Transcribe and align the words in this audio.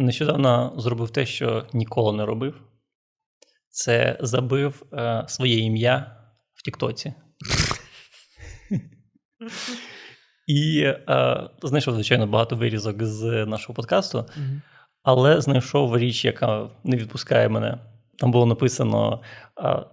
нещодавно 0.00 0.74
зробив 0.76 1.10
те, 1.10 1.26
що 1.26 1.66
ніколи 1.72 2.16
не 2.16 2.26
робив. 2.26 2.62
Це 3.70 4.18
забив 4.20 4.82
е, 4.92 5.24
своє 5.28 5.58
ім'я 5.58 6.16
в 6.54 6.62
Тіктоці. 6.62 7.14
І 10.46 10.82
е, 11.08 11.48
знайшов, 11.62 11.94
звичайно, 11.94 12.26
багато 12.26 12.56
вирізок 12.56 13.02
з 13.02 13.46
нашого 13.46 13.74
подкасту, 13.74 14.26
але 15.02 15.40
знайшов 15.40 15.98
річ, 15.98 16.24
яка 16.24 16.70
не 16.84 16.96
відпускає 16.96 17.48
мене. 17.48 17.78
Там 18.18 18.30
було 18.30 18.46
написано: 18.46 19.22
е, 19.58 19.84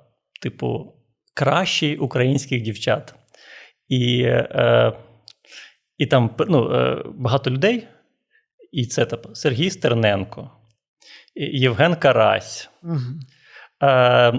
типу, 0.42 0.94
кращий 1.34 1.98
українських 1.98 2.62
дівчат. 2.62 3.16
І 3.88 4.21
е, 4.24 4.94
і 5.98 6.05
там 6.05 6.36
ну, 6.48 6.71
е, 6.71 7.04
багато 7.16 7.52
людей, 7.52 7.88
і 8.71 8.86
це 8.86 9.05
типу, 9.05 9.36
Сергій 9.36 9.70
Стерненко, 9.70 10.52
Євген 11.36 11.95
Карась, 11.95 12.70
Угу. 12.84 12.99
е, 13.84 14.34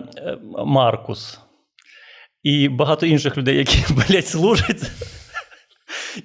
Маркус 0.66 1.40
і 2.42 2.68
багато 2.68 3.06
інших 3.06 3.36
людей, 3.36 3.56
які, 3.56 3.78
блядь, 3.94 4.26
служать. 4.26 4.90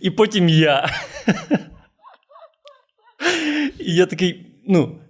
І 0.02 0.12
потім 0.12 0.50
я. 0.50 0.90
І 3.80 3.96
я 3.96 4.06
такий, 4.06 4.62
ну, 4.68 5.02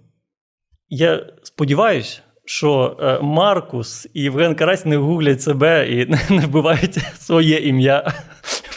я 0.88 1.26
сподіваюся, 1.42 2.20
що 2.44 2.96
е, 3.00 3.18
Маркус 3.22 4.08
і 4.14 4.22
Євген 4.22 4.54
Карась 4.54 4.84
не 4.86 4.96
гуглять 4.96 5.42
себе 5.42 5.90
і 5.90 6.06
не 6.34 6.46
вбивають 6.46 6.94
своє 7.18 7.58
ім'я 7.58 8.12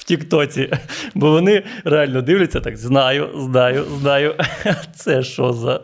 Тіктоці. 0.07 0.73
Бо 1.16 1.31
вони 1.31 1.63
реально 1.84 2.21
дивляться 2.21 2.59
так: 2.59 2.77
знаю, 2.77 3.29
знаю, 3.35 3.85
знаю. 3.99 4.35
Це 4.95 5.23
що 5.23 5.53
за. 5.53 5.81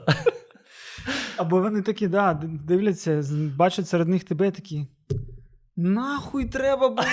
Або 1.38 1.60
вони 1.62 1.82
такі, 1.82 2.08
да, 2.08 2.42
дивляться, 2.44 3.24
бачать 3.58 3.88
серед 3.88 4.08
них 4.08 4.24
тебе 4.24 4.52
такі. 4.52 4.88
Нахуй 5.76 6.46
треба 6.46 6.90
було. 6.90 7.04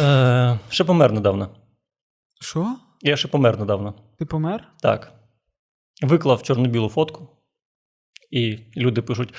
Е, 0.00 0.58
Ще 0.68 0.84
помер 0.84 1.12
недавно. 1.12 1.48
Що? 2.40 2.76
Я 3.02 3.16
ще 3.16 3.28
помер 3.28 3.58
недавно. 3.58 3.94
Ти 4.18 4.24
помер? 4.24 4.68
Так. 4.82 5.12
Виклав 6.02 6.42
чорно-білу 6.42 6.88
фотку, 6.88 7.28
і 8.30 8.58
люди 8.76 9.02
пишуть: 9.02 9.34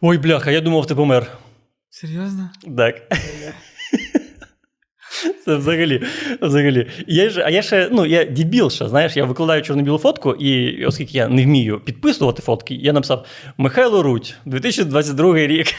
Ой, 0.00 0.18
бляха, 0.18 0.50
я 0.50 0.60
думав, 0.60 0.86
ти 0.86 0.94
помер. 0.94 1.26
Серйозно? 1.90 2.50
Так. 2.76 3.02
Це 5.44 5.56
взагалі. 5.56 6.02
взагалі. 6.40 6.90
Я 7.06 7.30
ж, 7.30 7.42
а 7.46 7.50
я 7.50 7.62
ще, 7.62 7.88
ну, 7.92 8.06
я 8.06 8.24
дебіл 8.24 8.70
ще, 8.70 8.88
знаєш, 8.88 9.16
я 9.16 9.24
викладаю 9.24 9.62
чорно-білу 9.62 9.98
фотку, 9.98 10.34
і 10.34 10.84
оскільки 10.86 11.18
я 11.18 11.28
не 11.28 11.44
вмію 11.44 11.80
підписувати 11.80 12.42
фотки, 12.42 12.74
я 12.74 12.92
написав 12.92 13.26
Михайло 13.56 14.02
Руть, 14.02 14.34
2022 14.44 15.36
рік. 15.36 15.74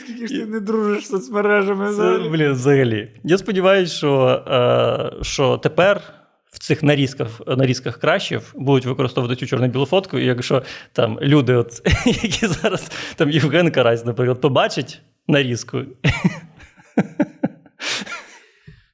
Скільки 0.00 0.26
ж 0.26 0.34
ти 0.34 0.46
не 0.46 0.60
дружиш 0.60 1.04
з 1.04 1.08
соцмережами? 1.08 1.90
Взагалі? 1.90 2.28
блін, 2.28 2.52
взагалі. 2.52 3.10
Я 3.24 3.38
сподіваюся, 3.38 3.94
що, 3.94 4.42
е, 4.48 5.24
що 5.24 5.58
тепер. 5.58 6.00
В 6.52 6.58
цих 6.58 6.82
нарізках 6.82 7.40
нарізках 7.46 7.98
кращів 7.98 8.54
будуть 8.56 8.86
використовувати 8.86 9.40
цю 9.40 9.46
чорно-білу 9.46 9.86
фотку, 9.86 10.18
і 10.18 10.24
якщо 10.24 10.62
там 10.92 11.18
люди, 11.20 11.54
от, 11.54 11.82
які 12.06 12.46
зараз 12.46 12.90
там 13.16 13.30
Євген 13.30 13.70
Карась, 13.70 14.04
наприклад, 14.04 14.40
побачать 14.40 15.02
нарізку, 15.28 15.82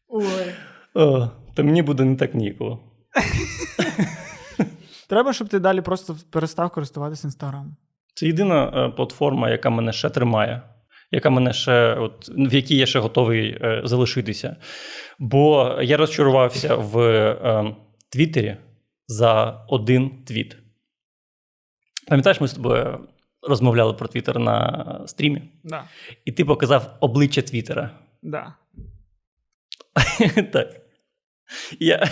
Ой. 0.08 0.54
о, 0.94 1.28
то 1.54 1.64
мені 1.64 1.82
буде 1.82 2.04
не 2.04 2.16
так 2.16 2.34
ніяково. 2.34 2.80
Треба, 5.08 5.32
щоб 5.32 5.48
ти 5.48 5.58
далі 5.58 5.80
просто 5.80 6.16
перестав 6.30 6.70
користуватися 6.70 7.26
інстаграмом. 7.26 7.76
Це 8.14 8.26
єдина 8.26 8.64
е, 8.64 8.88
платформа, 8.96 9.50
яка 9.50 9.70
мене 9.70 9.92
ще 9.92 10.10
тримає, 10.10 10.62
яка 11.10 11.30
мене 11.30 11.52
ще, 11.52 11.94
от, 11.94 12.28
в 12.28 12.54
якій 12.54 12.76
я 12.76 12.86
ще 12.86 12.98
готовий 12.98 13.58
е, 13.62 13.82
залишитися. 13.84 14.56
Бо 15.18 15.76
я 15.82 15.96
розчарувався 15.96 16.74
в 16.74 16.98
е, 17.00 17.76
Твіттері 18.08 18.56
за 19.06 19.64
один 19.68 20.24
твіт. 20.24 20.56
Пам'ятаєш, 22.08 22.40
ми 22.40 22.48
з 22.48 22.52
тобою 22.52 23.08
розмовляли 23.48 23.92
про 23.94 24.08
Твіттер 24.08 24.38
на 24.38 25.02
стрімі, 25.06 25.42
Да. 25.64 25.84
і 26.24 26.32
ти 26.32 26.44
показав 26.44 26.96
обличчя 27.00 27.42
Твіттера. 27.42 27.90
Да. 28.22 28.54
Так. 30.52 30.80
Я, 31.80 32.08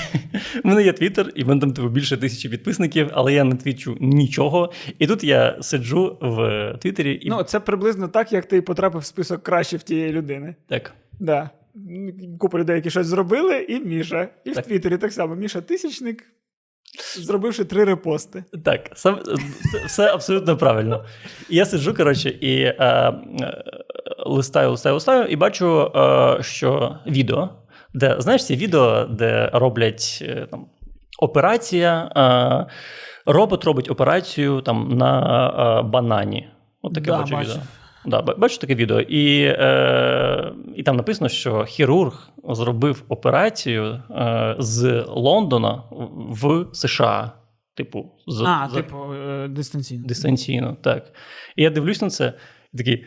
У 0.65 0.69
мене 0.69 0.83
є 0.83 0.93
Твіттер, 0.93 1.33
і 1.35 1.45
в 1.45 1.49
мене 1.49 1.61
там 1.61 1.73
типу, 1.73 1.89
більше 1.89 2.17
тисячі 2.17 2.49
підписників, 2.49 3.11
але 3.13 3.33
я 3.33 3.45
не 3.45 3.57
твічу 3.57 3.97
нічого. 4.01 4.73
І 4.99 5.07
тут 5.07 5.25
я 5.25 5.59
сиджу 5.61 6.19
в 6.21 6.75
Твіттері 6.81 7.19
і. 7.23 7.29
Ну, 7.29 7.43
це 7.43 7.61
приблизно 7.61 8.09
так, 8.09 8.33
як 8.33 8.47
ти 8.47 8.63
потрапив 8.63 9.01
в 9.01 9.05
список 9.05 9.43
кращих 9.43 9.83
тієї 9.83 10.13
людини. 10.13 10.55
Так. 10.69 10.93
Да. 11.21 11.51
Купа 12.39 12.59
людей, 12.59 12.77
які 12.77 12.91
щось 12.91 13.07
зробили, 13.07 13.59
і 13.69 13.81
Міша. 13.81 14.29
І 14.45 14.51
Так. 14.51 14.65
в 14.65 14.69
Твіттері 14.69 14.97
так 14.97 15.13
само. 15.13 15.35
Міша 15.35 15.61
тисячник, 15.61 16.25
зробивши 17.17 17.65
три 17.65 17.85
репости. 17.85 18.45
Так, 18.65 18.91
сам, 18.95 19.19
все, 19.87 20.13
абсолютно 20.15 20.57
правильно. 20.57 21.05
І 21.49 21.57
я 21.57 21.67
сиджу, 21.67 21.95
коротше, 21.95 22.29
і 22.29 22.61
е, 22.61 22.75
е, 22.79 23.65
листаю, 24.27 24.71
листаю, 24.71 24.95
листаю, 24.95 25.27
і 25.27 25.37
бачу, 25.37 25.93
е, 25.97 26.43
що 26.43 26.99
відео, 27.07 27.51
де, 27.95 28.17
знаєш, 28.19 28.45
ці 28.47 28.57
відео, 28.57 29.05
де 29.05 29.51
роблять 29.53 30.19
е, 30.23 30.47
там, 30.51 30.67
операція, 31.21 32.13
е, 32.17 32.73
робот 33.33 33.65
робить 33.65 33.91
операцію 33.91 34.61
там, 34.61 34.89
на 34.89 35.81
е, 35.81 35.83
банані. 35.83 36.49
От 36.83 36.95
таке 36.95 37.07
Да, 37.11 37.19
бачу, 37.19 37.35
бачив. 37.35 37.53
відео. 37.53 37.63
Да, 38.07 38.23
бачу 38.23 38.59
таке 38.59 38.75
відео. 38.75 39.01
І, 39.01 39.43
е, 39.45 40.53
і 40.77 40.83
там 40.83 40.97
написано, 40.97 41.29
що 41.29 41.65
хірург 41.65 42.29
зробив 42.49 43.05
операцію 43.09 44.03
е, 44.11 44.57
з 44.59 45.05
Лондона 45.09 45.83
в 46.31 46.67
США. 46.73 47.33
Типу, 47.77 48.11
з, 48.27 48.43
а, 48.47 48.69
з- 48.71 48.75
типу, 48.75 48.97
е, 49.15 49.49
дистанційно. 49.49 50.07
дистанційно. 50.07 50.77
Так. 50.83 51.13
І 51.57 51.63
я 51.63 51.71
дивлюсь 51.71 52.03
на 52.03 52.11
це 52.11 52.33
і 52.73 52.79
такий. 52.79 53.05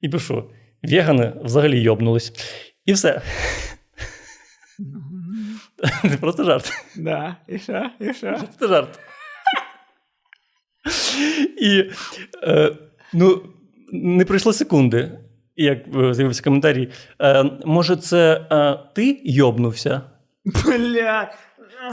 І 0.00 0.08
пишу: 0.08 0.44
вегани 0.82 1.32
взагалі 1.44 1.80
йобнулись. 1.80 2.32
І 2.86 2.92
все. 2.92 3.22
Це 6.02 6.16
просто 6.20 6.44
жарт. 6.44 6.72
Да, 6.96 7.36
і 7.48 7.58
що, 7.58 7.90
і 8.00 8.14
що? 8.14 8.40
Це 8.60 8.68
жарт. 8.68 8.98
І 11.60 11.84
е, 12.42 12.72
ну, 13.12 13.42
не 13.92 14.24
пройшло 14.24 14.52
секунди, 14.52 15.18
як 15.56 15.78
е, 15.96 16.14
з'явився 16.14 16.42
коментарі. 16.42 16.88
Е, 17.22 17.44
може, 17.64 17.96
це 17.96 18.46
е, 18.52 18.78
ти 18.94 19.20
йобнувся? 19.24 20.00
Бля. 20.44 21.34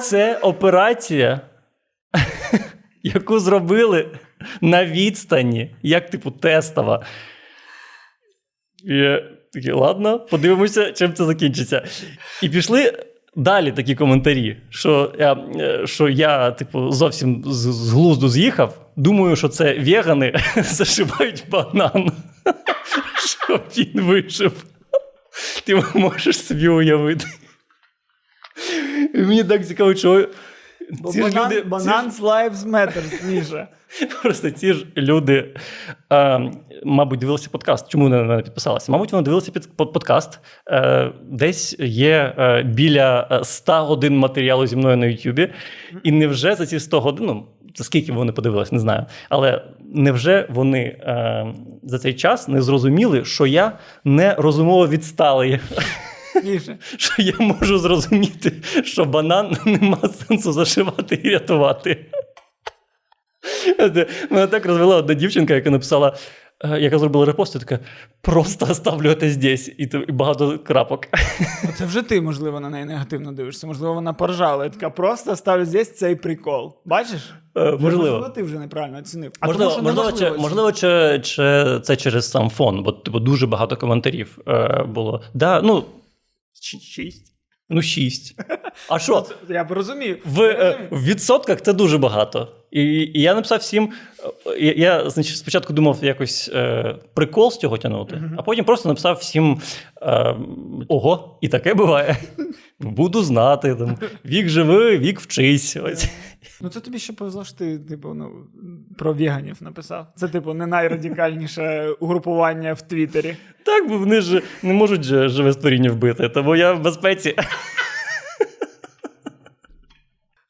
Це 0.02 0.38
операція, 0.38 1.42
яку 3.04 3.40
зробили 3.40 4.20
на 4.62 4.86
відстані, 4.86 5.76
як 5.82 6.10
типу 6.10 6.32
тестова. 6.32 7.06
І 8.84 9.20
я 9.56 9.62
такий, 9.62 9.74
ладно, 9.74 10.20
подивимося, 10.20 10.92
чим 10.92 11.14
це 11.14 11.26
закінчиться. 11.26 11.86
І 12.42 12.50
пішли 12.50 12.94
далі 13.36 13.72
такі 13.72 13.96
коментарі, 13.96 14.58
що 14.70 15.14
я, 15.20 15.34
е, 15.34 15.88
що 15.88 16.10
я 16.10 16.52
типу, 16.52 16.92
зовсім 16.92 17.44
з, 17.46 17.58
з 17.58 17.92
глузду 17.92 18.30
з'їхав. 18.30 18.92
Думаю, 18.96 19.36
що 19.36 19.50
це 19.50 19.80
вегани 19.80 20.36
зашивають 20.56 21.46
банан, 21.50 22.12
щоб 23.48 23.62
він 23.78 24.02
вижив. 24.02 24.66
Ти 25.66 25.84
можеш 25.94 26.40
собі 26.40 26.68
уявити. 26.68 27.26
Мені 29.14 29.44
так 29.44 29.68
цікаво, 29.68 29.96
що 29.96 30.30
Бо 31.02 31.12
ці 31.12 31.22
банан, 31.22 31.52
люди, 31.52 31.62
ці 32.12 32.22
lives 32.22 32.70
matters, 32.70 33.26
Міша. 33.26 33.68
Просто 34.22 34.52
ці 34.52 34.74
ж 34.74 34.86
люди, 34.98 35.56
е, 36.14 36.52
мабуть, 36.84 37.20
дивилися 37.20 37.50
подкаст. 37.52 37.90
Чому 37.90 38.04
вони 38.04 38.18
на 38.18 38.24
мене 38.24 38.42
підписалися? 38.42 38.92
Мабуть, 38.92 39.12
вони 39.12 39.24
дивилися 39.24 39.52
під 39.52 39.78
подкаст. 39.78 40.40
Е, 40.68 41.12
десь 41.32 41.80
є 41.80 42.36
е, 42.38 42.64
біля 42.64 43.28
е, 43.32 43.44
100 43.44 43.74
годин 43.74 44.18
матеріалу 44.18 44.68
зі 44.68 44.76
мною 44.76 44.98
на 44.98 45.06
Ютубі. 45.06 45.50
І 46.04 46.12
невже 46.12 46.56
за 46.56 46.66
ці 46.66 46.80
100 46.80 47.00
годин, 47.00 47.26
ну, 47.26 47.46
за 47.76 47.84
скільки 47.84 48.12
вони 48.12 48.32
подивились, 48.32 48.72
не 48.72 48.80
знаю. 48.80 49.06
Але 49.30 49.62
невже 49.94 50.48
вони 50.50 50.80
е, 50.80 51.46
за 51.84 52.00
цей 52.00 52.14
час 52.14 52.48
не 52.48 52.62
зрозуміли, 52.62 53.26
що 53.26 53.46
я 53.46 53.72
не 54.04 54.36
розумово 54.36 54.88
відсталий? 54.88 55.60
Що 56.98 57.22
я 57.22 57.34
можу 57.40 57.78
зрозуміти, 57.78 58.52
що 58.84 59.06
банан 59.06 59.58
нема 59.66 59.98
сенсу 60.10 60.52
зашивати 60.52 61.22
і 61.24 61.30
рятувати. 61.30 62.06
Мене 64.30 64.48
так 64.48 64.66
розвела 64.66 64.96
одна 64.96 65.14
дівчинка, 65.14 65.54
яка 65.54 65.70
написала, 65.70 66.16
е, 66.64 66.80
яка 66.80 67.00
зробила 67.00 67.26
репост, 67.26 67.56
і 67.56 67.60
така 67.60 67.80
просто 68.22 68.74
ставлю 68.74 69.14
це 69.14 69.30
здесь, 69.30 69.72
і 69.78 69.90
багато 70.10 70.60
крапок. 70.60 71.08
Це 71.78 71.86
вже 71.86 72.02
ти, 72.02 72.22
можливо, 72.22 72.60
на 72.60 72.70
неї 72.70 72.86
негативно 72.86 73.32
дивишся. 73.32 73.68
Можливо, 73.68 73.94
вона 73.94 74.14
поржала. 74.14 74.64
Я 74.64 74.70
така 74.70 74.90
просто 74.90 75.36
ставлю 75.36 75.66
здесь 75.66 75.96
цей 75.96 76.16
прикол. 76.16 76.76
Бачиш? 76.86 77.34
Е, 77.58 77.72
Вже, 77.72 77.86
Можливо. 77.86 78.30
ти 78.30 78.44
вже 78.44 78.60
неправильно 78.60 78.98
оцінив. 78.98 79.32
А 79.40 79.48
Можливо, 79.48 79.72
тому, 79.72 79.84
можливо, 79.84 80.12
чи, 80.12 80.32
можливо 80.32 80.72
чи, 80.72 81.20
чи 81.24 81.80
це 81.84 81.96
через 81.96 82.32
сам 82.32 82.50
фон, 82.50 82.84
бо 82.84 82.92
типу, 82.92 83.20
дуже 83.20 83.48
багато 83.48 83.78
коментарів 83.78 84.38
е, 84.48 84.84
було. 84.88 85.22
Да, 85.34 85.62
ну, 85.62 85.84
Шість. 86.62 87.34
ну, 87.70 87.82
шість. 87.82 88.36
А 88.90 89.00
що? 89.00 89.26
Я 89.50 89.64
б 89.64 89.72
розумію. 89.72 90.18
В, 90.26 90.40
Я 90.42 90.52
е, 90.52 90.88
в 90.92 91.04
відсотках 91.04 91.62
це 91.62 91.74
дуже 91.74 91.98
багато. 91.98 92.56
І, 92.72 92.82
і 92.84 93.22
я 93.22 93.36
написав 93.36 93.60
всім. 93.60 93.94
е, 94.48 94.58
Я, 94.60 94.74
я 94.74 95.10
значить, 95.10 95.38
спочатку 95.38 95.74
думав 95.74 95.98
якось 96.02 96.50
е, 96.54 96.96
прикол 97.14 97.52
з 97.52 97.58
цього 97.58 97.78
тягнути, 97.78 98.22
а 98.38 98.42
потім 98.42 98.66
просто 98.66 98.90
написав 98.90 99.16
всім: 99.16 99.62
е, 100.02 100.36
ого, 100.88 101.38
і 101.42 101.48
таке 101.48 101.74
буває. 101.74 102.18
Буду 102.80 103.24
знати. 103.24 103.76
Там, 103.76 103.98
вік 104.26 104.50
живи, 104.50 104.98
вік 104.98 105.20
вчись. 105.20 105.78
Ось. 105.84 106.10
Ну 106.62 106.70
це 106.70 106.80
тобі 106.80 107.00
ще 107.00 107.14
повезло, 107.14 107.46
що 107.46 107.58
ти, 107.58 107.80
типу, 107.80 108.14
ну, 108.14 108.32
про 108.98 109.14
веганів 109.14 109.58
написав. 109.62 110.08
Це, 110.16 110.28
типу, 110.28 110.54
не 110.54 110.68
найрадикальніше 110.68 111.90
угрупування 112.00 112.74
в 112.74 112.82
Твіттері. 112.82 113.38
Так, 113.66 113.90
бо 113.90 113.98
вони 113.98 114.22
ж 114.22 114.42
не 114.64 114.74
можуть 114.74 115.04
живе 115.04 115.54
створіння 115.54 115.92
вбити, 115.92 116.30
тому 116.30 116.56
я 116.56 116.74
в 116.74 116.82
безпеці. 116.82 117.36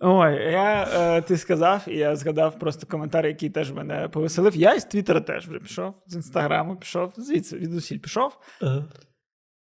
Ой, 0.05 0.33
я, 0.51 0.87
е, 0.93 1.21
ти 1.21 1.37
сказав, 1.37 1.83
і 1.87 1.97
я 1.97 2.15
згадав 2.15 2.59
просто 2.59 2.87
коментар, 2.87 3.25
який 3.25 3.49
теж 3.49 3.71
мене 3.71 4.07
повеселив. 4.07 4.55
Я 4.55 4.73
із 4.73 4.85
Твіттера 4.85 5.21
теж 5.21 5.47
вже 5.47 5.59
пішов, 5.59 5.95
з 6.07 6.15
інстаграму 6.15 6.75
пішов, 6.75 7.13
звідси 7.17 7.57
від 7.57 7.73
усіль 7.73 7.97
пішов. 7.97 8.37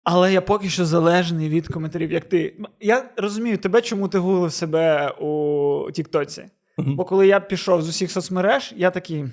Але 0.04 0.32
я 0.32 0.40
поки 0.40 0.68
що 0.70 0.84
залежний 0.84 1.48
від 1.48 1.68
коментарів, 1.68 2.12
як 2.12 2.24
ти. 2.24 2.56
Я 2.80 3.10
розумію 3.16 3.58
тебе, 3.58 3.82
чому 3.82 4.08
ти 4.08 4.18
гуглив 4.18 4.52
себе 4.52 5.10
у 5.10 5.90
Тіктоці. 5.92 6.44
Мгм. 6.78 6.96
Бо 6.96 7.04
коли 7.04 7.26
я 7.26 7.40
пішов 7.40 7.82
з 7.82 7.88
усіх 7.88 8.10
соцмереж, 8.10 8.74
я 8.76 8.90
такий. 8.90 9.24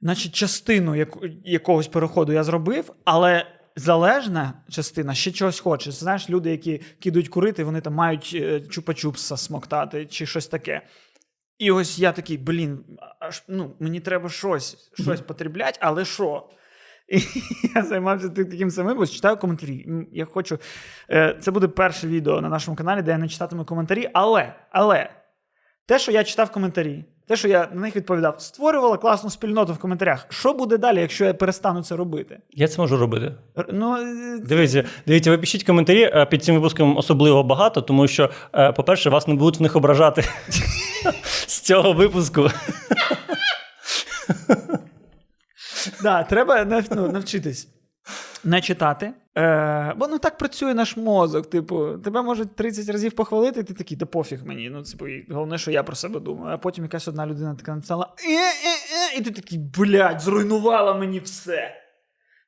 Наче 0.00 0.28
частину 0.28 0.94
яку- 0.94 1.26
якогось 1.44 1.88
переходу 1.88 2.32
я 2.32 2.44
зробив, 2.44 2.92
але 3.04 3.46
залежна 3.76 4.52
частина 4.70 5.14
ще 5.14 5.32
чогось 5.32 5.60
хоче. 5.60 5.90
Знаєш, 5.92 6.30
люди, 6.30 6.50
які 6.50 6.80
кидають 7.00 7.28
курити, 7.28 7.64
вони 7.64 7.80
там 7.80 7.94
мають 7.94 8.32
е, 8.34 8.58
чупа-чупса 8.58 9.36
смоктати 9.36 10.06
чи 10.06 10.26
щось 10.26 10.46
таке. 10.46 10.82
І 11.58 11.70
ось 11.70 11.98
я 11.98 12.12
такий, 12.12 12.38
блін, 12.38 12.84
аж, 13.20 13.42
ну, 13.48 13.76
мені 13.80 14.00
треба 14.00 14.28
щось, 14.28 14.90
щось 14.94 15.20
потрібляти, 15.20 15.78
але 15.82 16.04
що? 16.04 16.48
І 17.08 17.18
я 17.74 17.82
займався 17.82 18.28
таким 18.28 18.70
самим, 18.70 18.98
ось 18.98 19.10
читаю 19.10 19.36
коментарі. 19.36 19.86
Я 20.12 20.24
хочу. 20.24 20.58
е, 21.10 21.36
Це 21.40 21.50
буде 21.50 21.68
перше 21.68 22.06
відео 22.06 22.40
на 22.40 22.48
нашому 22.48 22.76
каналі, 22.76 23.02
де 23.02 23.10
я 23.10 23.18
не 23.18 23.28
читатиму 23.28 23.64
коментарі. 23.64 24.10
Але, 24.12 24.54
але 24.70 25.10
те, 25.86 25.98
що 25.98 26.12
я 26.12 26.24
читав 26.24 26.50
коментарі, 26.50 27.04
те, 27.28 27.36
що 27.36 27.48
я 27.48 27.68
на 27.72 27.80
них 27.80 27.96
відповідав, 27.96 28.40
створювало 28.40 28.98
класну 28.98 29.30
спільноту 29.30 29.72
в 29.72 29.78
коментарях. 29.78 30.26
Що 30.28 30.52
буде 30.52 30.78
далі, 30.78 31.00
якщо 31.00 31.24
я 31.24 31.34
перестану 31.34 31.82
це 31.82 31.96
робити? 31.96 32.38
Я 32.50 32.68
це 32.68 32.80
можу 32.80 32.96
робити. 32.96 33.34
Ну, 33.72 33.96
е, 33.96 34.38
Дивіться, 34.44 34.84
дивіться, 35.06 35.30
ви 35.30 35.38
пишіть 35.38 35.64
коментарі 35.64 36.02
е, 36.02 36.26
під 36.26 36.44
цим 36.44 36.54
випуском 36.54 36.96
особливо 36.96 37.42
багато, 37.42 37.82
тому 37.82 38.08
що, 38.08 38.30
по-перше, 38.76 39.10
вас 39.10 39.28
не 39.28 39.34
будуть 39.34 39.58
в 39.60 39.62
них 39.62 39.76
ображати 39.76 40.22
з 41.46 41.60
цього 41.60 41.92
випуску. 41.92 42.48
Да, 46.02 46.22
треба 46.24 46.64
нав- 46.64 46.88
ну, 46.90 47.12
навчитись 47.12 47.68
не 48.44 48.60
читати. 48.60 49.12
Е, 49.38 49.94
бо 49.96 50.08
ну 50.08 50.18
так 50.18 50.38
працює 50.38 50.74
наш 50.74 50.96
мозок. 50.96 51.50
Типу, 51.50 51.98
тебе 51.98 52.22
можуть 52.22 52.56
30 52.56 52.88
разів 52.88 53.12
похвалити, 53.12 53.60
і 53.60 53.62
ти 53.62 53.74
такий, 53.74 53.96
да 53.96 54.06
пофіг 54.06 54.44
мені. 54.44 54.70
Ну, 54.70 54.82
типу, 54.82 55.04
головне, 55.30 55.58
що 55.58 55.70
я 55.70 55.82
про 55.82 55.96
себе 55.96 56.20
думаю. 56.20 56.54
А 56.54 56.58
потім 56.58 56.84
якась 56.84 57.08
одна 57.08 57.26
людина 57.26 57.54
така 57.54 57.74
написала: 57.74 58.14
е-е-е, 58.28 59.18
і 59.18 59.22
ти 59.22 59.30
такий, 59.30 59.58
блядь, 59.58 60.20
зруйнувала 60.20 60.94
мені 60.94 61.18
все. 61.18 61.74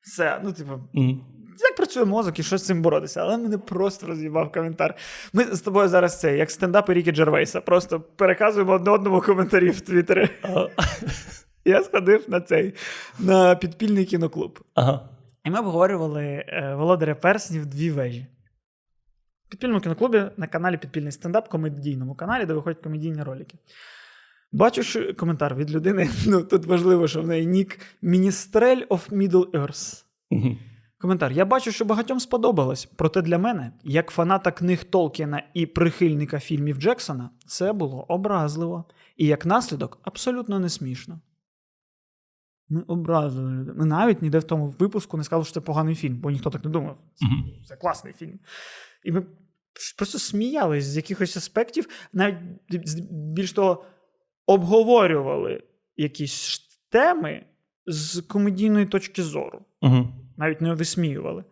Все. 0.02 0.41
Ну, 0.44 0.52
типу, 0.52 0.73
Мгм. 0.94 1.20
як 1.61 1.76
працює 1.76 2.05
мозок 2.05 2.38
і 2.38 2.43
що 2.43 2.58
з 2.58 2.67
цим 2.67 2.82
боротися? 2.82 3.20
Але 3.20 3.37
мене 3.37 3.58
просто 3.58 4.06
роз'їбав 4.06 4.52
коментар. 4.52 4.94
Ми 5.32 5.44
з 5.44 5.61
тобою 5.61 5.88
зараз 5.88 6.20
це, 6.20 6.37
як 6.37 6.50
стендапи 6.50 6.94
Рікі 6.94 7.12
Джервейса, 7.12 7.61
просто 7.61 8.00
переказуємо 8.00 8.73
одне 8.73 8.91
одному 8.91 9.20
коментарі 9.20 9.70
в 9.70 9.81
Твіттері. 9.81 10.29
Я 11.69 11.82
сходив 11.82 12.25
на 12.29 12.41
цей 12.41 12.75
на 13.19 13.55
підпільний 13.55 14.05
кіноклуб. 14.05 14.61
Ага. 14.75 15.09
І 15.44 15.50
ми 15.50 15.59
обговорювали 15.59 16.25
е, 16.25 16.75
володаря 16.79 17.15
перснів 17.15 17.67
дві 17.67 17.91
вежі. 17.91 18.26
В 19.47 19.50
підпільному 19.50 19.81
кіноклубі 19.81 20.25
на 20.37 20.47
каналі 20.47 20.76
Підпільний 20.76 21.12
стендап, 21.12 21.49
комедійному 21.49 22.15
каналі, 22.15 22.47
де 22.47 22.55
виходять 22.55 22.82
комедійні 22.82 23.23
ролики. 23.23 23.59
Бачу 24.53 24.82
що 24.82 25.15
коментар 25.15 25.55
від 25.55 25.70
людини. 25.70 26.11
Ну, 26.26 26.43
тут 26.43 26.67
важливо, 26.67 27.09
що 27.09 27.23
в 27.23 27.26
неї 27.26 27.47
нік 27.47 27.79
Міністрель 28.03 28.82
of 28.91 29.11
Middle 29.11 29.50
Earth. 29.50 30.05
Коментар. 31.00 31.32
Я 31.32 31.44
бачу, 31.44 31.73
що 31.73 31.85
багатьом 31.85 32.20
сподобалось. 32.20 32.88
Проте 32.97 33.23
для 33.23 33.38
мене, 33.38 33.73
як 33.85 34.11
фаната 34.11 34.50
книг 34.50 34.85
Толкіна 34.85 35.43
і 35.55 35.67
прихильника 35.67 36.38
фільмів 36.38 36.76
Джексона, 36.76 37.31
це 37.47 37.73
було 37.73 38.05
образливо. 38.09 38.85
І 39.17 39.26
як 39.26 39.47
наслідок 39.47 39.99
абсолютно 40.03 40.59
не 40.59 40.69
смішно. 40.69 41.20
Ми 42.69 42.81
образили 42.81 43.53
людей. 43.53 43.75
Ми 43.76 43.85
навіть 43.85 44.23
ніде 44.23 44.38
в 44.38 44.44
тому 44.44 44.75
випуску 44.79 45.17
не 45.17 45.25
сказали, 45.25 45.44
що 45.44 45.55
це 45.55 45.61
поганий 45.61 45.94
фільм, 45.94 46.17
бо 46.17 46.31
ніхто 46.31 46.50
так 46.50 46.65
не 46.65 46.70
думав. 46.70 46.99
Це, 47.15 47.26
це 47.69 47.76
класний 47.76 48.12
фільм. 48.12 48.38
І 49.05 49.12
ми 49.12 49.26
просто 49.97 50.19
сміялись 50.19 50.85
з 50.85 50.97
якихось 50.97 51.37
аспектів, 51.37 51.88
навіть 52.12 52.37
більш 53.11 53.53
того, 53.53 53.85
обговорювали 54.47 55.62
якісь 55.97 56.69
теми 56.88 57.44
з 57.87 58.23
комедійної 58.23 58.87
точки 58.87 59.23
зору 59.23 59.65
навіть 60.38 60.61
не 60.61 60.75
висміювали. 60.75 61.44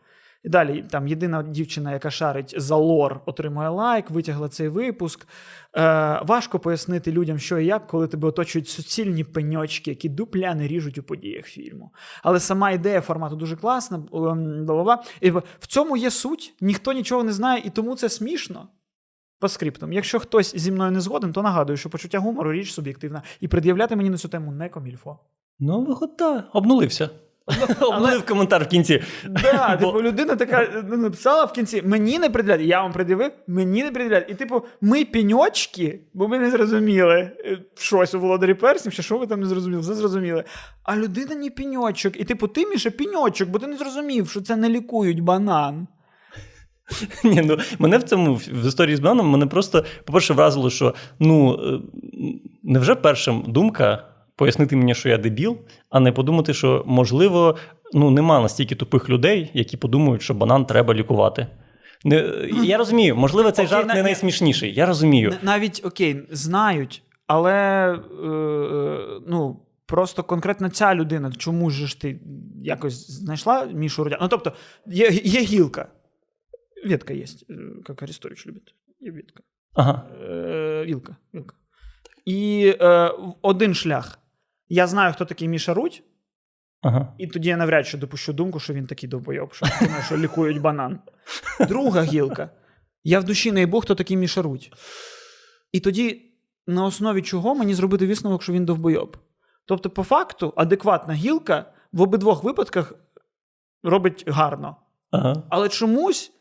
І 0.44 0.48
далі 0.48 0.84
там 0.90 1.08
єдина 1.08 1.42
дівчина, 1.42 1.92
яка 1.92 2.10
шарить 2.10 2.54
за 2.56 2.76
лор, 2.76 3.20
отримує 3.26 3.68
лайк, 3.68 4.10
витягла 4.10 4.48
цей 4.48 4.68
випуск. 4.68 5.28
Е, 5.76 6.20
важко 6.26 6.58
пояснити 6.58 7.12
людям, 7.12 7.38
що 7.38 7.58
і 7.58 7.66
як, 7.66 7.86
коли 7.86 8.08
тебе 8.08 8.28
оточують 8.28 8.68
суцільні 8.68 9.24
пеньочки, 9.24 9.90
які 9.90 10.08
дупля 10.08 10.54
не 10.54 10.68
ріжуть 10.68 10.98
у 10.98 11.02
подіях 11.02 11.44
фільму. 11.44 11.92
Але 12.22 12.40
сама 12.40 12.70
ідея 12.70 13.00
формату 13.00 13.36
дуже 13.36 13.56
класна. 13.56 13.96
ем, 13.96 14.66
бла-бла-бла. 14.66 14.98
І 15.20 15.30
в 15.30 15.66
цьому 15.66 15.96
є 15.96 16.10
суть, 16.10 16.54
ніхто 16.60 16.92
нічого 16.92 17.24
не 17.24 17.32
знає, 17.32 17.62
і 17.64 17.70
тому 17.70 17.96
це 17.96 18.08
смішно. 18.08 18.68
По 19.38 19.48
скриптам. 19.48 19.92
Якщо 19.92 20.20
хтось 20.20 20.56
зі 20.56 20.72
мною 20.72 20.90
не 20.90 21.00
згоден, 21.00 21.32
то 21.32 21.42
нагадую, 21.42 21.76
що 21.76 21.90
почуття 21.90 22.18
гумору 22.18 22.52
річ 22.52 22.72
суб'єктивна. 22.72 23.22
І 23.40 23.48
пред'являти 23.48 23.96
мені 23.96 24.10
на 24.10 24.16
цю 24.16 24.28
тему 24.28 24.52
не 24.52 24.68
комільфо. 24.68 25.18
Ну, 25.58 25.84
виход, 25.84 26.22
обнулився. 26.52 27.10
Обнулив 27.80 28.26
коментар 28.26 28.64
в 28.64 28.66
кінці. 28.66 29.02
Да, 29.28 29.76
типу, 29.76 30.02
людина 30.02 30.36
така 30.36 30.84
ну, 30.90 30.96
написала 30.96 31.44
в 31.44 31.52
кінці: 31.52 31.82
мені 31.82 32.18
не 32.18 32.30
пред'являють, 32.30 32.70
я 32.70 32.82
вам 32.82 32.92
пред'явив, 32.92 33.30
мені 33.46 33.84
не 33.84 33.90
пред'являють. 33.90 34.30
І, 34.30 34.34
типу, 34.34 34.62
ми 34.80 35.04
піньочки, 35.04 36.00
бо 36.14 36.28
ми 36.28 36.38
не 36.38 36.50
зрозуміли 36.50 37.14
е, 37.14 37.58
щось 37.74 38.14
у 38.14 38.20
володарі 38.20 38.54
перснів, 38.54 38.94
чи 38.94 39.02
що 39.02 39.18
ви 39.18 39.26
там 39.26 39.40
не 39.40 39.46
зрозуміли, 39.46 39.82
все 39.82 39.94
зрозуміли. 39.94 40.44
А 40.82 40.96
людина 40.96 41.34
не 41.34 41.50
піньочок. 41.50 42.20
І, 42.20 42.24
типу, 42.24 42.48
ти 42.48 42.66
Міша, 42.66 42.90
піньочок, 42.90 43.48
бо 43.48 43.58
ти 43.58 43.66
не 43.66 43.76
зрозумів, 43.76 44.30
що 44.30 44.40
це 44.40 44.56
не 44.56 44.68
лікують 44.68 45.20
банан. 45.20 45.86
Ні, 47.24 47.42
ну 47.42 47.58
мене 47.78 47.98
в 47.98 48.02
цьому 48.02 48.34
в 48.34 48.66
історії 48.66 48.96
з 48.96 49.00
бананом 49.00 49.28
мене 49.28 49.46
просто, 49.46 49.84
по-перше, 50.04 50.34
вразило, 50.34 50.70
що 50.70 50.94
ну 51.18 51.54
е, 51.54 51.80
невже 52.62 52.94
перша 52.94 53.42
думка 53.46 54.15
пояснити 54.36 54.76
мені, 54.76 54.94
що 54.94 55.08
я 55.08 55.18
дебіл, 55.18 55.58
а 55.90 56.00
не 56.00 56.12
подумати, 56.12 56.54
що 56.54 56.84
можливо, 56.86 57.56
ну 57.92 58.10
нема 58.10 58.40
настільки 58.40 58.74
тупих 58.74 59.08
людей, 59.08 59.50
які 59.54 59.76
подумають, 59.76 60.22
що 60.22 60.34
банан 60.34 60.66
треба 60.66 60.94
лікувати. 60.94 61.46
Не, 62.04 62.48
я 62.64 62.78
розумію, 62.78 63.16
можливо, 63.16 63.50
цей 63.50 63.66
Окей, 63.66 63.78
жарт 63.78 63.94
не 63.94 64.02
найсмішніший. 64.02 64.74
Я 64.74 64.86
розумію. 64.86 65.34
Навіть 65.42 65.82
окей, 65.84 66.22
знають, 66.30 67.02
але 67.26 67.54
е, 68.24 68.28
е, 68.28 69.20
ну. 69.26 69.62
Просто 69.88 70.22
конкретно 70.22 70.68
ця 70.68 70.94
людина, 70.94 71.32
чому 71.32 71.70
ж 71.70 72.00
ти 72.00 72.20
якось 72.62 73.10
знайшла 73.10 73.64
Мішу 73.64 74.04
Рудя? 74.04 74.18
Ну, 74.20 74.28
тобто, 74.28 74.52
є, 74.86 75.08
є 75.10 75.40
гілка. 75.40 75.88
Ветка 76.86 77.14
є, 77.14 77.24
е, 77.50 77.54
як 77.88 78.02
Арестович 78.02 78.46
любить. 78.46 78.74
Є 79.00 79.10
ветка. 79.10 79.42
Ага. 79.74 80.02
Е, 80.22 80.84
вілка. 80.84 81.16
вілка. 81.34 81.56
І 82.24 82.74
е, 82.80 83.12
один 83.42 83.74
шлях. 83.74 84.18
Я 84.68 84.86
знаю, 84.86 85.12
хто 85.12 85.24
такий 85.24 85.48
Міша 85.48 85.74
Рудь, 85.74 86.02
Ага. 86.82 87.12
І 87.18 87.26
тоді 87.26 87.48
я 87.48 87.56
навряд 87.56 87.86
чи 87.86 87.98
допущу 87.98 88.32
думку, 88.32 88.60
що 88.60 88.72
він 88.72 88.86
такий 88.86 89.08
довбойоб, 89.08 89.54
що 89.54 89.66
думає, 89.80 90.02
що 90.02 90.16
лікують 90.16 90.60
банан. 90.60 90.98
Друга 91.68 92.02
гілка. 92.02 92.50
Я 93.04 93.20
в 93.20 93.24
душі 93.24 93.52
не 93.52 93.66
Бог, 93.66 93.82
хто 93.82 93.94
такий 93.94 94.16
мішаруть. 94.16 94.72
І 95.72 95.80
тоді 95.80 96.32
на 96.66 96.84
основі 96.84 97.22
чого 97.22 97.54
мені 97.54 97.74
зробити 97.74 98.06
висновок, 98.06 98.42
що 98.42 98.52
він 98.52 98.64
довбойоб. 98.64 99.16
Тобто, 99.64 99.90
по 99.90 100.02
факту, 100.02 100.52
адекватна 100.56 101.14
гілка 101.14 101.72
в 101.92 102.02
обидвох 102.02 102.44
випадках 102.44 102.92
робить 103.82 104.24
гарно. 104.26 104.76
Ага. 105.10 105.42
Але 105.50 105.68
чомусь 105.68 106.32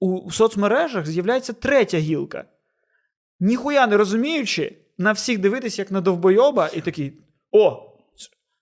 у 0.00 0.30
соцмережах 0.30 1.06
з'являється 1.06 1.52
третя 1.52 1.98
гілка. 1.98 2.44
Ніхуя 3.40 3.86
не 3.86 3.96
розуміючи, 3.96 4.78
на 4.98 5.12
всіх 5.12 5.38
дивитись, 5.38 5.78
як 5.78 5.90
на 5.90 6.00
довбойоба, 6.00 6.70
і 6.74 6.80
такий: 6.80 7.23
о, 7.54 7.90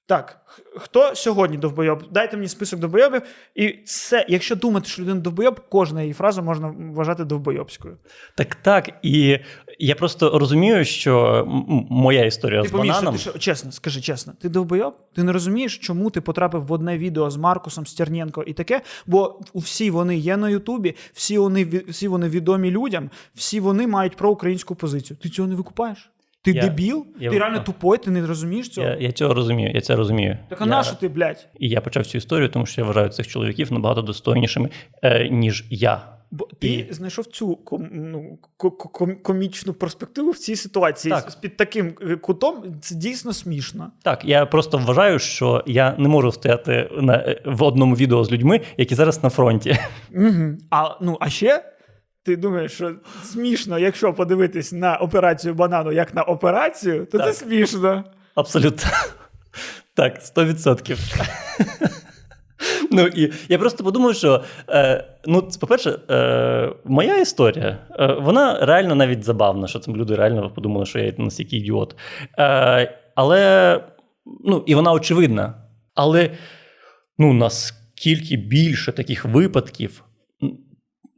так, 0.06 0.40
хто 0.76 1.14
сьогодні 1.14 1.56
довбойоб? 1.56 2.04
Дайте 2.10 2.36
мені 2.36 2.48
список 2.48 2.80
довбойобів. 2.80 3.22
І 3.54 3.72
це, 3.84 4.26
якщо 4.28 4.56
думати, 4.56 4.88
що 4.88 5.02
людина 5.02 5.20
довбойоб, 5.20 5.60
кожна 5.68 6.02
її 6.02 6.14
фраза 6.14 6.42
можна 6.42 6.74
вважати 6.78 7.24
довбойобською. 7.24 7.98
Так, 8.36 8.54
так. 8.54 8.90
І 9.02 9.38
я 9.78 9.94
просто 9.94 10.38
розумію, 10.38 10.84
що 10.84 11.44
моя 11.90 12.24
історія 12.24 12.62
Ти 12.62 12.68
з 12.68 12.70
поміж, 12.70 12.88
бананом. 12.88 13.14
ти 13.14 13.20
що, 13.20 13.32
чесно, 13.32 13.72
скажи 13.72 14.00
чесно, 14.00 14.32
ти 14.40 14.48
довбойоб? 14.48 14.94
Ти 15.14 15.22
не 15.22 15.32
розумієш, 15.32 15.78
чому 15.78 16.10
ти 16.10 16.20
потрапив 16.20 16.66
в 16.66 16.72
одне 16.72 16.98
відео 16.98 17.30
з 17.30 17.36
Маркусом 17.36 17.86
Стерненко 17.86 18.42
і 18.42 18.52
таке? 18.52 18.80
Бо 19.06 19.40
всі 19.54 19.90
вони 19.90 20.16
є 20.16 20.36
на 20.36 20.50
Ютубі, 20.50 20.96
всі 21.12 21.38
вони, 21.38 21.64
всі 21.88 22.08
вони 22.08 22.28
відомі 22.28 22.70
людям, 22.70 23.10
всі 23.34 23.60
вони 23.60 23.86
мають 23.86 24.16
проукраїнську 24.16 24.74
позицію. 24.74 25.16
Ти 25.22 25.28
цього 25.28 25.48
не 25.48 25.54
викупаєш? 25.54 26.11
Ти 26.44 26.50
Я- 26.50 26.62
дебіл? 26.62 27.06
я- 27.20 27.30
ти 27.30 27.38
реально 27.38 27.60
тупой, 27.60 27.98
ти 27.98 28.10
не 28.10 28.26
розумієш 28.26 28.68
цього? 28.68 28.86
Я, 28.86 28.96
я 28.96 29.12
цього 29.12 29.34
розумію, 29.34 29.70
я 29.74 29.80
це 29.80 29.96
розумію. 29.96 30.38
Так 30.48 30.60
а 30.60 30.64
я... 30.64 30.70
нащо 30.70 30.96
ти, 30.96 31.08
блядь? 31.08 31.48
І 31.58 31.68
я 31.68 31.80
почав 31.80 32.06
цю 32.06 32.18
історію, 32.18 32.48
тому 32.48 32.66
що 32.66 32.80
я 32.80 32.86
вважаю 32.86 33.08
цих 33.08 33.28
чоловіків 33.28 33.72
набагато 33.72 34.02
достойнішими, 34.02 34.68
е, 35.02 35.28
ніж 35.28 35.64
я. 35.70 36.02
Бо 36.30 36.48
ти 36.60 36.68
І- 36.68 36.92
знайшов 36.92 37.26
цю 37.26 37.56
ком, 37.56 37.88
ну, 37.92 38.38
ко- 38.56 38.70
ко- 38.70 38.88
ком- 38.88 39.16
комічну 39.22 39.72
перспективу 39.72 40.30
в 40.30 40.38
цій 40.38 40.56
ситуації. 40.56 41.12
Так. 41.14 41.30
З 41.30 41.34
під 41.34 41.56
таким 41.56 41.94
е, 42.10 42.16
кутом 42.16 42.64
це 42.80 42.94
дійсно 42.94 43.32
смішно. 43.32 43.90
Так, 44.02 44.24
я 44.24 44.46
просто 44.46 44.78
вважаю, 44.78 45.18
що 45.18 45.64
я 45.66 45.94
не 45.98 46.08
можу 46.08 46.32
стояти 46.32 46.88
на, 47.00 47.14
е, 47.14 47.42
в 47.44 47.62
одному 47.62 47.94
відео 47.94 48.24
з 48.24 48.32
людьми, 48.32 48.60
які 48.76 48.94
зараз 48.94 49.22
на 49.24 49.30
фронті. 49.30 49.76
Угу. 50.14 50.56
А, 50.70 50.88
ну, 51.00 51.16
а 51.20 51.30
ще 51.30 51.64
ти 52.24 52.36
думаєш, 52.36 52.72
що 52.72 52.94
смішно, 53.24 53.78
якщо 53.78 54.14
подивитись 54.14 54.72
на 54.72 54.96
операцію 54.96 55.54
банану 55.54 55.92
як 55.92 56.14
на 56.14 56.22
операцію, 56.22 57.06
то 57.06 57.18
це 57.18 57.32
смішно. 57.32 58.04
Абсолютно. 58.34 58.90
Так, 59.94 60.20
100%. 60.20 60.98
Ну 62.90 63.06
і 63.06 63.32
я 63.48 63.58
просто 63.58 63.84
подумав, 63.84 64.14
що 64.14 64.44
е, 64.68 65.04
ну, 65.26 65.48
по-перше, 65.60 65.98
е, 66.10 66.72
моя 66.84 67.18
історія, 67.18 67.78
е, 67.98 68.06
вона 68.20 68.66
реально 68.66 68.94
навіть 68.94 69.24
забавна, 69.24 69.66
що 69.66 69.78
там 69.78 69.96
люди 69.96 70.14
реально 70.14 70.50
подумали, 70.50 70.86
що 70.86 70.98
я 70.98 71.12
настільки 71.18 71.56
ідіот. 71.56 71.96
Е, 72.38 72.98
але 73.14 73.80
ну, 74.44 74.64
і 74.66 74.74
вона 74.74 74.92
очевидна. 74.92 75.54
Але 75.94 76.30
ну, 77.18 77.32
наскільки 77.32 78.36
більше 78.36 78.92
таких 78.92 79.24
випадків, 79.24 80.04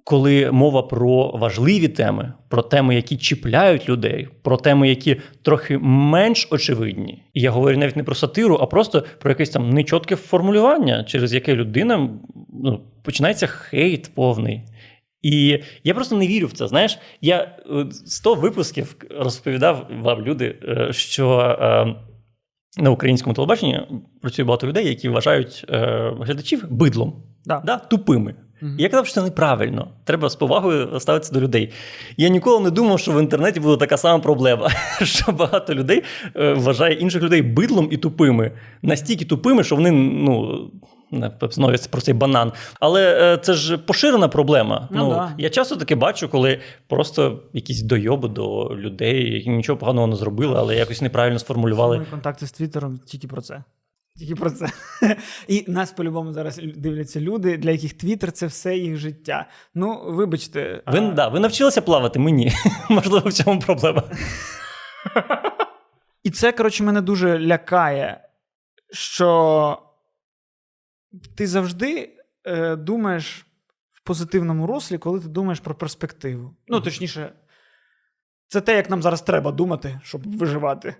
коли 0.04 0.50
мова 0.52 0.82
про 0.82 1.30
важливі 1.30 1.88
теми, 1.88 2.32
про 2.48 2.62
теми, 2.62 2.94
які 2.94 3.16
чіпляють 3.16 3.88
людей, 3.88 4.28
про 4.42 4.56
теми, 4.56 4.88
які 4.88 5.16
трохи 5.42 5.78
менш 5.78 6.48
очевидні. 6.50 7.22
І 7.34 7.40
я 7.40 7.50
говорю 7.50 7.78
навіть 7.78 7.96
не 7.96 8.04
про 8.04 8.14
сатиру, 8.14 8.58
а 8.60 8.66
просто 8.66 9.04
про 9.18 9.30
якесь 9.30 9.50
там 9.50 9.70
нечітке 9.70 10.16
формулювання, 10.16 11.04
через 11.04 11.34
яке 11.34 11.54
людина 11.54 12.10
ну, 12.64 12.80
починається 13.02 13.46
хейт 13.46 14.10
повний. 14.14 14.62
І 15.22 15.60
я 15.84 15.94
просто 15.94 16.16
не 16.16 16.26
вірю 16.26 16.46
в 16.46 16.52
це. 16.52 16.68
Знаєш, 16.68 16.98
я 17.20 17.36
е, 17.70 17.86
100 17.90 18.34
випусків 18.34 18.96
розповідав 19.10 19.86
вам 20.00 20.22
люди, 20.22 20.58
е, 20.68 20.92
що 20.92 21.38
е, 21.60 21.94
на 22.82 22.90
українському 22.90 23.34
телебаченні 23.34 23.80
працює 24.22 24.44
багато 24.44 24.66
людей, 24.66 24.88
які 24.88 25.08
вважають 25.08 25.64
е, 25.68 25.76
глядачів 26.20 26.64
бидлом, 26.70 27.22
Да. 27.44 27.62
да, 27.66 27.76
тупими. 27.76 28.34
І 28.78 28.82
Я 28.82 28.88
казав, 28.88 29.06
що 29.06 29.14
це 29.14 29.22
неправильно. 29.22 29.88
Треба 30.04 30.28
з 30.28 30.36
повагою 30.36 31.00
ставитися 31.00 31.32
до 31.32 31.40
людей. 31.40 31.72
Я 32.16 32.28
ніколи 32.28 32.60
не 32.60 32.70
думав, 32.70 33.00
що 33.00 33.12
в 33.12 33.20
інтернеті 33.20 33.60
буде 33.60 33.76
така 33.76 33.96
сама 33.96 34.18
проблема, 34.18 34.70
що 35.02 35.32
багато 35.32 35.74
людей 35.74 36.02
е, 36.36 36.52
вважає 36.52 36.94
інших 36.94 37.22
людей 37.22 37.42
бидлом 37.42 37.88
і 37.90 37.96
тупими. 37.96 38.52
Настільки 38.82 39.24
тупими, 39.24 39.64
що 39.64 39.76
вони 39.76 39.90
ну. 39.90 40.60
знову 41.50 41.74
про 41.90 42.00
цей 42.00 42.14
банан. 42.14 42.52
Але 42.80 43.32
е, 43.34 43.38
це 43.38 43.54
ж 43.54 43.78
поширена 43.78 44.28
проблема. 44.28 44.88
Ну 44.90 45.10
да. 45.10 45.34
Я 45.38 45.50
часто 45.50 45.76
таке 45.76 45.94
бачу, 45.94 46.28
коли 46.28 46.60
просто 46.88 47.42
якісь 47.52 47.82
дойоби 47.82 48.28
до 48.28 48.76
людей, 48.76 49.34
які 49.34 49.50
нічого 49.50 49.78
поганого 49.78 50.06
не 50.06 50.16
зробили, 50.16 50.54
але 50.58 50.76
якось 50.76 51.02
неправильно 51.02 51.38
сформулювали. 51.38 51.96
Мої 51.96 52.10
контакти 52.10 52.46
з 52.46 52.52
Твіттером 52.52 53.00
тільки 53.06 53.28
про 53.28 53.40
це. 53.40 53.64
Тільки 54.18 54.34
про 54.34 54.50
це. 54.50 54.68
І 55.48 55.64
нас 55.68 55.92
по-любому 55.92 56.32
зараз 56.32 56.60
дивляться 56.76 57.20
люди, 57.20 57.56
для 57.56 57.70
яких 57.70 57.92
Твіттер 57.92 58.32
це 58.32 58.46
все 58.46 58.76
їх 58.76 58.96
життя. 58.96 59.48
Ну, 59.74 60.04
вибачте. 60.06 60.82
Ви, 60.86 60.98
а, 60.98 61.12
да, 61.12 61.28
ви 61.28 61.40
навчилися 61.40 61.82
плавати? 61.82 62.18
Ми 62.18 62.30
ні. 62.30 62.52
Можливо, 62.88 63.28
в 63.28 63.32
цьому 63.32 63.60
проблема. 63.60 64.02
І 66.22 66.30
це, 66.30 66.52
коротше, 66.52 66.84
мене 66.84 67.00
дуже 67.00 67.38
лякає, 67.38 68.28
що 68.90 69.78
ти 71.34 71.46
завжди 71.46 72.16
е, 72.44 72.76
думаєш 72.76 73.46
в 73.90 74.00
позитивному 74.00 74.66
руслі, 74.66 74.98
коли 74.98 75.20
ти 75.20 75.28
думаєш 75.28 75.60
про 75.60 75.74
перспективу. 75.74 76.56
Ну, 76.68 76.80
точніше, 76.80 77.32
це 78.54 78.60
те, 78.60 78.76
як 78.76 78.90
нам 78.90 79.02
зараз 79.02 79.22
треба 79.22 79.52
думати, 79.52 80.00
щоб 80.02 80.36
виживати. 80.38 80.94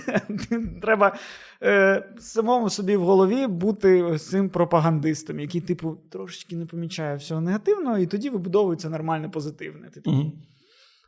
треба 0.82 1.16
е, 1.62 2.08
самому 2.20 2.70
собі 2.70 2.96
в 2.96 3.04
голові 3.04 3.46
бути 3.46 4.02
ось 4.02 4.28
цим 4.28 4.48
пропагандистом, 4.48 5.40
який, 5.40 5.60
типу, 5.60 5.98
трошечки 6.10 6.56
не 6.56 6.66
помічає 6.66 7.16
всього 7.16 7.40
негативного, 7.40 7.98
і 7.98 8.06
тоді 8.06 8.30
вибудовується 8.30 8.90
нормальне 8.90 9.28
позитивне. 9.28 9.88
Ти 9.88 10.00
такий, 10.00 10.32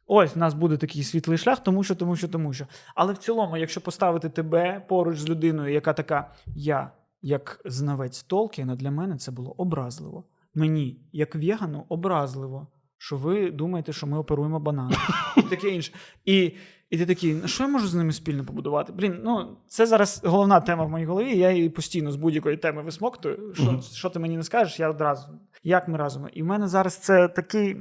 Ось 0.07 0.37
в 0.37 0.39
нас 0.39 0.55
буде 0.55 0.77
такий 0.77 1.03
світлий 1.03 1.39
шлях, 1.39 1.63
тому 1.63 1.85
що, 1.85 1.95
тому 1.95 2.17
що, 2.17 2.29
тому 2.29 2.53
що. 2.53 2.67
Але 2.95 3.13
в 3.13 3.19
цілому, 3.19 3.57
якщо 3.57 3.81
поставити 3.81 4.29
тебе 4.29 4.87
поруч 4.89 5.19
з 5.19 5.29
людиною, 5.29 5.73
яка 5.73 5.93
така, 5.93 6.35
я, 6.47 6.93
як 7.23 7.61
знавець 7.65 8.23
Толкіна, 8.23 8.77
для 8.77 8.91
мене 8.91 9.17
це 9.17 9.31
було 9.31 9.55
образливо. 9.57 10.25
Мені, 10.55 11.01
як 11.13 11.35
вегану, 11.35 11.85
образливо, 11.89 12.67
що 13.02 13.16
ви 13.16 13.50
думаєте, 13.50 13.92
що 13.92 14.07
ми 14.07 14.19
оперуємо 14.19 14.61
банани. 14.61 14.97
І 15.37 15.42
таке 15.42 15.69
інше. 15.69 15.92
І, 16.25 16.52
і 16.90 16.99
ти 16.99 17.07
такий, 17.07 17.35
«Ну, 17.35 17.49
що 17.49 17.64
я 17.64 17.69
можу 17.71 17.88
з 17.88 17.95
ними 17.95 18.12
спільно 18.12 18.45
побудувати? 18.45 18.92
Блін, 18.92 19.21
ну 19.25 19.57
це 19.66 19.87
зараз 19.87 20.23
головна 20.25 20.61
тема 20.61 20.85
в 20.85 20.90
моїй 20.90 21.07
голові. 21.07 21.38
Я 21.38 21.50
її 21.50 21.69
постійно 21.69 22.12
з 22.12 22.16
будь-якої 22.16 22.57
теми 22.57 22.83
висмоктую. 22.83 23.54
Що, 23.54 23.62
Мгм. 23.62 23.83
що 23.83 24.11
ти 24.11 24.19
мені 24.19 24.37
не 24.37 24.42
скажеш, 24.42 24.80
я 24.80 24.90
одразу. 24.90 25.28
Як 25.62 25.88
ми 25.88 25.99
разом? 25.99 26.26
І 26.33 26.42
в 26.42 26.47
мене 26.47 26.69
зараз 26.69 26.97
це 26.97 27.28
такий 27.28 27.76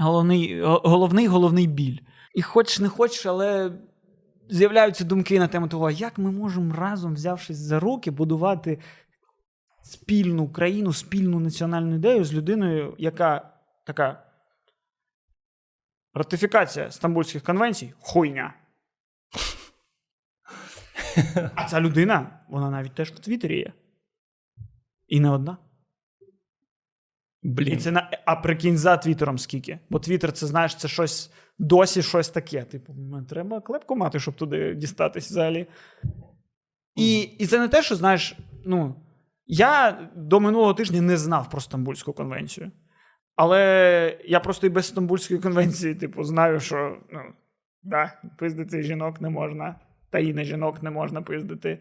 головний, 0.00 0.62
головний 0.62 1.26
головний 1.26 1.66
біль. 1.66 1.98
І 2.34 2.42
хоч 2.42 2.80
не 2.80 2.88
хочеш, 2.88 3.26
але 3.26 3.72
з'являються 4.50 5.04
думки 5.04 5.38
на 5.38 5.48
тему 5.48 5.68
того, 5.68 5.90
як 5.90 6.18
ми 6.18 6.30
можемо 6.30 6.74
разом, 6.74 7.14
взявшись 7.14 7.56
за 7.58 7.80
руки, 7.80 8.10
будувати 8.10 8.78
спільну 9.82 10.48
країну, 10.48 10.92
спільну 10.92 11.40
національну 11.40 11.94
ідею 11.94 12.24
з 12.24 12.34
людиною, 12.34 12.94
яка 12.98 13.50
така. 13.86 14.25
Ратифікація 16.16 16.90
Стамбульських 16.90 17.42
конвенцій 17.42 17.92
хуйня. 18.00 18.54
А 21.54 21.64
ця 21.64 21.80
людина, 21.80 22.40
вона 22.48 22.70
навіть 22.70 22.94
теж 22.94 23.12
в 23.12 23.18
Твіттері 23.18 23.58
є. 23.58 23.72
І 25.06 25.20
не 25.20 25.30
одна. 25.30 25.56
І 27.42 27.76
це 27.76 27.90
на 27.90 28.10
а 28.24 28.36
прикинь 28.36 28.78
за 28.78 28.96
Твіттером 28.96 29.38
скільки. 29.38 29.78
Бо 29.90 29.98
Твіттер, 29.98 30.32
це 30.32 30.46
знаєш, 30.46 30.76
це 30.76 30.88
щось 30.88 31.30
досі 31.58 32.02
щось 32.02 32.28
таке. 32.28 32.64
Типу, 32.64 32.94
треба 33.28 33.60
клепку 33.60 33.96
мати, 33.96 34.20
щоб 34.20 34.34
туди 34.34 34.74
дістатись 34.74 35.30
взагалі. 35.30 35.66
І, 36.94 37.20
і 37.20 37.46
це 37.46 37.58
не 37.58 37.68
те, 37.68 37.82
що 37.82 37.96
знаєш, 37.96 38.36
ну. 38.64 38.94
Я 39.46 39.92
до 40.16 40.40
минулого 40.40 40.74
тижня 40.74 41.00
не 41.00 41.16
знав 41.16 41.50
про 41.50 41.60
Стамбульську 41.60 42.12
конвенцію. 42.12 42.70
Але 43.36 44.18
я 44.24 44.40
просто 44.40 44.66
і 44.66 44.70
без 44.70 44.86
Стамбульської 44.86 45.40
конвенції, 45.40 45.94
типу, 45.94 46.24
знаю, 46.24 46.60
що 46.60 46.96
ну, 47.12 47.20
да, 47.82 48.12
пиздити 48.38 48.82
жінок 48.82 49.20
не 49.20 49.30
можна, 49.30 49.74
та 50.10 50.18
і 50.18 50.32
на 50.32 50.44
жінок 50.44 50.82
не 50.82 50.90
можна 50.90 51.22
пиздити. 51.22 51.78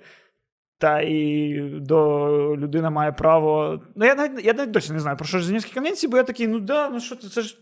Та 0.77 1.01
і 1.01 1.59
до 1.81 2.57
людина 2.57 2.89
має 2.89 3.11
право. 3.11 3.79
Ну, 3.95 4.05
я 4.05 4.15
навіть 4.15 4.45
я 4.45 4.53
навіть 4.53 4.71
досі 4.71 4.93
не 4.93 4.99
знаю 4.99 5.17
про 5.17 5.25
що 5.25 5.39
ж 5.39 5.45
Женевські 5.45 5.73
конвенції, 5.73 6.11
бо 6.11 6.17
я 6.17 6.23
такий, 6.23 6.47
ну 6.47 6.59
да, 6.59 6.89
ну 6.89 6.99
що 6.99 7.15
це, 7.15 7.29
це 7.29 7.41
ж 7.41 7.57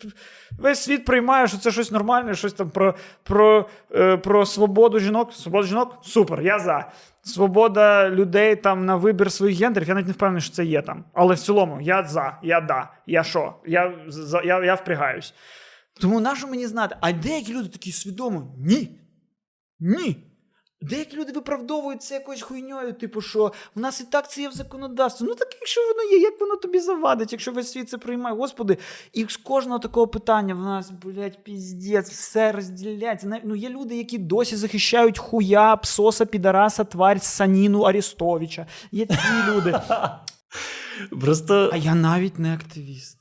весь 0.60 0.80
світ 0.80 1.06
приймає, 1.06 1.48
що 1.48 1.58
це 1.58 1.72
щось 1.72 1.92
нормальне, 1.92 2.36
щось 2.36 2.54
там 2.54 2.70
про, 2.70 2.96
про, 3.24 3.70
е, 3.96 4.18
про 4.18 4.46
свободу 4.46 5.00
жінок. 5.00 5.34
Свободу 5.34 5.68
жінок? 5.68 6.00
Супер, 6.04 6.42
я 6.42 6.60
за. 6.60 6.92
Свобода 7.22 8.10
людей 8.10 8.56
там 8.56 8.86
на 8.86 8.96
вибір 8.96 9.32
своїх 9.32 9.60
гендерів, 9.60 9.88
я 9.88 9.94
навіть 9.94 10.08
не 10.08 10.14
впевнений, 10.14 10.42
що 10.42 10.54
це 10.54 10.66
є 10.66 10.82
там. 10.82 11.06
Але 11.14 11.36
в 11.36 11.40
цілому, 11.40 11.82
я 11.82 12.04
за, 12.04 12.40
я 12.44 12.62
да, 12.62 12.92
я 13.08 13.24
що? 13.24 13.54
Я, 13.66 13.94
за, 14.08 14.42
я, 14.42 14.64
я 14.64 14.76
впрягаюсь. 14.76 15.34
Тому 16.02 16.20
нащо 16.20 16.48
мені 16.48 16.68
знати? 16.68 16.96
А 17.02 17.12
деякі 17.12 17.54
люди 17.54 17.70
такі 17.70 17.92
свідомо: 17.92 18.56
ні. 18.58 19.00
Ні. 19.80 20.33
Деякі 20.90 21.18
люди 21.18 21.32
виправдовують 21.32 22.02
це 22.04 22.16
якоюсь 22.16 22.42
хуйньою, 22.42 22.94
типу, 22.94 23.22
що 23.22 23.54
в 23.76 23.80
нас 23.80 24.02
і 24.02 24.04
так 24.04 24.32
це 24.32 24.42
є 24.42 24.50
в 24.50 24.54
законодавстві. 24.54 25.26
Ну 25.26 25.36
так 25.36 25.48
якщо 25.62 25.82
воно 25.88 26.12
є, 26.12 26.18
як 26.18 26.42
воно 26.42 26.56
тобі 26.56 26.80
завадить, 26.80 27.32
якщо 27.32 27.52
весь 27.52 27.72
світ 27.72 27.90
це 27.90 27.98
приймає, 27.98 28.36
господи, 28.36 28.78
і 29.14 29.26
з 29.26 29.38
кожного 29.38 29.80
такого 29.80 30.08
питання 30.08 30.56
в 30.56 30.60
нас, 30.60 30.92
блядь, 30.92 31.44
піздець, 31.44 32.10
все 32.10 32.52
розділяється. 32.52 33.42
Ну 33.44 33.56
є 33.56 33.70
люди, 33.70 33.98
які 33.98 34.18
досі 34.18 34.56
захищають 34.56 35.18
хуя, 35.18 35.76
псоса, 35.76 36.26
підараса, 36.26 36.84
тварь, 36.84 37.22
саніну 37.22 37.82
Арестовича. 37.82 38.68
Є 38.92 39.06
такі 39.06 39.52
люди. 39.52 39.80
Просто 41.22 41.70
А 41.74 41.78
я 41.78 41.96
навіть 41.96 42.40
не 42.40 42.54
активіст. 42.54 43.18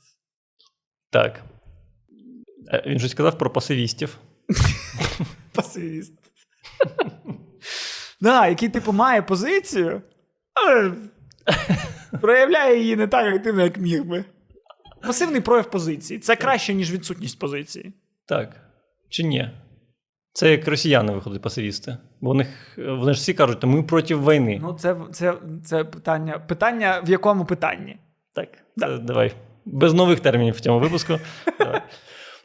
так. 1.09 1.43
Е, 2.73 2.83
Він 2.87 2.99
щось 2.99 3.11
сказав 3.11 3.37
про 3.37 3.49
пасивістів. 3.49 4.17
Пасивіст. 5.53 6.13
Да, 8.23 8.47
який, 8.47 8.69
типу, 8.69 8.91
має 8.91 9.21
позицію, 9.21 10.01
але 10.53 10.91
проявляє 12.21 12.79
її 12.79 12.95
не 12.95 13.07
так 13.07 13.35
активно, 13.35 13.63
як 13.63 13.77
міг 13.77 14.03
би. 14.03 14.25
Пасивний 15.01 15.41
прояв 15.41 15.69
позиції. 15.71 16.19
Це 16.19 16.35
краще, 16.35 16.73
ніж 16.73 16.91
відсутність 16.91 17.39
позиції. 17.39 17.93
Так. 18.27 18.55
Чи 19.09 19.23
ні? 19.23 19.49
Це 20.33 20.51
як 20.51 20.67
росіяни 20.67 21.13
виходять 21.13 21.41
пасивісти. 21.41 21.97
Бо 22.21 22.29
у 22.29 22.33
них, 22.33 22.47
вони 22.77 23.13
ж 23.13 23.19
всі 23.19 23.33
кажуть, 23.33 23.59
«Та 23.59 23.67
ми 23.67 23.83
проти 23.83 24.15
війни. 24.15 24.59
Ну, 24.61 24.73
це, 24.73 24.95
це, 25.11 25.33
це 25.65 25.83
питання. 25.83 26.39
Питання 26.39 27.01
в 27.05 27.09
якому 27.09 27.45
питанні? 27.45 27.97
Так, 28.35 28.49
Да. 28.77 28.97
давай. 28.97 29.31
Без 29.65 29.93
нових 29.93 30.19
термінів 30.19 30.53
в 30.53 30.59
цьому 30.59 30.79
випуску. 30.79 31.19
Давай. 31.59 31.81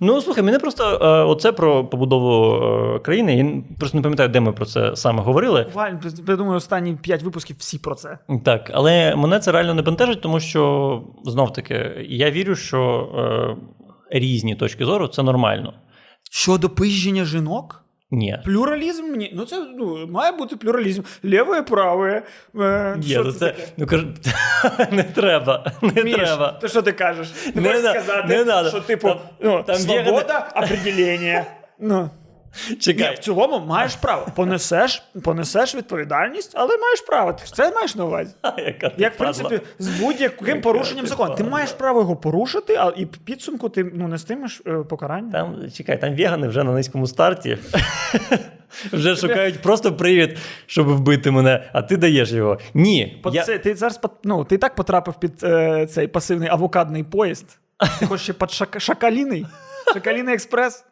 Ну, 0.00 0.21
слухай, 0.21 0.45
мене 0.45 0.59
просто 0.59 0.99
е, 1.02 1.25
оце 1.25 1.52
про 1.52 1.85
побудову 1.85 2.55
е, 2.64 2.99
країни. 2.99 3.37
Я 3.37 3.62
просто 3.78 3.99
не 3.99 4.02
пам'ятаю, 4.02 4.28
де 4.28 4.40
ми 4.40 4.52
про 4.52 4.67
це 4.67 4.97
саме 4.97 5.23
говорили. 5.23 5.67
Валь, 5.75 5.93
Я 6.28 6.37
думаю, 6.37 6.57
останні 6.57 6.95
п'ять 6.95 7.23
випусків 7.23 7.57
всі 7.59 7.78
про 7.78 7.95
це. 7.95 8.19
Так, 8.45 8.71
але 8.75 9.17
мене 9.17 9.40
це 9.40 9.52
реально 9.52 9.75
не 9.75 9.83
бентежить, 9.83 10.21
тому 10.21 10.40
що 10.40 11.02
знов 11.25 11.52
таки 11.52 12.07
я 12.09 12.31
вірю, 12.31 12.55
що 12.57 13.09
е, 14.11 14.19
різні 14.19 14.55
точки 14.55 14.85
зору 14.85 15.09
це 15.09 15.23
нормально. 15.23 15.75
Щодо 16.31 16.71
пижження 16.71 17.25
жінок? 17.25 17.85
Ні. 18.11 18.38
Плюралізм? 18.45 19.12
Ні. 19.17 19.33
Ну, 19.37 19.45
це 19.45 19.67
ну, 19.79 20.07
має 20.07 20.33
бути 20.33 20.57
плюралізм. 20.57 21.03
Ліве, 21.25 21.62
праве. 21.62 22.23
Е, 22.61 22.97
Є, 23.00 23.15
що 23.15 23.25
ну 23.25 23.33
це 23.33 23.38
таке? 23.38 23.62
ну 23.77 23.87
кажу, 23.87 24.07
не 24.91 25.03
треба. 25.03 25.73
Не 25.83 26.05
Міш, 26.05 26.15
треба. 26.17 26.59
то 26.61 26.69
що 26.69 26.83
ти 26.83 26.93
кажеш? 26.93 27.29
Ти 27.29 27.53
Не 27.55 27.61
можеш 27.69 27.83
на- 27.85 27.91
сказати, 27.91 28.29
не 28.29 28.45
надо. 28.45 28.69
що 28.69 28.81
типу, 28.81 29.09
Там- 29.09 29.19
ну, 29.41 29.62
там 29.62 29.77
свобода 29.77 30.49
определення. 30.57 31.45
Ну. 31.81 32.11
Ні, 32.87 33.15
в 33.15 33.19
цілому 33.19 33.67
маєш 33.67 33.95
право. 33.95 34.27
Понесеш, 34.37 35.03
понесеш 35.23 35.75
відповідальність, 35.75 36.53
але 36.55 36.77
маєш 36.79 37.00
право. 37.00 37.33
Ти 37.33 37.43
це 37.53 37.73
маєш 37.73 37.95
на 37.95 38.05
увазі. 38.05 38.35
Яка 38.59 38.88
ти 38.88 39.03
Як, 39.03 39.15
в 39.15 39.17
падла. 39.17 39.49
принципі, 39.49 39.67
з 39.79 39.88
будь-яким 40.00 40.49
Яка 40.49 40.61
порушенням 40.61 41.05
ти 41.05 41.09
закону. 41.09 41.31
Ти 41.35 41.37
падла. 41.43 41.53
маєш 41.53 41.73
право 41.73 42.00
його 42.00 42.17
порушити, 42.17 42.75
а 42.75 42.93
і 42.97 43.05
в 43.05 43.09
підсумку 43.09 43.69
ти 43.69 43.91
ну, 43.95 44.09
нестимеш 44.09 44.62
е, 44.67 44.73
покарання. 44.73 45.33
Там, 45.33 45.71
чекай, 45.77 46.00
там 46.00 46.17
вегани 46.17 46.49
вже 46.49 46.65
на 46.65 46.73
низькому 46.73 47.07
старті. 47.07 47.59
Вже 48.93 49.17
шукають 49.17 49.62
просто 49.62 49.93
привід, 49.97 50.38
щоб 50.67 50.88
вбити 50.88 51.31
мене, 51.31 51.71
а 51.73 51.83
ти 51.83 51.97
даєш 51.97 52.33
його. 52.33 52.59
Ні. 52.75 53.21
По 53.23 53.31
Я... 53.31 53.43
це, 53.43 53.59
ти 53.59 53.75
зараз 53.75 54.00
пот- 54.00 54.11
ну, 54.25 54.45
ти 54.45 54.55
і 54.55 54.59
так 54.59 54.75
потрапив 54.75 55.15
під 55.15 55.45
е, 55.45 55.87
цей 55.87 56.09
пасивний 56.09 56.49
авокадний 56.49 57.05
поїзд. 57.05 57.59
Ти 58.00 58.07
хочеш 58.07 58.25
ще 58.25 58.33
під 58.33 58.50
шак... 58.50 58.81
шакаліний? 58.81 59.47
Шакаліний 59.95 60.35
експрес? 60.35 60.85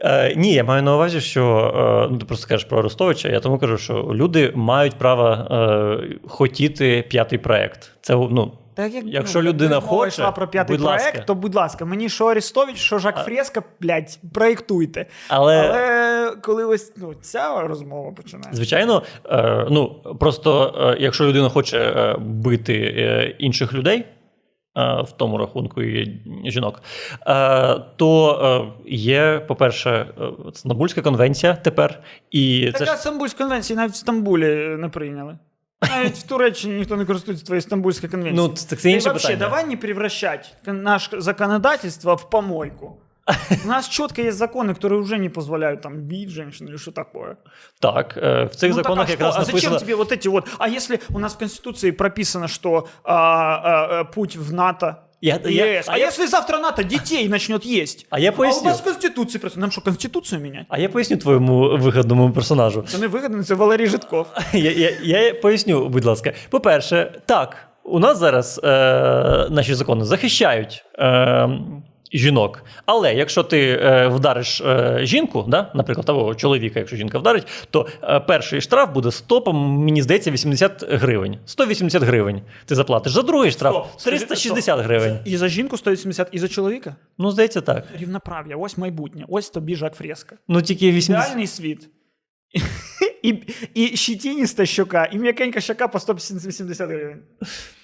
Е, 0.00 0.34
ні, 0.36 0.54
я 0.54 0.64
маю 0.64 0.82
на 0.82 0.94
увазі, 0.94 1.20
що 1.20 1.72
е, 2.06 2.08
ну, 2.12 2.18
ти 2.18 2.24
просто 2.24 2.48
кажеш 2.48 2.64
про 2.64 2.78
Арестовича, 2.78 3.28
я 3.28 3.40
тому 3.40 3.58
кажу, 3.58 3.78
що 3.78 4.10
люди 4.14 4.52
мають 4.54 4.94
право 4.94 5.28
е, 5.28 6.18
хотіти 6.28 7.04
п'ятий 7.08 7.38
проект. 7.38 7.92
Це 8.00 8.14
ну, 8.14 8.52
Так, 8.74 8.94
як, 8.94 9.04
Якщо 9.06 9.42
ну, 9.42 9.48
людина 9.48 9.80
хоче, 9.80 10.08
йшла 10.08 10.30
про 10.30 10.48
п'ятий 10.48 10.76
будь 10.76 10.86
проект, 10.86 11.04
ласка. 11.04 11.22
то 11.26 11.34
будь 11.34 11.54
ласка, 11.54 11.84
мені 11.84 12.08
що 12.08 12.26
Арестович, 12.26 12.76
що 12.76 12.98
Жак 12.98 13.24
Фреско, 13.24 13.62
блядь, 13.80 14.18
проєктуйте. 14.34 15.06
але, 15.28 15.56
Але 15.56 16.36
коли 16.42 16.64
ось 16.64 16.92
ну, 16.96 17.14
ця 17.20 17.60
розмова 17.60 18.12
починається. 18.12 18.56
звичайно, 18.56 19.02
е, 19.24 19.66
ну 19.70 19.88
просто 20.20 20.74
е, 20.80 20.96
якщо 21.00 21.24
людина 21.24 21.48
хоче 21.48 21.78
е, 21.78 22.16
бити 22.18 23.36
інших 23.38 23.74
людей. 23.74 24.04
Е, 24.76 25.02
В 25.02 25.12
тому 25.16 25.38
рахунку 25.38 25.82
і 25.82 26.22
жінок, 26.44 26.82
е, 27.26 27.74
то 27.96 28.72
е, 28.86 28.90
є, 28.90 29.42
по-перше, 29.46 30.06
Стамбульська 30.54 31.02
конвенція 31.02 31.54
тепер, 31.54 32.02
і 32.30 32.70
Така 32.72 32.84
це... 32.84 32.96
Стамбульська 32.96 33.38
конвенція 33.38 33.76
навіть 33.76 33.92
в 33.92 33.96
Стамбулі 33.96 34.76
не 34.78 34.88
прийняли. 34.88 35.38
Навіть 35.90 36.16
в 36.16 36.22
Туреччині 36.22 36.74
ніхто 36.74 36.96
не 36.96 37.04
користується 37.04 37.46
твоєю 37.46 37.62
Стамбульською 37.62 38.10
конвенцією. 38.10 38.48
ну 38.48 38.54
це, 38.54 38.76
це 38.76 38.90
інше 38.90 39.08
І 39.08 39.10
вообще, 39.10 39.28
питання. 39.28 39.50
давай 39.50 39.66
не 39.66 39.76
превращать 39.76 40.54
наше 40.66 41.20
законодательство 41.20 42.14
в 42.14 42.30
помойку. 42.30 42.96
У 43.65 43.67
нас 43.67 43.87
четко 43.87 44.21
есть 44.21 44.37
законы, 44.37 44.73
которые 44.73 44.99
уже 44.99 45.17
не 45.19 45.29
позволяют 45.29 45.81
там 45.81 45.93
бить 46.01 46.29
женщин 46.29 46.67
или 46.67 46.77
что 46.77 46.91
такое. 46.91 47.37
Так, 47.79 48.17
е, 48.17 48.45
в 48.45 48.55
цих 48.55 48.69
Ну, 48.69 48.75
так, 48.75 48.83
законах 48.83 49.07
а 49.09 49.11
якраз 49.11 49.33
что? 49.33 49.41
А 49.41 49.45
зачем 49.45 49.71
написано. 49.71 49.79
тебе 49.79 49.95
вот 49.95 50.11
эти 50.11 50.27
вот... 50.29 50.47
А 50.57 50.67
если 50.67 50.99
у 51.09 51.19
нас 51.19 51.33
в 51.33 51.37
Конституции 51.37 51.91
прописано, 51.91 52.47
что 52.47 52.87
а, 53.03 53.13
а, 53.13 53.99
а, 53.99 54.03
путь 54.05 54.35
в 54.35 54.53
НАТО, 54.53 54.95
Я, 55.23 55.39
я, 55.45 55.65
ЕС, 55.79 55.85
а, 55.89 55.97
я, 55.97 56.07
если 56.07 56.25
завтра 56.27 56.57
НАТО 56.59 56.83
детей 56.83 57.27
начнет 57.29 57.63
есть? 57.65 58.07
а 58.09 58.19
я 58.19 58.29
А 58.29 58.33
у 58.33 58.35
поясню. 58.37 58.69
нас 58.69 58.79
в 58.79 58.83
Конституции 58.83 59.39
просто... 59.39 59.59
Нам 59.59 59.71
что, 59.71 59.81
Конституцию 59.81 60.41
менять? 60.41 60.65
А 60.69 60.79
я 60.79 60.89
поясню 60.89 61.17
твоєму 61.17 61.77
вигадному 61.77 62.31
персонажу. 62.31 62.83
Це 62.87 62.97
не 62.97 63.07
вигідно, 63.07 63.43
це 63.43 63.53
Валерій 63.55 63.87
Житков. 63.87 64.27
Я, 64.53 64.71
я, 64.71 64.91
я 65.03 65.33
поясню, 65.33 65.89
будь 65.89 66.05
ласка. 66.05 66.33
По-перше, 66.49 67.21
так, 67.25 67.55
у 67.83 67.99
нас 67.99 68.17
зараз 68.17 68.59
е, 68.63 68.67
наші 69.49 69.73
закони 69.75 70.05
захищають 70.05 70.85
е, 70.99 71.49
жінок. 72.18 72.62
Але 72.86 73.14
якщо 73.14 73.42
ти 73.42 73.68
е, 73.68 74.08
вдариш 74.08 74.60
е, 74.60 74.98
жінку, 75.02 75.44
да, 75.48 75.70
наприклад, 75.74 76.10
або 76.10 76.34
чоловіка, 76.34 76.78
якщо 76.78 76.96
жінка 76.96 77.18
вдарить, 77.18 77.46
то 77.70 77.86
е, 78.02 78.20
перший 78.20 78.60
штраф 78.60 78.92
буде 78.92 79.10
стопом, 79.10 79.56
мені 79.56 80.02
здається, 80.02 80.30
80 80.30 80.84
гривень. 80.90 81.38
180 81.46 82.02
гривень 82.02 82.42
ти 82.64 82.74
заплатиш. 82.74 83.12
За 83.12 83.22
другий 83.22 83.50
штраф 83.50 84.04
360 84.04 84.80
гривень. 84.80 85.18
І 85.24 85.36
за 85.36 85.48
жінку 85.48 85.76
180, 85.76 86.28
і 86.32 86.38
за 86.38 86.48
чоловіка? 86.48 86.96
Ну, 87.18 87.30
здається, 87.30 87.60
так. 87.60 87.84
Рівноправ'я, 87.98 88.56
ось 88.56 88.78
майбутнє, 88.78 89.24
ось 89.28 89.50
тобі 89.50 89.76
Жак 89.76 89.94
Фреско. 89.94 90.36
Ну 90.48 90.62
тільки 90.62 90.92
80... 90.92 91.24
Ідеальний 91.24 91.46
світ. 91.46 91.88
І, 93.22 93.42
і 93.74 93.96
щетініста 93.96 94.66
щока, 94.66 95.04
і 95.12 95.18
м'якенька 95.18 95.60
щока 95.60 95.88
по 95.88 96.00
180 96.00 96.78
гривень. 96.80 97.22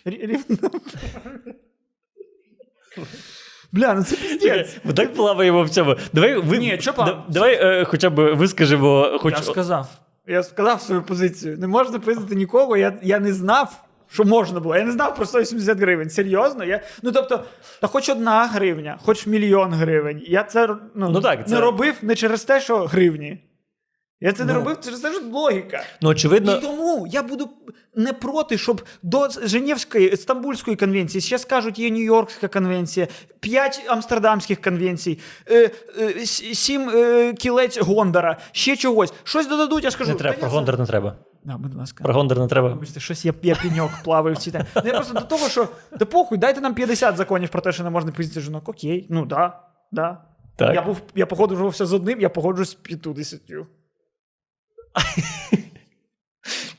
Рівно. 0.04 0.70
Бля, 3.72 3.94
ну 3.94 4.02
це 4.04 4.16
піздець. 4.16 4.76
Ми 4.84 4.92
так 4.92 5.14
плаваємо 5.14 5.62
в 5.62 5.70
цьому. 5.70 5.96
Давай 6.12 6.36
ви 6.38 6.58
Ні, 6.58 6.76
що 6.80 6.92
плав- 6.92 7.06
да- 7.06 7.24
давай 7.28 7.54
е, 7.54 7.84
хоча 7.84 8.10
б 8.10 8.34
вискажемо, 8.34 9.18
хоч 9.20 9.34
Я 9.34 9.42
сказав. 9.42 9.88
Я 10.26 10.42
сказав 10.42 10.80
свою 10.80 11.02
позицію. 11.02 11.58
Не 11.58 11.66
можна 11.66 11.98
пиздити 11.98 12.34
нікого. 12.34 12.76
Я, 12.76 12.92
я 13.02 13.18
не 13.18 13.32
знав, 13.32 13.84
що 14.10 14.24
можна 14.24 14.60
було. 14.60 14.76
Я 14.76 14.84
не 14.84 14.92
знав 14.92 15.14
про 15.16 15.26
180 15.26 15.78
гривень. 15.78 16.10
Серйозно? 16.10 16.64
Я, 16.64 16.80
ну 17.02 17.12
тобто, 17.12 17.44
та 17.80 17.86
хоч 17.86 18.08
одна 18.08 18.46
гривня, 18.46 18.98
хоч 19.04 19.26
мільйон 19.26 19.72
гривень. 19.72 20.22
Я 20.26 20.42
це 20.44 20.68
ну, 20.94 21.10
Ну 21.10 21.20
так, 21.20 21.48
це- 21.48 21.54
не 21.54 21.60
робив 21.60 21.94
не 22.02 22.14
через 22.14 22.44
те, 22.44 22.60
що 22.60 22.78
гривні. 22.78 23.38
Я 24.22 24.32
це 24.32 24.44
не 24.44 24.52
Ну. 24.52 24.58
робив 24.58 24.76
те, 24.76 24.90
що 24.90 25.20
логіка. 25.32 25.82
ну 26.00 26.08
очевидно. 26.08 26.56
І 26.56 26.60
тому 26.60 27.06
я 27.10 27.22
буду 27.22 27.50
не 27.94 28.12
проти, 28.12 28.58
щоб 28.58 28.82
до 29.02 29.28
Женевської 29.42 30.16
Стамбульської 30.16 30.76
конвенції 30.76 31.22
ще 31.22 31.38
скажуть 31.38 31.78
є 31.78 31.90
Нью-Йоркська 31.90 32.48
конвенція, 32.52 33.08
п'ять 33.40 33.82
амстердамських 33.88 34.60
конвенцій, 34.60 35.18
е, 35.50 35.70
е, 36.00 36.26
сім 36.54 36.90
е, 36.94 37.32
кілець 37.32 37.78
Гондора, 37.78 38.36
ще 38.52 38.76
чогось. 38.76 39.12
Щось 39.24 39.48
додадуть, 39.48 39.84
я 39.84 39.90
скажу. 39.90 40.10
Не 40.10 40.16
треба, 40.18 40.36
про 40.36 40.46
я 40.46 40.50
за». 40.50 40.56
Гондор 40.56 40.78
не 40.78 40.86
треба. 40.86 41.16
Да, 41.44 41.56
будь 41.56 41.74
ласка. 41.74 42.04
Про 42.04 42.14
Гондор 42.14 42.38
не 42.38 42.46
треба. 42.48 42.68
Вибачте, 42.68 43.00
щось 43.00 43.24
я, 43.24 43.34
я 43.42 43.54
піньок 43.54 43.90
плаваю 44.04 44.34
в 44.36 44.38
ці 44.38 44.50
темі. 44.50 44.64
Я 44.84 44.92
просто 44.92 45.14
до 45.14 45.20
того, 45.20 45.48
що 45.48 45.68
да 45.98 46.04
похуй, 46.04 46.38
дайте 46.38 46.60
нам 46.60 46.74
50 46.74 47.16
законів 47.16 47.48
про 47.48 47.60
те, 47.60 47.72
що 47.72 47.82
не 47.82 47.90
можна 47.90 48.12
пиздити 48.12 48.40
жінок. 48.40 48.68
Окей, 48.68 49.06
ну 49.10 49.26
да, 49.26 49.60
да. 49.92 50.18
Так. 50.56 50.74
Я 50.74 50.82
був, 50.82 51.00
я 51.14 51.26
погоджувався 51.26 51.86
з 51.86 51.92
одним, 51.92 52.20
я 52.20 52.28
погоджуюсь 52.28 52.70
з 52.70 52.74
50. 52.74 53.40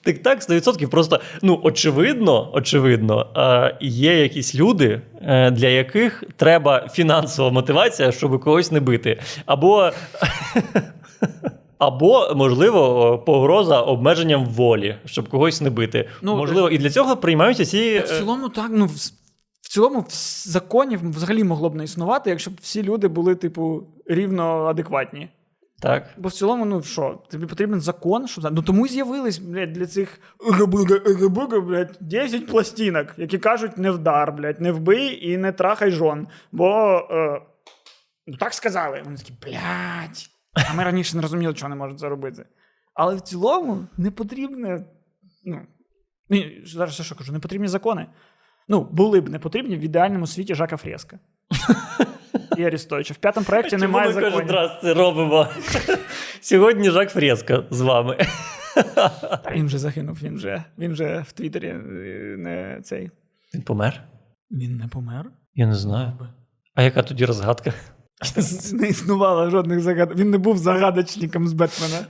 Так-так, 0.03 0.41
100%. 0.41 0.87
Просто, 0.87 1.21
ну, 1.41 1.59
очевидно, 1.63 2.49
очевидно, 2.53 3.27
е, 3.37 3.77
є 3.81 4.21
якісь 4.21 4.55
люди, 4.55 5.01
е, 5.21 5.51
для 5.51 5.67
яких 5.67 6.23
треба 6.37 6.87
фінансова 6.87 7.49
мотивація, 7.49 8.11
щоб 8.11 8.43
когось 8.43 8.71
не 8.71 8.79
бити. 8.79 9.21
Або, 9.45 9.91
або 11.77 12.33
можливо, 12.35 13.17
погроза 13.25 13.81
обмеженням 13.81 14.45
волі, 14.45 14.95
щоб 15.05 15.29
когось 15.29 15.61
не 15.61 15.69
бити. 15.69 16.09
Ну, 16.21 16.35
можливо, 16.35 16.69
і 16.69 16.77
для 16.77 16.89
цього 16.89 17.17
приймаються 17.17 17.65
ці. 17.65 17.99
В 17.99 18.17
цілому, 18.17 18.49
так, 18.49 18.71
ну, 18.73 18.85
в, 18.85 19.69
цілому, 19.69 19.99
в 19.99 20.13
законів 20.49 21.09
взагалі 21.09 21.43
могло 21.43 21.69
б 21.69 21.75
не 21.75 21.83
існувати, 21.83 22.29
якщо 22.29 22.51
б 22.51 22.53
всі 22.61 22.83
люди 22.83 23.07
були, 23.07 23.35
типу, 23.35 23.83
рівно 24.07 24.65
адекватні. 24.65 25.27
Так. 25.83 26.09
Бо 26.17 26.29
в 26.29 26.31
цілому, 26.31 26.65
ну 26.65 26.83
що, 26.83 27.21
тобі 27.29 27.45
потрібен 27.45 27.81
закон, 27.81 28.27
щоб 28.27 28.47
ну 28.51 28.61
тому 28.61 28.87
з'явились 28.87 29.39
блядь, 29.39 29.73
для 29.73 29.85
цих 29.85 30.19
блядь, 31.67 31.97
10 31.99 32.47
пластинок, 32.47 33.07
які 33.17 33.37
кажуть 33.37 33.77
не 33.77 33.91
вдар, 33.91 34.31
блядь, 34.31 34.61
не 34.61 34.71
вбий 34.71 35.29
і 35.29 35.37
не 35.37 35.51
трахай 35.51 35.91
жон. 35.91 36.27
Бо 36.51 36.97
е, 37.11 37.41
ну 38.27 38.37
так 38.37 38.53
сказали. 38.53 39.01
Вони 39.05 39.17
такі, 39.17 39.33
блядь. 39.41 40.29
А 40.69 40.73
ми 40.73 40.83
раніше 40.83 41.15
не 41.15 41.21
розуміли, 41.21 41.53
чого 41.53 41.69
не 41.69 41.75
можуть 41.75 41.99
це 41.99 42.09
робити. 42.09 42.45
Але 42.93 43.15
в 43.15 43.21
цілому 43.21 43.87
не 43.97 44.11
потрібне. 44.11 44.85
Ну, 45.45 45.61
ні, 46.29 46.61
зараз 46.65 46.99
я 46.99 47.05
що 47.05 47.15
кажу, 47.15 47.33
не 47.33 47.39
потрібні 47.39 47.67
закони. 47.67 48.07
Ну, 48.67 48.87
були 48.91 49.21
б 49.21 49.29
не 49.29 49.39
потрібні 49.39 49.77
в 49.77 49.79
ідеальному 49.79 50.27
світі 50.27 50.55
Жака 50.55 50.77
Фреска. 50.77 51.19
І 52.57 52.63
Арістовича. 52.63 53.13
В 53.13 53.17
п'ятому 53.17 53.45
проєкті 53.45 53.77
немає 53.77 54.07
ми 54.07 54.13
кожен 54.13 54.31
законів. 54.31 54.51
раз 54.51 54.71
це 54.81 54.93
робимо? 54.93 55.47
Сьогодні 56.41 56.89
Жак 56.91 57.09
Фреско 57.09 57.63
з 57.69 57.81
вами. 57.81 58.17
Та 59.43 59.51
він 59.51 59.65
вже 59.65 59.77
загинув, 59.77 60.17
він 60.23 60.35
вже, 60.35 60.63
він 60.77 60.91
вже 60.91 61.23
в 61.27 61.31
Твіттері 61.31 61.67
е, 61.67 61.77
не 62.37 62.79
цей. 62.83 63.11
Він 63.53 63.61
помер? 63.61 64.03
Він 64.51 64.77
не 64.77 64.87
помер. 64.87 65.25
Я 65.55 65.67
не 65.67 65.75
знаю. 65.75 66.11
А 66.75 66.83
яка 66.83 67.03
тоді 67.03 67.25
розгадка? 67.25 67.73
Не 68.73 68.87
існувало 68.87 69.49
жодних 69.49 69.79
загадок. 69.79 70.17
Він 70.17 70.29
не 70.29 70.37
був 70.37 70.57
загадочником 70.57 71.47
з 71.47 71.53
Бетмена. 71.53 72.05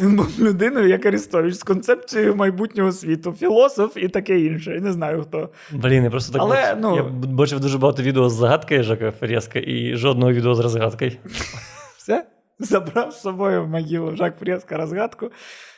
Він 0.00 0.16
був 0.16 0.40
людиною, 0.40 0.88
як 0.88 1.06
Арестович, 1.06 1.54
з 1.54 1.62
концепцією 1.62 2.36
майбутнього 2.36 2.92
світу, 2.92 3.32
філософ 3.38 3.96
і 3.96 4.08
таке 4.08 4.40
інше. 4.40 4.70
Я 4.74 4.80
не 4.80 4.92
знаю 4.92 5.22
хто. 5.22 5.48
Блін, 5.72 6.04
я 6.04 6.10
просто 6.10 6.32
так 6.32 6.42
Але, 6.42 6.56
бачив. 6.56 6.78
ну- 6.80 6.96
я 6.96 7.02
бачив 7.28 7.60
дуже 7.60 7.78
багато 7.78 8.02
відео 8.02 8.28
з 8.30 8.32
загадкою 8.32 8.82
Жака 8.82 9.10
Фреско 9.10 9.58
і 9.58 9.96
жодного 9.96 10.32
відео 10.32 10.54
з 10.54 10.58
розгадкою. 10.60 11.12
Все. 11.98 12.26
Забрав 12.58 13.12
з 13.12 13.20
собою 13.20 13.64
в 13.64 13.68
могилу 13.68 14.16
Жак 14.16 14.38
Фреска 14.38 14.76
розгадку. 14.76 15.30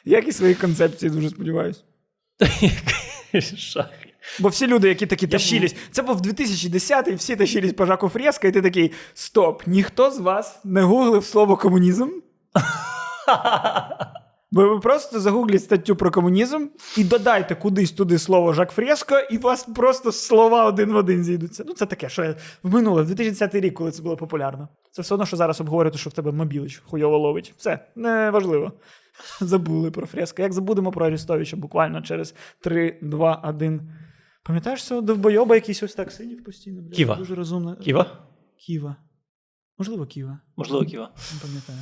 Як 0.05 0.29
і 0.29 0.33
свої 0.33 0.55
концепції, 0.55 1.11
дуже 1.11 1.29
сподіваюся. 1.31 1.81
Шах. 3.57 3.91
Бо 4.39 4.49
всі 4.49 4.67
люди, 4.67 4.89
які 4.89 5.07
такі 5.07 5.27
тащились, 5.27 5.77
це 5.91 6.03
був 6.03 6.21
2010-й, 6.21 7.15
всі 7.15 7.37
тащились 7.37 7.73
по 7.73 7.87
Жаку 7.87 8.09
Фреско, 8.09 8.47
і 8.47 8.53
ти 8.53 8.63
такий: 8.63 8.93
стоп, 9.15 9.63
ніхто 9.67 10.11
з 10.11 10.19
вас 10.19 10.61
не 10.65 10.83
гуглив 10.83 11.25
слово 11.25 11.57
комунізм. 11.57 12.09
Бо 14.51 14.69
ви 14.69 14.81
просто 14.81 15.21
загугліть 15.21 15.63
статтю 15.63 15.97
про 15.97 16.11
комунізм 16.11 16.67
і 16.97 17.05
додайте 17.05 17.55
кудись 17.55 17.93
туди 17.93 18.19
слово 18.19 18.53
Жак 18.53 18.71
Фреско, 18.71 19.19
і 19.31 19.37
у 19.37 19.41
вас 19.41 19.65
просто 19.65 20.13
слова 20.13 20.65
один 20.65 20.93
в 20.93 20.97
один 20.97 21.25
зійдуться. 21.25 21.65
Ну, 21.67 21.75
це 21.75 21.87
таке, 21.87 22.09
що 22.09 22.25
я 22.25 22.35
в 22.63 22.75
минуле, 22.75 23.03
в 23.03 23.07
2010 23.07 23.55
рік, 23.55 23.75
коли 23.75 23.91
це 23.91 24.03
було 24.03 24.17
популярно. 24.17 24.69
Це 24.91 25.03
все 25.03 25.15
одно, 25.15 25.27
що 25.27 25.37
зараз 25.37 25.61
обговорювати, 25.61 25.99
що 25.99 26.11
в 26.11 26.13
тебе 26.13 26.33
мобілич 26.33 26.83
хуйово 26.87 27.19
ловить. 27.19 27.55
Все, 27.59 27.79
не 27.97 28.31
важливо. 28.31 28.73
Забули 29.41 29.91
про 29.91 30.07
Фреско. 30.07 30.43
Як 30.43 30.53
забудемо 30.53 30.91
про 30.91 31.07
Арістовича 31.07 31.57
буквально 31.57 32.03
через 32.03 32.35
3, 32.61 32.99
2, 33.03 33.35
1. 33.35 33.93
Пам'ятаєш 34.43 34.85
цього 34.85 35.01
довбойоба, 35.01 35.55
якийсь 35.55 35.83
ось 35.83 35.95
так 35.95 36.13
сидів 36.13 36.45
постійно? 36.45 36.83
Бля, 36.83 36.91
Ківа. 36.91 37.17
Дуже 37.17 37.35
розумно. 37.35 37.77
Ківа? 37.77 38.07
Ківа. 38.59 38.97
Можливо, 39.79 40.07
Ківа. 40.07 40.39
Можливо, 40.57 40.85
Ківа. 40.85 41.11
Не 41.35 41.41
пам'ятаю. 41.41 41.79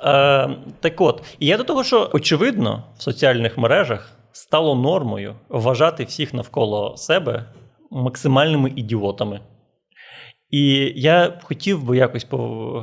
Е, 0.00 0.72
так 0.80 1.00
от, 1.00 1.22
і 1.38 1.46
я 1.46 1.56
до 1.56 1.64
того, 1.64 1.84
що 1.84 2.10
очевидно 2.12 2.84
в 2.98 3.02
соціальних 3.02 3.58
мережах 3.58 4.12
стало 4.32 4.74
нормою 4.74 5.34
вважати 5.48 6.04
всіх 6.04 6.34
навколо 6.34 6.96
себе 6.96 7.52
максимальними 7.90 8.72
ідіотами. 8.76 9.40
І 10.50 10.92
я 10.96 11.40
хотів 11.42 11.84
би 11.84 11.96
якось 11.96 12.24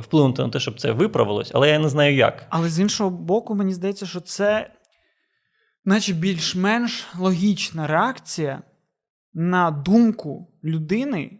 вплинути 0.00 0.42
на 0.42 0.48
те, 0.48 0.60
щоб 0.60 0.80
це 0.80 0.92
виправилось, 0.92 1.50
але 1.54 1.70
я 1.70 1.78
не 1.78 1.88
знаю 1.88 2.14
як. 2.14 2.46
Але 2.50 2.68
з 2.68 2.80
іншого 2.80 3.10
боку, 3.10 3.54
мені 3.54 3.74
здається, 3.74 4.06
що 4.06 4.20
це, 4.20 4.70
наче 5.84 6.12
більш-менш 6.12 7.06
логічна 7.18 7.86
реакція 7.86 8.62
на 9.34 9.70
думку 9.70 10.48
людини, 10.64 11.38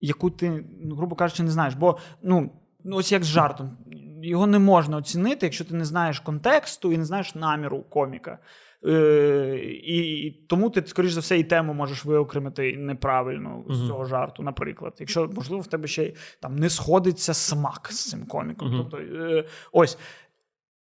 яку 0.00 0.30
ти, 0.30 0.64
ну, 0.80 0.94
грубо 0.94 1.16
кажучи, 1.16 1.42
не 1.42 1.50
знаєш. 1.50 1.74
Бо, 1.74 1.98
ну, 2.22 2.50
ну, 2.84 2.96
ось 2.96 3.12
як 3.12 3.24
з 3.24 3.26
жартом, 3.26 3.76
його 4.22 4.46
не 4.46 4.58
можна 4.58 4.96
оцінити, 4.96 5.46
якщо 5.46 5.64
ти 5.64 5.74
не 5.74 5.84
знаєш 5.84 6.20
контексту 6.20 6.92
і 6.92 6.98
не 6.98 7.04
знаєш 7.04 7.34
наміру 7.34 7.82
коміка. 7.82 8.38
Е, 8.86 9.60
і, 9.64 10.30
тому 10.48 10.70
ти, 10.70 10.82
скоріш 10.86 11.12
за 11.12 11.20
все, 11.20 11.38
і 11.38 11.44
тему 11.44 11.74
можеш 11.74 12.04
виокремити 12.04 12.76
неправильно 12.76 13.64
з 13.68 13.86
цього 13.86 14.04
жарту, 14.04 14.42
наприклад. 14.42 14.96
Якщо, 14.98 15.30
можливо, 15.34 15.62
в 15.62 15.66
тебе 15.66 15.88
ще 15.88 16.04
й 16.04 16.14
там 16.40 16.56
не 16.56 16.70
сходиться 16.70 17.34
смак 17.34 17.88
з 17.92 18.10
цим 18.10 18.26
коміком. 18.26 18.68
Тобто, 18.78 18.96
е, 18.96 19.44
ось. 19.72 19.98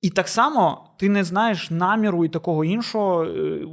І 0.02 0.10
так 0.10 0.28
само 0.28 0.90
ти 0.98 1.10
не 1.10 1.24
знаєш 1.24 1.72
наміру 1.72 2.26
і 2.26 2.30
такого 2.30 2.66
іншого, 2.66 3.24
е, 3.24 3.66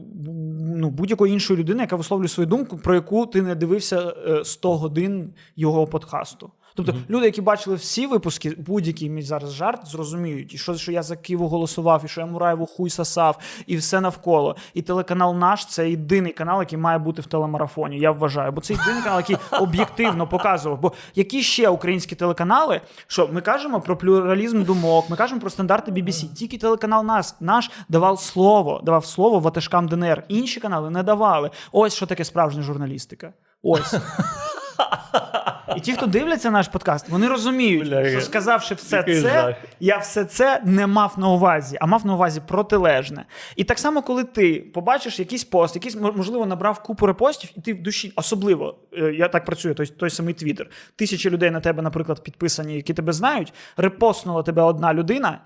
ну, 0.76 0.90
будь-якої 0.90 1.32
іншої 1.32 1.60
людини, 1.60 1.80
яка 1.80 1.96
висловлює 1.96 2.28
свою 2.28 2.46
думку, 2.46 2.78
про 2.78 2.94
яку 2.94 3.26
ти 3.26 3.42
не 3.42 3.54
дивився 3.54 4.14
е, 4.26 4.44
100 4.44 4.76
годин 4.76 5.34
його 5.56 5.86
подкасту. 5.86 6.50
Тобто 6.78 6.92
Мгм. 6.92 7.04
люди, 7.10 7.26
які 7.26 7.40
бачили 7.40 7.76
всі 7.76 8.06
випуски, 8.06 8.54
будь-який 8.58 9.10
мій 9.10 9.22
зараз 9.22 9.52
жарт, 9.52 9.86
зрозуміють, 9.86 10.54
і 10.54 10.58
що, 10.58 10.74
що 10.74 10.92
я 10.92 11.02
за 11.02 11.16
Києву 11.16 11.48
голосував, 11.48 12.02
і 12.04 12.08
що 12.08 12.20
я 12.20 12.26
Мураєву 12.26 12.66
хуй 12.66 12.90
сосав, 12.90 13.38
і 13.66 13.76
все 13.76 14.00
навколо. 14.00 14.56
І 14.74 14.82
телеканал 14.82 15.36
наш 15.36 15.66
це 15.66 15.90
єдиний 15.90 16.32
канал, 16.32 16.60
який 16.60 16.78
має 16.78 16.98
бути 16.98 17.22
в 17.22 17.26
телемарафоні. 17.26 17.98
Я 17.98 18.10
вважаю, 18.10 18.52
бо 18.52 18.60
це 18.60 18.72
єдиний 18.74 19.02
канал, 19.02 19.18
який 19.18 19.36
об'єктивно 19.60 20.26
показував. 20.26 20.80
Бо 20.80 20.92
які 21.14 21.42
ще 21.42 21.68
українські 21.68 22.14
телеканали, 22.14 22.80
що 23.06 23.28
ми 23.32 23.40
кажемо 23.40 23.80
про 23.80 23.96
плюралізм 23.96 24.62
думок, 24.64 25.10
ми 25.10 25.16
кажемо 25.16 25.40
про 25.40 25.50
стандарти 25.50 25.92
BBC. 25.92 26.34
Тільки 26.34 26.58
телеканал 26.58 27.04
нас 27.04 27.36
наш 27.40 27.70
давав 27.88 28.20
слово, 28.20 28.80
давав 28.84 29.04
слово 29.04 29.38
ватажкам 29.38 29.88
ДНР. 29.88 30.24
Інші 30.28 30.60
канали 30.60 30.90
не 30.90 31.02
давали. 31.02 31.50
Ось 31.72 31.94
що 31.94 32.06
таке 32.06 32.24
справжня 32.24 32.62
журналістика. 32.62 33.32
Ось. 33.62 33.94
І 35.76 35.80
ті, 35.80 35.92
хто 35.92 36.06
дивляться 36.06 36.50
наш 36.50 36.68
подкаст, 36.68 37.08
вони 37.08 37.28
розуміють, 37.28 37.88
Бля, 37.88 38.10
що 38.10 38.20
сказавши 38.20 38.74
все 38.74 39.02
це, 39.02 39.14
жах. 39.14 39.54
я 39.80 39.98
все 39.98 40.24
це 40.24 40.62
не 40.64 40.86
мав 40.86 41.14
на 41.16 41.28
увазі, 41.28 41.78
а 41.80 41.86
мав 41.86 42.06
на 42.06 42.14
увазі 42.14 42.40
протилежне. 42.46 43.24
І 43.56 43.64
так 43.64 43.78
само, 43.78 44.02
коли 44.02 44.24
ти 44.24 44.54
побачиш 44.74 45.18
якийсь 45.18 45.44
пост, 45.44 45.74
якийсь 45.74 45.96
можливо 45.96 46.46
набрав 46.46 46.82
купу 46.82 47.06
репостів, 47.06 47.50
і 47.56 47.60
ти 47.60 47.74
в 47.74 47.82
душі, 47.82 48.12
особливо 48.16 48.78
е, 48.92 49.14
я 49.14 49.28
так 49.28 49.44
працюю, 49.44 49.74
той, 49.74 49.86
той 49.86 50.10
самий 50.10 50.34
твіттер. 50.34 50.70
Тисячі 50.96 51.30
людей 51.30 51.50
на 51.50 51.60
тебе, 51.60 51.82
наприклад, 51.82 52.22
підписані, 52.22 52.74
які 52.74 52.94
тебе 52.94 53.12
знають, 53.12 53.52
репостнула 53.76 54.42
тебе 54.42 54.62
одна 54.62 54.94
людина. 54.94 55.40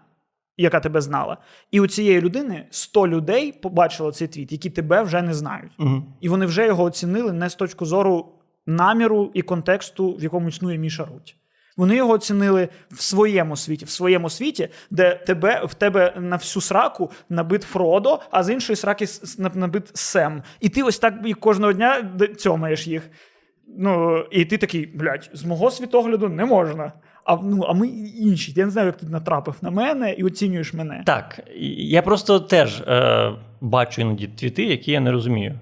Яка 0.57 0.81
тебе 0.81 1.01
знала, 1.01 1.37
і 1.71 1.81
у 1.81 1.87
цієї 1.87 2.21
людини 2.21 2.67
100 2.71 3.09
людей 3.09 3.53
побачило 3.53 4.13
цей 4.13 4.29
твіт, 4.29 4.53
які 4.53 4.71
тебе 4.71 5.03
вже 5.03 5.23
не 5.23 5.35
знають. 5.35 5.73
Угу. 5.79 6.03
І 6.21 6.29
вони 6.29 6.47
вже 6.47 6.67
його 6.67 6.85
оцінили 6.85 7.33
не 7.33 7.51
з 7.51 7.55
точки 7.55 7.85
зору 7.85 8.29
наміру 8.66 9.31
і 9.35 9.42
контексту, 9.42 10.14
в 10.14 10.22
якому 10.22 10.48
існує 10.48 10.79
Міша 10.79 11.05
Руть. 11.05 11.37
Вони 11.77 11.96
його 11.96 12.12
оцінили 12.12 12.68
в 12.90 13.03
своєму 13.03 13.57
світі, 13.57 13.85
в 13.85 13.90
своєму 13.90 14.31
світі, 14.31 14.68
де 14.90 15.14
тебе, 15.14 15.64
в 15.64 15.75
тебе 15.75 16.14
на 16.16 16.37
всю 16.37 16.61
сраку 16.62 17.11
набит 17.29 17.62
Фродо, 17.62 18.20
а 18.31 18.42
з 18.42 18.51
іншої 18.51 18.77
сраки 18.77 19.07
набит 19.55 19.90
Сем. 19.94 20.42
І 20.61 20.68
ти 20.68 20.83
ось 20.83 20.98
так 20.98 21.14
і 21.25 21.35
кожного 21.35 21.72
дня 21.72 22.11
цьомаєш 22.38 22.87
їх. 22.87 23.11
Ну, 23.79 24.18
і 24.31 24.44
ти 24.44 24.59
такий, 24.59 24.87
блядь, 24.87 25.31
з 25.33 25.44
мого 25.44 25.70
світогляду 25.70 26.29
не 26.29 26.44
можна. 26.44 26.92
А, 27.25 27.37
ну, 27.37 27.64
а 27.68 27.72
ми 27.72 27.88
інші. 28.18 28.53
Я 28.57 28.64
не 28.64 28.70
знаю, 28.70 28.87
як 28.87 28.96
ти 28.96 29.07
натрапив 29.07 29.55
на 29.62 29.70
мене 29.70 30.12
і 30.12 30.25
оцінюєш 30.25 30.75
мене. 30.75 31.03
Так, 31.07 31.40
я 31.77 32.03
просто 32.03 32.40
теж 32.40 32.81
е, 32.81 33.33
бачу 33.61 34.03
іноді 34.03 34.27
твіти, 34.27 34.64
які 34.64 34.92
я 34.92 35.01
не 35.01 35.11
розумію. 35.11 35.59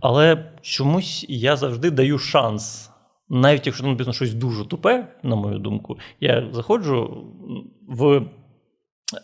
Але 0.00 0.52
чомусь 0.62 1.26
я 1.28 1.56
завжди 1.56 1.90
даю 1.90 2.18
шанс. 2.18 2.90
Навіть 3.28 3.66
якщо 3.66 3.86
написано 3.86 4.12
щось 4.12 4.34
дуже 4.34 4.64
тупе, 4.64 5.08
на 5.22 5.36
мою 5.36 5.58
думку, 5.58 5.98
я 6.20 6.48
заходжу 6.52 7.24
в 7.88 8.22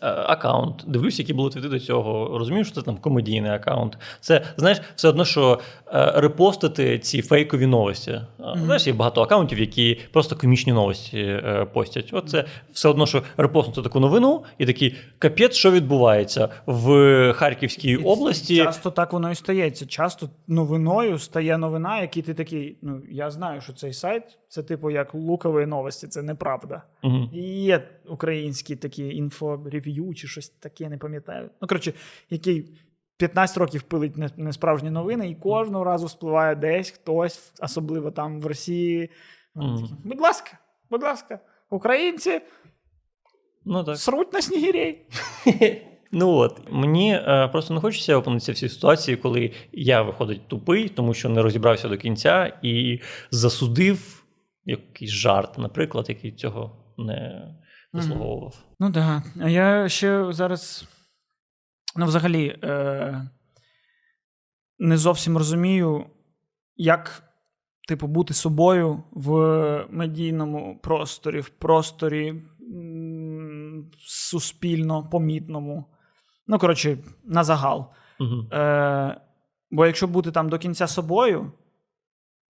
аккаунт, 0.01 0.83
дивлюсь, 0.87 1.19
які 1.19 1.33
були 1.33 1.49
твіти 1.49 1.69
до 1.69 1.79
цього. 1.79 2.37
Розумію, 2.37 2.65
що 2.65 2.75
це 2.75 2.81
там 2.81 2.97
комедійний 2.97 3.51
аккаунт. 3.51 3.97
Це 4.19 4.41
знаєш, 4.57 4.81
все 4.95 5.09
одно, 5.09 5.25
що 5.25 5.59
е, 5.87 6.11
репостити 6.15 6.99
ці 6.99 7.21
фейкові 7.21 7.65
новості. 7.65 8.11
Е, 8.11 8.23
Знаєш, 8.63 8.87
є 8.87 8.93
багато 8.93 9.21
аккаунтів, 9.21 9.59
які 9.59 9.99
просто 10.11 10.35
комічні 10.35 10.73
новості 10.73 11.19
е, 11.19 11.67
постять. 11.73 12.09
От 12.11 12.29
це 12.29 12.45
все 12.73 12.89
одно, 12.89 13.05
що 13.05 13.23
репостнути 13.37 13.81
таку 13.81 13.99
новину, 13.99 14.43
і 14.57 14.65
такий 14.65 14.95
капець, 15.19 15.55
що 15.55 15.71
відбувається 15.71 16.49
в 16.65 17.33
Харківській 17.33 17.91
І 17.91 17.95
області. 17.95 18.57
Часто 18.57 18.91
так 18.91 19.13
воно 19.13 19.31
і 19.31 19.35
стається. 19.35 19.85
Часто 19.85 20.29
новиною 20.47 21.19
стає 21.19 21.57
новина, 21.57 22.01
який 22.01 22.23
ти 22.23 22.33
такий. 22.33 22.77
Ну 22.81 23.01
я 23.11 23.31
знаю, 23.31 23.61
що 23.61 23.73
цей 23.73 23.93
сайт 23.93 24.23
це 24.55 24.63
типу 24.63 24.89
як 24.91 25.13
лукові 25.13 25.65
новості, 25.65 26.07
це 26.07 26.21
неправда. 26.21 26.81
І 27.33 27.63
є 27.63 27.87
українські 28.07 28.75
такі 28.75 29.15
інфорев'ю 29.15 30.13
чи 30.13 30.27
щось 30.27 30.49
таке, 30.49 30.83
я 30.83 30.89
не 30.89 30.97
пам'ятаю. 30.97 31.49
Ну, 31.61 31.67
коротше, 31.67 31.93
який 32.29 32.77
15 33.17 33.57
років 33.57 33.81
пилить 33.81 34.37
несправжні 34.37 34.89
новини, 34.89 35.29
і 35.29 35.35
кожного 35.35 35.83
разу 35.83 36.09
спливає 36.09 36.55
десь 36.55 36.89
хтось, 36.89 37.53
особливо 37.61 38.11
там 38.11 38.41
в 38.41 38.45
Росії. 38.45 39.09
Мгм. 39.55 39.77
такі, 39.77 39.97
будь 40.03 40.21
ласка, 40.21 40.57
будь 40.89 41.03
ласка, 41.03 41.39
українці 41.69 42.41
Ну 43.65 43.83
так. 43.83 43.97
сруть 43.97 44.33
на 44.33 44.41
снігірей. 44.41 45.05
Ну 46.11 46.31
от 46.31 46.61
мені 46.71 47.13
е, 47.13 47.47
просто 47.51 47.73
не 47.73 47.79
хочеться 47.79 48.17
опинитися 48.17 48.51
в 48.51 48.55
цій 48.55 48.69
ситуації, 48.69 49.17
коли 49.17 49.51
я 49.71 50.01
виходить 50.01 50.47
тупий, 50.47 50.89
тому 50.89 51.13
що 51.13 51.29
не 51.29 51.41
розібрався 51.41 51.87
до 51.87 51.97
кінця 51.97 52.59
і 52.61 52.99
засудив 53.31 54.24
якийсь 54.65 55.11
жарт, 55.11 55.57
наприклад, 55.57 56.09
який 56.09 56.31
цього 56.31 56.93
не 56.97 57.47
заслуговував. 57.93 58.63
Ну 58.79 58.91
так. 58.91 59.23
Да. 59.35 59.45
А 59.45 59.49
я 59.49 59.89
ще 59.89 60.33
зараз. 60.33 60.87
Ну, 61.95 62.05
взагалі, 62.05 62.59
е- 62.63 63.29
не 64.79 64.97
зовсім 64.97 65.37
розумію, 65.37 66.05
як, 66.75 67.23
типу, 67.87 68.07
бути 68.07 68.33
собою 68.33 69.03
в 69.11 69.31
медійному 69.89 70.79
просторі, 70.83 71.39
в 71.41 71.49
просторі 71.49 72.27
м, 72.75 73.91
суспільно 73.99 75.09
помітному. 75.09 75.85
Ну, 76.47 76.59
коротше, 76.59 76.97
на 77.23 77.43
загал. 77.43 77.93
Угу. 78.19 78.53
Е, 78.53 79.21
бо 79.71 79.85
якщо 79.85 80.07
бути 80.07 80.31
там 80.31 80.49
до 80.49 80.59
кінця 80.59 80.87
собою, 80.87 81.51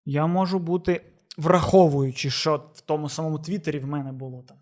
я 0.05 0.27
можу 0.27 0.59
бути, 0.59 1.01
враховуючи, 1.37 2.29
що 2.29 2.63
в 2.73 2.81
тому 2.81 3.09
самому 3.09 3.39
Твіттері 3.39 3.79
в 3.79 3.87
мене 3.87 4.11
було 4.11 4.43
там 4.47 4.57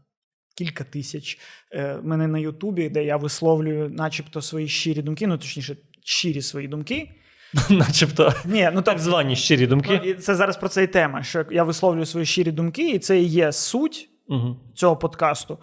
кілька 0.56 0.84
тисяч. 0.84 1.40
Е, 1.72 1.98
мене 2.04 2.28
на 2.28 2.40
Ютубі, 2.40 2.90
де 2.90 3.04
я 3.04 3.18
висловлюю, 3.18 3.90
начебто, 3.90 4.42
свої 4.42 4.68
щирі 4.68 5.02
думки, 5.02 5.28
ну 5.28 5.38
точніше, 5.38 5.78
щирі 6.04 6.42
свої 6.42 6.68
думки. 6.68 7.12
Начебто 7.70 8.34
Ні, 8.46 8.70
ну 8.74 8.82
так 8.82 9.00
звані 9.00 9.36
щирі 9.36 9.62
Ну, 9.62 9.68
думки. 9.68 10.02
і 10.06 10.14
це 10.14 10.36
зараз 10.36 10.58
про 10.58 10.70
це 10.70 10.84
і 10.84 10.88
тема, 10.88 11.24
що 11.24 11.46
я 11.52 11.64
висловлюю 11.64 12.06
свої 12.06 12.26
щирі 12.26 12.52
думки, 12.52 12.90
і 12.90 13.00
це 13.00 13.20
і 13.22 13.26
є 13.26 13.52
суть 13.52 14.10
Угу. 14.28 14.56
цього 14.76 14.98
подкасту. 14.98 15.58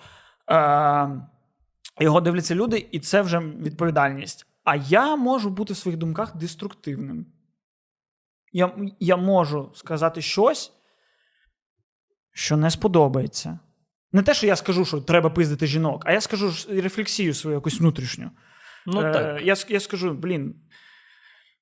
Е, 0.51 1.11
його 2.01 2.20
дивляться 2.20 2.55
люди, 2.55 2.87
і 2.90 3.01
це 3.01 3.23
вже 3.23 3.38
відповідальність. 3.38 4.46
А 4.64 4.77
я 4.77 5.16
можу 5.16 5.51
бути 5.51 5.73
в 5.73 5.77
своїх 5.77 5.99
думках 5.99 6.37
деструктивним. 6.37 7.27
Я, 8.53 8.73
я 9.01 9.16
можу 9.16 9.70
сказати 9.75 10.23
щось, 10.23 10.73
що 12.32 12.56
не 12.56 12.70
сподобається. 12.70 13.58
Не 14.12 14.22
те, 14.22 14.34
що 14.34 14.46
я 14.46 14.56
скажу, 14.56 14.84
що 14.84 15.00
треба 15.00 15.30
пиздити 15.30 15.66
жінок, 15.66 16.02
а 16.06 16.12
я 16.12 16.20
скажу 16.20 16.52
рефлексію 16.68 17.34
свою 17.34 17.54
якусь 17.56 17.80
внутрішню. 17.80 18.30
Ну 18.86 19.00
Е, 19.00 19.12
так. 19.12 19.42
Я, 19.42 19.56
я 19.68 19.80
скажу, 19.80 20.14
блін. 20.14 20.54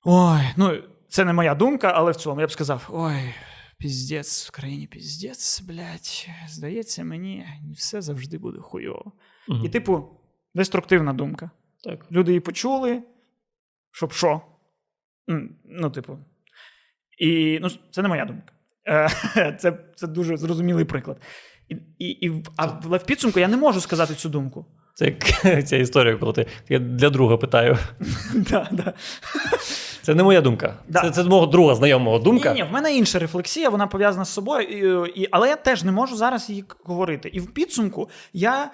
Ой, 0.04 0.40
ну, 0.56 0.82
це 1.08 1.24
не 1.24 1.32
моя 1.32 1.54
думка, 1.54 1.92
але 1.94 2.12
в 2.12 2.16
цілому 2.16 2.40
я 2.40 2.46
б 2.46 2.52
сказав: 2.52 2.88
ой, 2.92 3.34
піздець, 3.78 4.48
в 4.48 4.50
країні 4.50 4.86
піздець, 4.86 5.60
блядь, 5.60 6.28
здається, 6.48 7.04
мені 7.04 7.46
все 7.76 8.02
завжди 8.02 8.38
буде 8.38 8.58
хуйово. 8.58 9.12
Мгм. 9.48 9.64
І, 9.64 9.68
типу, 9.68 10.08
деструктивна 10.54 11.12
думка. 11.12 11.50
так. 11.84 12.06
Люди 12.12 12.30
її 12.30 12.40
почули, 12.40 13.02
щоб 13.92 14.12
що? 14.12 14.40
Ну, 15.64 15.90
типу. 15.90 16.18
І 17.18 17.58
ну, 17.62 17.68
це 17.90 18.02
не 18.02 18.08
моя 18.08 18.24
думка. 18.24 18.52
Е, 18.88 19.56
Це, 19.58 19.72
це 19.96 20.06
дуже 20.06 20.36
зрозумілий 20.36 20.84
приклад. 20.84 21.16
І, 21.68 21.76
і, 21.98 22.26
і, 22.26 22.44
але 22.56 22.98
в 22.98 23.04
підсумку 23.04 23.40
я 23.40 23.48
не 23.48 23.56
можу 23.56 23.80
сказати 23.80 24.14
цю 24.14 24.28
думку. 24.28 24.66
Це 24.94 25.04
як 25.04 25.64
ця 25.64 25.76
історія, 25.76 26.16
коли 26.16 26.32
ти 26.32 26.46
я 26.68 26.78
для 26.78 27.10
друга 27.10 27.36
питаю. 27.36 27.78
Да, 28.34 28.68
да. 28.70 28.92
Це 30.02 30.14
не 30.14 30.22
моя 30.22 30.40
думка. 30.40 30.74
Да. 30.88 31.00
Це, 31.00 31.10
це 31.10 31.24
мого 31.24 31.46
друга 31.46 31.74
знайомого 31.74 32.18
думка. 32.18 32.52
Ні, 32.52 32.62
ні, 32.62 32.68
в 32.68 32.72
мене 32.72 32.96
інша 32.96 33.18
рефлексія, 33.18 33.68
вона 33.68 33.86
пов'язана 33.86 34.24
з 34.24 34.32
собою, 34.32 35.06
і, 35.06 35.20
і, 35.20 35.28
але 35.30 35.48
я 35.48 35.56
теж 35.56 35.84
не 35.84 35.92
можу 35.92 36.16
зараз 36.16 36.50
її 36.50 36.64
говорити. 36.84 37.28
І 37.28 37.40
в 37.40 37.54
підсумку 37.54 38.08
я 38.32 38.70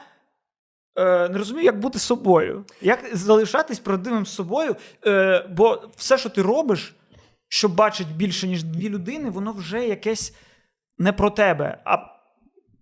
е, 0.97 1.29
не 1.29 1.39
розумію, 1.39 1.65
як 1.65 1.81
бути 1.81 1.99
собою, 1.99 2.65
як 2.81 3.11
залишатись 3.13 3.79
правдивим 3.79 4.27
з 4.27 4.35
собою, 4.35 4.77
е, 5.07 5.47
бо 5.57 5.83
все, 5.97 6.19
що 6.19 6.29
ти 6.29 6.43
робиш, 6.43 6.95
що 7.55 7.69
бачить 7.69 8.17
більше, 8.17 8.49
ніж 8.49 8.63
дві 8.65 8.89
людини, 8.89 9.31
воно 9.31 9.53
вже 9.53 9.87
якесь 9.87 10.35
не 10.99 11.13
про 11.13 11.31
тебе, 11.31 11.83
а 11.85 11.99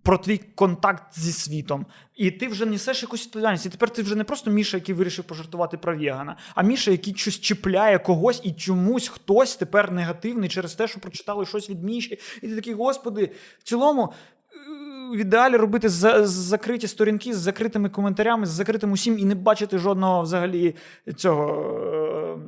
про 0.03 0.19
твій 0.19 0.39
контакт 0.39 1.19
зі 1.19 1.33
світом. 1.33 1.87
І 2.15 2.31
ти 2.31 2.49
вже 2.49 2.67
несеш 2.67 3.03
якусь 3.03 3.27
відповідальність. 3.27 3.67
І 3.67 3.69
тепер 3.69 3.91
ти 3.91 4.03
вже 4.03 4.15
не 4.17 4.25
просто 4.25 4.51
Міша, 4.51 4.77
який 4.77 4.95
вирішив 4.95 5.25
пожартувати 5.25 5.77
про 5.79 5.97
вегана, 5.99 6.37
а 6.55 6.63
Міша, 6.63 6.91
який 6.91 7.15
щось 7.15 7.41
чіпляє 7.41 7.99
когось, 7.99 8.41
і 8.45 8.53
чомусь 8.53 9.09
хтось 9.09 9.57
тепер 9.57 9.93
негативний 9.93 10.49
через 10.49 10.75
те, 10.75 10.89
що 10.89 11.01
прочитали 11.01 11.47
щось 11.47 11.71
від 11.71 11.85
Міші. 11.85 12.19
І 12.43 12.49
ти 12.49 12.55
такий, 12.57 12.75
господи, 12.75 13.31
в 13.59 13.63
цілому. 13.63 14.03
е, 14.03 15.17
В 15.17 15.17
ідеалі 15.17 15.57
робити 15.57 15.89
за- 15.89 16.27
закриті 16.27 16.87
сторінки 16.89 17.35
з 17.35 17.39
закритими 17.39 17.89
коментарями, 17.89 18.47
з 18.47 18.51
закритим 18.51 18.93
усім 18.93 19.19
і 19.19 19.25
не 19.25 19.35
бачити 19.35 19.79
жодного 19.79 20.23
взагалі 20.23 20.75
цього 21.17 21.47
е, 21.85 22.39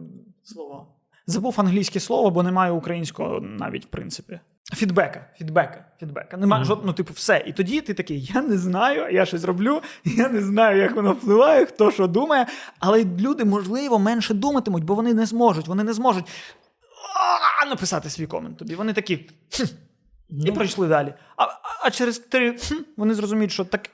слова. 0.43 0.87
Забув 1.27 1.55
англійське 1.59 2.01
слово, 2.01 2.31
бо 2.31 2.43
немає 2.43 2.73
українського 2.73 3.41
навіть 3.41 3.85
в 3.85 3.89
принципі. 3.89 4.41
Фідбека, 4.75 5.27
фідбека, 5.39 5.85
фідбека. 6.01 6.37
Немає 6.37 6.61
Мгм. 6.61 6.67
жодного, 6.69 6.87
ну, 6.87 6.93
типу, 6.93 7.13
все. 7.13 7.45
І 7.47 7.53
тоді 7.53 7.81
ти 7.81 7.95
такий: 7.95 8.31
я 8.35 8.43
не 8.43 8.59
знаю, 8.59 9.15
я 9.15 9.27
щось 9.27 9.45
роблю, 9.45 9.83
я 10.05 10.29
не 10.29 10.41
знаю, 10.43 10.79
як 10.81 10.97
воно 10.97 11.13
впливає, 11.13 11.67
хто 11.67 11.91
що 11.91 12.07
думає. 12.07 12.47
Але 12.79 13.05
люди, 13.05 13.45
можливо, 13.45 13.99
менше 13.99 14.35
думатимуть, 14.35 14.85
бо 14.85 14.95
вони 14.95 15.15
не 15.15 15.27
зможуть. 15.27 15.69
Вони 15.69 15.85
не 15.85 15.93
зможуть 15.93 16.25
написати 17.69 18.11
свій 18.11 18.27
комент 18.27 18.59
тобі. 18.59 18.75
Вони 18.75 18.93
такі. 18.93 19.17
«Хм», 19.57 19.63
і 20.31 20.45
Ну. 20.49 20.53
пройшли 20.55 20.89
далі. 20.89 21.15
А, 21.37 21.45
а- 21.45 21.51
а 21.85 21.91
через 21.91 22.19
три 22.19 22.53
«хм» 22.59 22.75
вони 22.97 23.15
зрозуміють, 23.15 23.53
що 23.53 23.65
так 23.65 23.91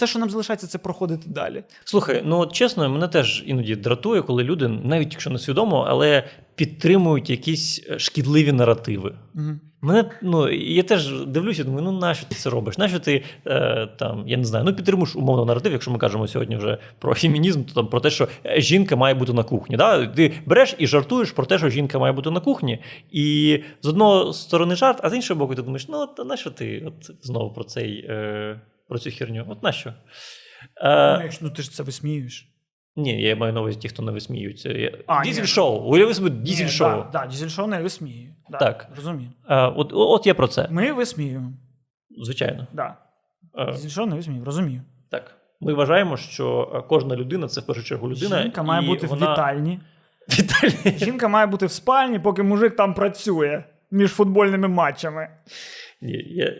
все, 0.00 0.06
що 0.06 0.18
нам 0.18 0.30
залишається, 0.30 0.66
це 0.66 0.78
проходити 0.78 1.28
далі. 1.28 1.64
Слухай, 1.84 2.22
ну 2.24 2.38
от 2.38 2.52
чесно, 2.52 2.88
мене 2.88 3.08
теж 3.08 3.44
іноді 3.46 3.76
дратує, 3.76 4.22
коли 4.22 4.44
люди, 4.44 4.68
навіть 4.68 5.12
якщо 5.12 5.30
не 5.30 5.38
свідомо, 5.38 5.86
але 5.88 6.24
підтримують 6.54 7.30
якісь 7.30 7.86
е, 7.90 7.98
шкідливі 7.98 8.52
наративи. 8.52 9.14
Угу. 9.34 9.50
Мене, 9.82 10.10
ну, 10.22 10.50
я 10.52 10.82
теж 10.82 11.24
дивлюся, 11.24 11.64
думаю, 11.64 11.82
ну 11.84 11.92
нащо 11.92 12.26
ти 12.26 12.34
це 12.34 12.50
робиш? 12.50 12.78
Нащо 12.78 12.98
ти 12.98 13.24
е, 13.46 13.88
там, 13.98 14.28
я 14.28 14.36
не 14.36 14.44
знаю, 14.44 14.64
ну 14.64 14.74
підтримуєш 14.74 15.16
умовно 15.16 15.44
наратив, 15.44 15.72
якщо 15.72 15.90
ми 15.90 15.98
кажемо 15.98 16.28
сьогодні 16.28 16.56
вже 16.56 16.78
про 16.98 17.14
фемінізм, 17.14 17.64
то 17.64 17.74
там 17.74 17.86
про 17.86 18.00
те, 18.00 18.10
що 18.10 18.28
е, 18.46 18.60
жінка 18.60 18.96
має 18.96 19.14
бути 19.14 19.32
на 19.32 19.42
кухні. 19.42 19.76
Да? 19.76 20.06
Ти 20.06 20.32
береш 20.46 20.74
і 20.78 20.86
жартуєш 20.86 21.32
про 21.32 21.46
те, 21.46 21.58
що 21.58 21.68
жінка 21.68 21.98
має 21.98 22.12
бути 22.12 22.30
на 22.30 22.40
кухні. 22.40 22.78
І 23.10 23.58
з 23.82 23.88
одного 23.88 24.32
сторони 24.32 24.76
жарт, 24.76 25.00
а 25.02 25.10
з 25.10 25.14
іншого 25.14 25.38
боку, 25.38 25.54
ти 25.54 25.62
думаєш, 25.62 25.88
ну 25.88 25.98
от 25.98 26.28
нащо 26.28 26.50
ти 26.50 26.82
от 26.86 27.10
знову 27.22 27.50
про 27.50 27.64
цей 27.64 28.06
е, 28.08 28.60
про 28.90 28.98
цю 28.98 29.10
херню? 29.10 29.46
От 29.48 29.62
нащо? 29.62 29.90
Е, 30.76 31.16
Ну, 31.16 31.22
якщо 31.22 31.44
ну, 31.44 31.50
ти 31.50 31.62
ж 31.62 31.70
це 31.72 31.82
висміюєш. 31.82 32.48
ні, 32.96 33.22
я 33.22 33.36
маю 33.36 33.52
на 33.52 33.60
увазі 33.60 33.78
ті, 33.78 33.88
хто 33.88 34.02
не 34.02 34.12
висміються. 34.12 34.68
Я- 34.68 34.98
А, 35.06 35.24
Дізель 35.24 35.44
шоу. 35.44 35.92
Уяви 35.92 36.14
собі 36.14 36.30
дізель 36.30 36.68
шоу. 36.68 36.88
Да, 36.88 37.08
да, 37.12 37.26
дізель 37.26 37.48
шоу 37.48 37.66
не 37.66 37.82
висміює. 37.82 38.28
Да, 38.50 38.58
Так. 38.58 38.88
Розумію. 38.96 39.30
Е, 39.48 39.56
от, 39.66 39.90
от 39.92 40.26
я 40.26 40.34
про 40.34 40.48
це. 40.48 40.68
Ми 40.70 40.92
висміюємо. 40.92 41.52
Звичайно. 42.24 42.66
Да. 42.72 42.96
Е, 43.58 43.72
Дізель 43.72 43.88
шоу 43.88 44.06
не 44.06 44.16
висміює, 44.16 44.44
розумію. 44.44 44.82
Так. 45.10 45.34
Ми 45.60 45.74
вважаємо, 45.74 46.16
що 46.16 46.66
кожна 46.88 47.16
людина 47.16 47.48
це 47.48 47.60
в 47.60 47.66
першу 47.66 47.82
чергу 47.82 48.10
людина. 48.10 48.42
Жінка 48.42 48.62
має 48.62 48.84
і 48.84 48.86
бути 48.86 49.06
вона... 49.06 49.26
в 49.28 49.32
вітальні. 49.32 49.80
Віталій. 50.38 50.98
Жінка 50.98 51.28
має 51.28 51.46
бути 51.46 51.66
в 51.66 51.70
спальні, 51.70 52.18
поки 52.18 52.42
мужик 52.42 52.76
там 52.76 52.94
працює 52.94 53.64
між 53.90 54.10
футбольними 54.10 54.68
матчами. 54.68 55.28
Ні, 56.00 56.12
я... 56.26 56.54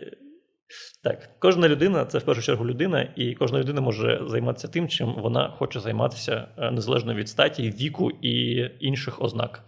Так, 1.03 1.29
кожна 1.39 1.69
людина 1.69 2.05
це 2.05 2.17
в 2.17 2.23
першу 2.23 2.41
чергу 2.41 2.65
людина, 2.65 3.13
і 3.15 3.35
кожна 3.35 3.59
людина 3.59 3.81
може 3.81 4.21
займатися 4.27 4.67
тим, 4.67 4.87
чим 4.87 5.13
вона 5.17 5.49
хоче 5.57 5.79
займатися 5.79 6.47
е, 6.57 6.71
незалежно 6.71 7.13
від 7.13 7.29
статі, 7.29 7.69
віку 7.69 8.11
і 8.11 8.65
інших 8.79 9.21
ознак. 9.21 9.63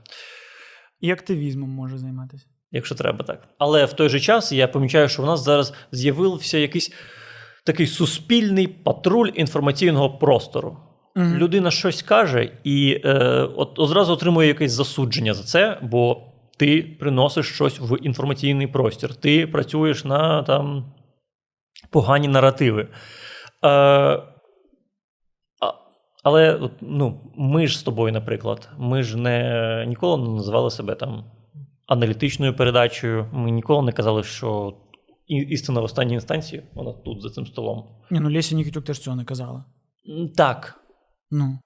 І 0.99 1.11
активізмом 1.11 1.69
може 1.69 1.97
займатися. 1.97 2.45
Якщо 2.71 2.95
треба 2.95 3.23
так. 3.25 3.47
Але 3.57 3.85
в 3.85 3.93
той 3.93 4.09
же 4.09 4.19
час 4.19 4.51
я 4.51 4.67
помічаю, 4.67 5.09
що 5.09 5.21
в 5.21 5.25
нас 5.25 5.43
зараз 5.43 5.73
з'явився 5.91 6.57
якийсь 6.57 6.93
такий 7.65 7.87
суспільний 7.87 8.67
патруль 8.67 9.29
інформаційного 9.33 10.17
простору. 10.17 10.77
Мгм. 11.15 11.37
Людина 11.37 11.71
щось 11.71 12.01
каже 12.01 12.51
і 12.63 13.01
е, 13.05 13.13
от 13.55 13.79
одразу 13.79 14.13
отримує 14.13 14.47
якесь 14.47 14.71
засудження 14.71 15.33
за 15.33 15.43
це, 15.43 15.79
бо 15.81 16.32
ти 16.57 16.97
приносиш 16.99 17.53
щось 17.53 17.79
в 17.79 17.97
інформаційний 18.01 18.67
простір, 18.67 19.15
ти 19.15 19.47
працюєш 19.47 20.05
на 20.05 20.43
там 20.43 20.93
погані 21.89 22.27
наративи. 22.27 22.87
Е, 23.65 24.23
але 26.23 26.69
ну, 26.81 27.33
ми 27.35 27.67
ж 27.67 27.79
з 27.79 27.83
тобою, 27.83 28.13
наприклад, 28.13 28.69
ми 28.77 29.03
ж 29.03 29.17
не 29.17 29.85
ніколи 29.87 30.23
не 30.23 30.29
називали 30.29 30.71
себе 30.71 30.95
там 30.95 31.23
аналітичною 31.87 32.55
передачею. 32.55 33.29
Ми 33.33 33.51
ніколи 33.51 33.85
не 33.85 33.91
казали, 33.91 34.23
що 34.23 34.77
істина 35.27 35.81
в 35.81 35.83
останній 35.83 36.13
інстанції, 36.13 36.63
вона 36.73 36.93
тут 36.93 37.21
за 37.21 37.29
цим 37.29 37.45
столом. 37.45 37.85
Ні, 38.11 38.19
ну 38.19 38.31
Леся 38.31 38.55
Нікітюк 38.55 38.85
теж 38.85 38.99
цього 38.99 39.15
не 39.15 39.25
казала. 39.25 39.65
Так. 40.35 40.79
Ну. 41.31 41.59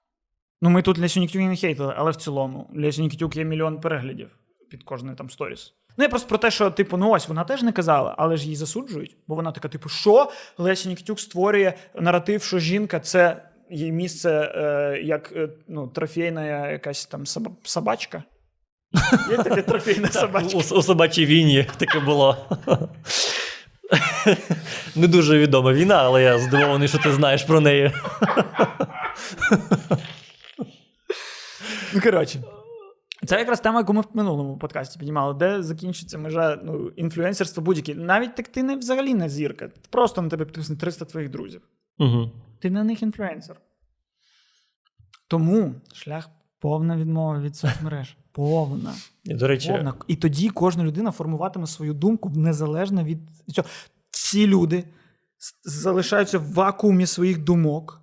Ну, 0.60 0.70
ми 0.70 0.82
тут 0.82 0.98
Лесю 0.98 1.20
Нікітюк 1.20 1.42
не 1.42 1.56
хейтили, 1.56 1.94
але 1.96 2.10
в 2.10 2.16
цілому 2.16 2.70
Лесю 2.74 3.02
Нікітюк 3.02 3.36
є 3.36 3.44
мільйон 3.44 3.80
переглядів 3.80 4.28
під 4.70 4.82
кожною 4.82 5.16
там 5.16 5.30
сторіс. 5.30 5.74
Ну, 5.96 6.04
я 6.04 6.08
просто 6.08 6.28
про 6.28 6.38
те, 6.38 6.50
що, 6.50 6.70
типу, 6.70 6.96
ну 6.96 7.10
ось 7.10 7.28
вона 7.28 7.44
теж 7.44 7.62
не 7.62 7.72
казала, 7.72 8.14
але 8.18 8.36
ж 8.36 8.44
її 8.44 8.56
засуджують. 8.56 9.16
Бо 9.26 9.34
вона 9.34 9.52
така, 9.52 9.68
типу, 9.68 9.88
що 9.88 10.30
Леся 10.58 10.88
Нікітюк 10.88 11.20
створює 11.20 11.72
наратив, 11.94 12.42
що 12.42 12.58
жінка 12.58 13.00
це 13.00 13.42
її 13.70 13.92
місце 13.92 14.30
е, 14.30 15.00
як 15.02 15.32
е, 15.36 15.48
ну, 15.68 15.88
трофейна 15.88 16.70
якась 16.70 17.06
там 17.06 17.26
собачка. 17.62 18.22
Є 19.30 19.36
таке 19.36 19.62
трофейна 19.62 20.08
собачка. 20.12 20.58
У, 20.58 20.78
у 20.78 20.82
собачій 20.82 21.26
війні 21.26 21.66
таке 21.76 22.00
було. 22.00 22.36
Не 24.96 25.06
дуже 25.06 25.38
відома 25.38 25.72
війна, 25.72 26.02
але 26.04 26.22
я 26.22 26.38
здивований, 26.38 26.88
що 26.88 26.98
ти 26.98 27.12
знаєш 27.12 27.42
про 27.42 27.60
неї. 27.60 27.92
Ну, 31.94 32.00
коротше. 32.02 32.38
Це 33.28 33.38
якраз 33.38 33.60
тема, 33.60 33.80
яку 33.80 33.92
ми 33.92 34.00
в 34.00 34.06
минулому 34.14 34.58
подкасті 34.58 34.98
піднімали, 34.98 35.34
де 35.34 35.62
закінчиться 35.62 36.18
межа 36.18 36.60
ну, 36.64 36.88
інфлюенсерства 36.88 37.62
будь-які. 37.62 37.94
Навіть 37.94 38.34
так 38.34 38.48
ти 38.48 38.62
не 38.62 38.76
взагалі 38.76 39.14
не 39.14 39.28
зірка. 39.28 39.70
Просто 39.90 40.22
на 40.22 40.28
тебе 40.28 40.44
підписано 40.44 40.78
300 40.78 41.04
твоїх 41.04 41.30
друзів. 41.30 41.62
Угу. 41.98 42.30
Ти 42.58 42.70
на 42.70 42.84
них 42.84 43.02
інфлюенсер. 43.02 43.60
Тому 45.26 45.74
шлях 45.92 46.30
повна 46.58 46.96
відмова 46.96 47.40
від 47.40 47.56
соцмереж. 47.56 48.16
Повна. 48.32 48.94
І, 49.24 49.34
до 49.34 49.48
речі, 49.48 49.68
повна. 49.68 49.94
І 50.06 50.16
тоді 50.16 50.48
кожна 50.48 50.84
людина 50.84 51.10
формуватиме 51.10 51.66
свою 51.66 51.94
думку 51.94 52.30
незалежно 52.30 53.04
від 53.04 53.18
цього. 53.54 53.68
Всі 54.10 54.46
люди 54.46 54.84
залишаються 55.64 56.38
в 56.38 56.52
вакуумі 56.52 57.06
своїх 57.06 57.38
думок. 57.38 58.02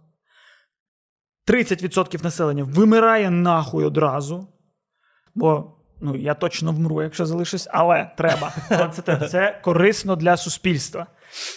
30% 1.48 2.24
населення 2.24 2.64
вимирає 2.64 3.30
нахуй 3.30 3.86
одразу. 3.86 4.48
Бо 5.36 5.72
ну, 6.02 6.16
я 6.16 6.34
точно 6.34 6.72
вмру, 6.72 7.04
якщо 7.04 7.26
залишусь, 7.26 7.68
але 7.72 8.12
треба. 8.18 8.54
Але 8.70 8.90
це, 8.90 9.28
це 9.32 9.62
корисно 9.64 10.16
для 10.16 10.38
суспільства. 10.38 11.08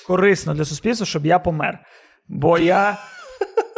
Корисно 0.07 0.55
для 0.55 0.64
суспільства, 0.64 1.07
щоб 1.07 1.27
я 1.27 1.38
помер. 1.38 1.79
Бо 2.29 2.59
я. 2.59 2.99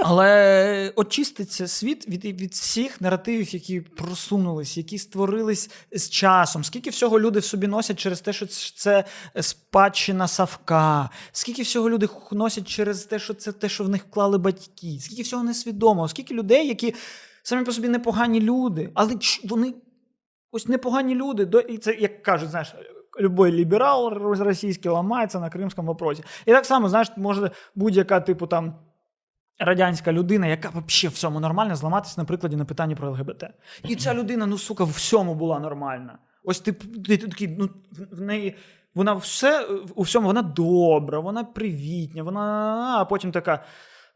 Але 0.02 0.92
очиститься 0.96 1.68
світ 1.68 2.08
від, 2.08 2.24
від 2.24 2.52
всіх 2.52 3.00
наративів, 3.00 3.54
які 3.54 3.80
просунулись, 3.80 4.76
які 4.76 4.98
створились 4.98 5.70
з 5.92 6.10
часом. 6.10 6.64
Скільки 6.64 6.90
всього 6.90 7.20
люди 7.20 7.38
в 7.38 7.44
собі 7.44 7.66
носять 7.66 7.98
через 7.98 8.20
те, 8.20 8.32
що 8.32 8.46
це 8.76 9.04
спадщина 9.40 10.28
Савка, 10.28 11.10
скільки 11.32 11.62
всього 11.62 11.90
люди 11.90 12.08
носять 12.32 12.68
через 12.68 13.04
те, 13.04 13.18
що 13.18 13.34
це 13.34 13.52
те, 13.52 13.68
що 13.68 13.84
в 13.84 13.88
них 13.88 14.04
вклали 14.10 14.38
батьки, 14.38 14.98
скільки 15.00 15.22
всього 15.22 15.44
несвідомо, 15.44 16.08
скільки 16.08 16.34
людей, 16.34 16.68
які 16.68 16.94
самі 17.42 17.64
по 17.64 17.72
собі 17.72 17.88
непогані 17.88 18.40
люди, 18.40 18.90
але 18.94 19.16
вони 19.44 19.74
ось 20.52 20.68
непогані 20.68 21.14
люди. 21.14 21.64
І 21.68 21.78
це, 21.78 21.94
як 21.94 22.22
кажуть, 22.22 22.50
знаєш, 22.50 22.74
любой 23.20 23.52
ліберал 23.52 24.08
російський 24.18 24.90
ламається 24.90 25.40
на 25.40 25.50
кримському 25.50 25.88
вопросі. 25.88 26.24
І 26.46 26.50
так 26.50 26.66
само, 26.66 26.88
знаєш, 26.88 27.12
може 27.16 27.50
будь-яка, 27.74 28.20
типу, 28.20 28.46
там. 28.46 28.74
Радянська 29.62 30.12
людина, 30.12 30.46
яка 30.46 30.68
взагалі 30.68 31.14
всьому 31.14 31.40
нормальна, 31.40 31.76
зламатися 31.76 32.14
на 32.18 32.24
прикладі 32.24 32.56
на 32.56 32.64
питанні 32.64 32.94
про 32.94 33.10
ЛГБТ. 33.10 33.44
І 33.84 33.96
ця 33.96 34.14
людина, 34.14 34.46
ну 34.46 34.58
сука, 34.58 34.84
в 34.84 34.90
всьому 34.90 35.34
була 35.34 35.58
нормальна. 35.58 36.18
Ось 36.44 36.60
ти, 36.60 36.72
ти, 36.72 37.18
такий, 37.18 37.56
ну 37.58 37.70
в 38.12 38.20
неї 38.20 38.56
вона 38.94 39.14
все 39.14 39.66
у 39.94 40.02
всьому 40.02 40.26
вона 40.26 40.42
добра, 40.42 41.20
вона 41.20 41.44
привітня, 41.44 42.22
вона. 42.22 42.96
А 42.98 43.04
потім 43.04 43.32
така: 43.32 43.64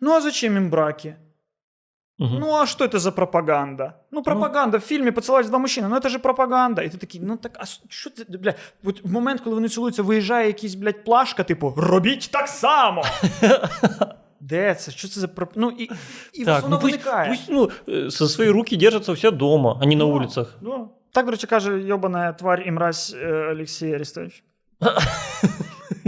ну 0.01 0.13
а 0.13 0.21
зачем 0.21 0.55
їм 0.55 0.71
браки? 0.71 1.17
Мгм. 2.22 2.40
Ну, 2.40 2.54
а 2.56 2.66
что 2.66 2.86
это 2.86 3.00
за 3.00 3.12
пропаганда? 3.12 3.94
Ну, 4.12 4.24
пропаганда 4.24 4.78
в 4.78 4.82
фільмі 4.82 5.12
поцілувались 5.12 5.50
два 5.50 5.60
мужчини, 5.60 5.88
ну 5.88 6.00
це 6.00 6.10
ж 6.10 6.20
пропаганда. 6.20 6.82
І 6.82 6.90
ти 6.90 6.98
такий, 6.98 7.22
ну 7.24 7.38
так, 7.38 7.58
а 7.60 7.66
що 7.90 8.10
це, 8.10 8.26
бля? 8.30 8.54
От 8.84 9.04
в 9.04 9.12
момент, 9.12 9.42
коли 9.42 9.56
вони 9.56 9.70
цілуються, 9.70 10.04
виїжджає 10.04 10.48
якийсь, 10.48 10.76
блядь, 10.76 11.04
плашка, 11.04 11.44
типу, 11.44 11.74
робіть 11.78 12.30
так 12.32 12.48
само. 12.48 13.04
Де 14.40 14.76
це? 14.76 14.92
Що 14.92 15.08
це 15.08 15.20
за 15.20 15.28
проп... 15.28 15.50
Ну, 15.56 15.70
і, 15.80 15.90
і 16.34 16.46
так, 16.46 16.64
воно 16.64 16.76
ну, 16.76 16.82
пусть, 16.82 16.94
виникає. 16.94 17.30
пусть 17.30 17.44
ну, 17.50 17.70
э, 17.88 18.12
со 18.12 18.28
свои 18.28 18.52
руки 18.52 18.78
держатся 18.78 19.12
все 19.12 19.32
дома, 19.32 19.78
а 19.82 19.86
не 19.86 19.96
на 19.96 20.06
Да, 20.06 20.12
улицах. 20.12 20.56
да. 20.62 20.80
Так, 21.12 21.26
до 21.26 21.32
речі, 21.32 21.48
каже 21.48 21.80
йобана 21.80 22.34
тварь 22.34 22.64
і 22.68 22.72
мразь 22.72 23.16
е, 23.22 23.52
Олексій 23.52 23.94
Арестович. 23.94 24.44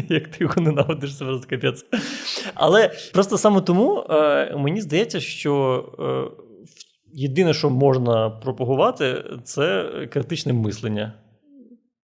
Як 0.15 0.29
ти 0.29 0.45
його 0.45 0.61
ненавидиш, 0.61 1.19
це 1.19 1.25
просто 1.25 1.49
капець. 1.49 1.87
Але 2.55 2.91
просто 3.13 3.39
саме 3.39 3.61
тому 3.61 4.07
е, 4.11 4.57
мені 4.57 4.81
здається, 4.81 5.21
що 5.21 5.85
е, 5.99 6.43
єдине, 7.13 7.55
що 7.55 7.71
можна 7.71 8.31
пропагувати, 8.31 9.25
це 9.45 9.91
критичне 10.13 10.53
мислення. 10.53 11.13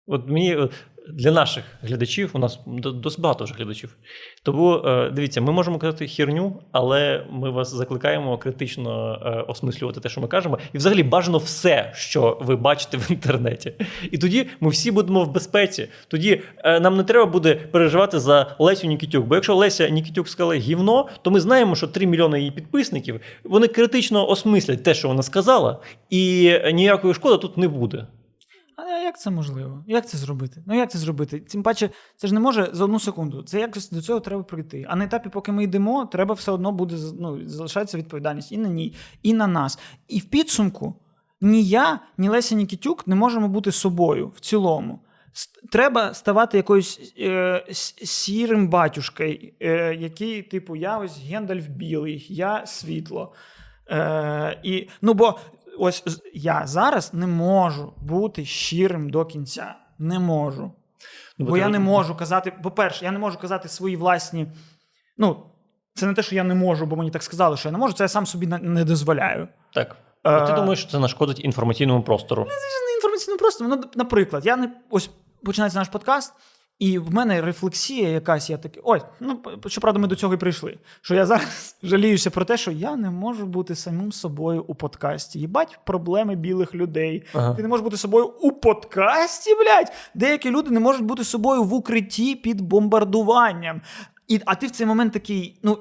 От 0.06 0.28
мені 0.28 0.68
для 1.08 1.30
наших 1.30 1.64
глядачів, 1.82 2.30
у 2.32 2.38
нас 2.38 2.60
досить 2.76 3.20
багато 3.20 3.44
вже 3.44 3.54
глядачів. 3.54 3.96
Тому 4.42 4.74
е, 4.74 5.10
дивіться, 5.10 5.40
ми 5.40 5.52
можемо 5.52 5.78
казати 5.78 6.08
херню, 6.08 6.62
але 6.72 7.26
ми 7.30 7.50
вас 7.50 7.74
закликаємо 7.74 8.38
критично 8.38 9.18
е, 9.24 9.30
осмислювати 9.50 10.00
те, 10.00 10.08
що 10.08 10.20
ми 10.20 10.28
кажемо, 10.28 10.58
і 10.72 10.78
взагалі 10.78 11.02
бажано 11.02 11.38
все, 11.38 11.92
що 11.94 12.38
ви 12.40 12.56
бачите 12.56 12.96
в 12.96 13.10
інтернеті. 13.10 13.72
І 14.10 14.18
тоді 14.18 14.46
ми 14.60 14.70
всі 14.70 14.90
будемо 14.90 15.24
в 15.24 15.32
безпеці. 15.32 15.88
Тоді 16.08 16.42
е, 16.58 16.80
нам 16.80 16.96
не 16.96 17.04
треба 17.04 17.26
буде 17.26 17.54
переживати 17.54 18.20
за 18.20 18.56
Лесю 18.58 18.86
Нікітюк. 18.86 19.26
Бо 19.26 19.34
якщо 19.34 19.54
Леся 19.54 19.88
Нікітюк 19.88 20.28
сказала 20.28 20.54
гівно, 20.54 21.08
то 21.22 21.30
ми 21.30 21.40
знаємо, 21.40 21.76
що 21.76 21.88
3 21.88 22.06
мільйони 22.06 22.38
її 22.38 22.50
підписників 22.50 23.20
вони 23.44 23.68
критично 23.68 24.28
осмислять 24.28 24.82
те, 24.82 24.94
що 24.94 25.08
вона 25.08 25.22
сказала, 25.22 25.78
і 26.10 26.52
ніякої 26.72 27.14
шкоди 27.14 27.38
тут 27.38 27.56
не 27.56 27.68
буде. 27.68 28.06
А 28.76 28.82
як 28.82 29.20
це 29.20 29.30
можливо? 29.30 29.84
Як 29.86 30.08
це 30.08 30.18
зробити? 30.18 30.62
Ну 30.66 30.74
як 30.74 30.90
це 30.90 30.98
зробити? 30.98 31.40
Тим 31.40 31.62
паче, 31.62 31.90
це 32.16 32.28
ж 32.28 32.34
не 32.34 32.40
може 32.40 32.70
за 32.72 32.84
одну 32.84 33.00
секунду. 33.00 33.42
Це 33.42 33.60
якось 33.60 33.90
до 33.90 34.02
цього 34.02 34.20
треба 34.20 34.42
прийти. 34.42 34.86
А 34.88 34.96
на 34.96 35.04
етапі, 35.04 35.28
поки 35.28 35.52
ми 35.52 35.64
йдемо, 35.64 36.06
треба 36.06 36.34
все 36.34 36.52
одно 36.52 36.72
буде 36.72 36.96
ну, 37.20 37.48
залишається 37.48 37.98
відповідальність 37.98 38.52
і 38.52 38.58
на 38.58 38.68
ній, 38.68 38.94
і 39.22 39.34
на 39.34 39.46
нас. 39.46 39.78
І 40.08 40.18
в 40.18 40.24
підсумку 40.24 40.94
ні 41.40 41.64
я, 41.64 42.00
ні 42.18 42.28
Леся 42.28 42.54
Нікітюк 42.54 43.06
не 43.06 43.14
можемо 43.14 43.48
бути 43.48 43.72
собою 43.72 44.32
в 44.36 44.40
цілому. 44.40 45.00
Треба 45.72 46.14
ставати 46.14 46.56
якоюсь 46.56 47.14
е, 47.18 47.64
сірим 48.02 48.68
батюшкою, 48.68 49.52
е, 49.60 49.94
який, 49.94 50.42
типу, 50.42 50.76
я 50.76 50.98
ось 50.98 51.18
Гендальф 51.18 51.68
білий, 51.68 52.26
я 52.28 52.66
світло. 52.66 53.34
Е, 53.90 54.60
і, 54.62 54.88
ну, 55.02 55.14
бо 55.14 55.38
ось 55.78 56.04
я 56.34 56.62
зараз 56.66 57.14
не 57.14 57.26
можу 57.26 57.92
бути 58.00 58.44
щирим 58.44 59.10
до 59.10 59.24
кінця. 59.24 59.74
Не 59.98 60.18
можу. 60.18 60.72
Ну, 61.38 61.46
Бо 61.46 61.52
ти- 61.52 61.58
я 61.58 61.68
не 61.68 61.78
можу 61.78 62.14
казати, 62.16 62.52
по-перше, 62.62 63.04
я 63.04 63.10
не 63.10 63.18
можу 63.18 63.38
казати 63.38 63.68
свої 63.68 63.96
власні. 63.96 64.46
Ну, 65.18 65.46
це 65.94 66.06
не 66.06 66.14
те, 66.14 66.22
що 66.22 66.34
я 66.34 66.44
не 66.44 66.54
можу, 66.54 66.86
бо 66.86 66.96
мені 66.96 67.10
так 67.10 67.22
сказали, 67.22 67.56
що 67.56 67.68
я 67.68 67.72
не 67.72 67.78
можу, 67.78 67.94
це 67.94 68.04
я 68.04 68.08
сам 68.08 68.26
собі 68.26 68.46
не 68.46 68.84
дозволяю. 68.84 69.48
Так. 69.74 69.96
А 70.22 70.40
ти 70.46 70.52
Е, 70.52 70.56
думаєш, 70.56 70.78
що 70.80 70.90
це 70.90 70.98
нашкодить 70.98 71.44
інформаційному 71.44 72.02
простору? 72.02 72.44
Це 72.44 72.50
не 72.50 72.94
інформаційно 72.96 73.36
просто. 73.38 73.64
Ну, 73.68 73.82
наприклад, 73.96 74.46
я 74.46 74.56
не 74.56 74.70
ось 74.90 75.10
починається 75.44 75.78
наш 75.78 75.88
подкаст, 75.88 76.34
і 76.78 76.98
в 76.98 77.14
мене 77.14 77.40
рефлексія 77.40 78.08
якась, 78.08 78.50
я 78.50 78.58
такий, 78.58 78.82
ой, 78.84 79.00
ну 79.20 79.42
щоправда, 79.66 80.00
ми 80.00 80.08
до 80.08 80.16
цього 80.16 80.34
і 80.34 80.36
прийшли. 80.36 80.78
Що 81.00 81.14
я 81.14 81.26
зараз 81.26 81.76
жаліюся 81.82 82.30
про 82.30 82.44
те, 82.44 82.56
що 82.56 82.70
я 82.70 82.96
не 82.96 83.10
можу 83.10 83.46
бути 83.46 83.74
самим 83.74 84.12
собою 84.12 84.64
у 84.66 84.74
подкасті. 84.74 85.38
Їбать 85.38 85.78
проблеми 85.84 86.36
білих 86.36 86.74
людей. 86.74 87.24
Ага. 87.34 87.54
Ти 87.54 87.62
не 87.62 87.68
можеш 87.68 87.84
бути 87.84 87.96
собою 87.96 88.26
у 88.40 88.52
подкасті, 88.52 89.50
блядь. 89.54 89.92
Деякі 90.14 90.50
люди 90.50 90.70
не 90.70 90.80
можуть 90.80 91.04
бути 91.04 91.24
собою 91.24 91.64
в 91.64 91.74
укритті 91.74 92.34
під 92.34 92.60
бомбардуванням. 92.60 93.82
І, 94.28 94.40
а 94.44 94.54
ти 94.54 94.66
в 94.66 94.70
цей 94.70 94.86
момент 94.86 95.12
такий, 95.12 95.58
ну. 95.62 95.78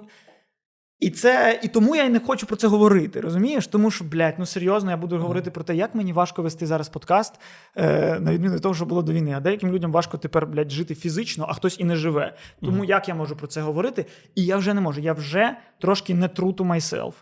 І 1.02 1.10
це 1.10 1.60
і 1.64 1.68
тому 1.68 1.96
я 1.96 2.04
й 2.04 2.10
не 2.10 2.20
хочу 2.20 2.46
про 2.46 2.56
це 2.56 2.68
говорити. 2.68 3.22
Розумієш? 3.22 3.68
Тому 3.68 3.92
що, 3.92 4.04
блядь, 4.04 4.36
ну 4.38 4.46
серйозно, 4.46 4.92
я 4.92 4.98
буду 4.98 5.18
говорити 5.18 5.52
про 5.52 5.64
те, 5.64 5.76
як 5.76 5.96
мені 5.96 6.14
важко 6.14 6.42
вести 6.42 6.66
зараз 6.66 6.90
подкаст, 6.90 7.40
е, 7.76 8.20
на 8.20 8.34
відміну 8.34 8.56
від 8.56 8.62
того, 8.62 8.76
що 8.76 8.86
було 8.86 9.02
до 9.02 9.14
війни. 9.14 9.34
А 9.38 9.40
деяким 9.40 9.72
людям 9.72 9.92
важко 9.92 10.18
тепер, 10.18 10.48
блядь, 10.48 10.72
жити 10.72 10.96
фізично, 10.96 11.46
а 11.50 11.54
хтось 11.54 11.80
і 11.80 11.84
не 11.84 11.96
живе. 11.96 12.36
Тому 12.62 12.86
як 12.86 13.08
я 13.08 13.16
можу 13.16 13.36
про 13.36 13.48
це 13.48 13.62
говорити? 13.62 14.06
І 14.36 14.46
я 14.46 14.58
вже 14.58 14.74
не 14.74 14.82
можу. 14.82 15.02
Я 15.02 15.14
вже 15.14 15.58
трошки 15.80 16.14
не 16.14 16.28
true 16.28 16.56
to 16.56 16.68
myself. 16.68 17.14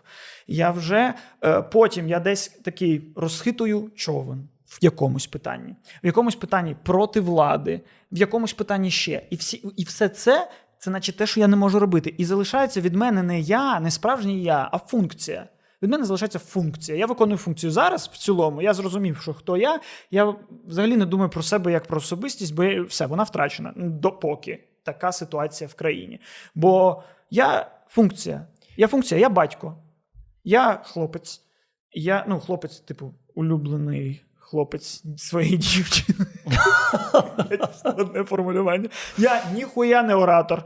Я 0.46 0.70
вже 0.70 1.14
е, 1.44 1.62
потім 1.62 2.08
я 2.08 2.20
десь 2.20 2.48
такий 2.48 3.12
розхитую 3.16 3.90
човен. 3.94 4.48
В 4.66 4.78
якомусь 4.80 5.26
питанні, 5.26 5.74
в 6.02 6.06
якомусь 6.06 6.34
питанні 6.34 6.76
проти 6.82 7.20
влади, 7.20 7.80
в 8.12 8.18
якомусь 8.18 8.52
питанні 8.52 8.90
ще. 8.90 9.22
І 9.30 9.36
всі, 9.36 9.56
і 9.76 9.84
все 9.84 10.08
це 10.08 10.48
це 10.80 10.90
наче 10.90 11.12
те, 11.12 11.26
що 11.26 11.40
я 11.40 11.48
не 11.48 11.56
можу 11.56 11.78
робити. 11.78 12.14
І 12.18 12.24
залишається 12.24 12.80
від 12.80 12.94
мене 12.94 13.22
не 13.22 13.40
я, 13.40 13.80
не 13.80 13.90
справжній 13.90 14.42
я, 14.42 14.68
а 14.72 14.78
функція. 14.78 15.48
Від 15.82 15.90
мене 15.90 16.04
залишається 16.04 16.38
функція. 16.38 16.98
Я 16.98 17.06
виконую 17.06 17.38
функцію 17.38 17.70
зараз 17.70 18.10
в 18.12 18.18
цілому. 18.18 18.62
Я 18.62 18.74
зрозумів, 18.74 19.16
що 19.16 19.34
хто 19.34 19.56
я. 19.56 19.80
Я 20.10 20.34
взагалі 20.66 20.96
не 20.96 21.06
думаю 21.06 21.30
про 21.30 21.42
себе 21.42 21.72
як 21.72 21.86
про 21.86 21.98
особистість, 21.98 22.54
бо 22.54 22.82
все, 22.82 23.06
вона 23.06 23.22
втрачена. 23.22 23.72
Допоки 23.76 24.64
така 24.82 25.12
ситуація 25.12 25.68
в 25.68 25.74
країні. 25.74 26.20
Бо 26.54 27.02
я 27.30 27.70
функція. 27.88 28.46
Я 28.76 28.88
функція, 28.88 29.20
я 29.20 29.28
батько, 29.28 29.76
я 30.44 30.80
хлопець. 30.84 31.40
Я, 31.92 32.24
ну, 32.28 32.40
хлопець, 32.40 32.80
типу, 32.80 33.14
улюблений 33.34 34.22
хлопець 34.50 35.02
своєї 35.16 35.56
дівчини. 35.56 36.26
Одне 37.84 38.24
формулювання. 38.24 38.88
Я 39.18 39.42
ніхуя 39.54 40.02
не 40.02 40.14
оратор. 40.14 40.64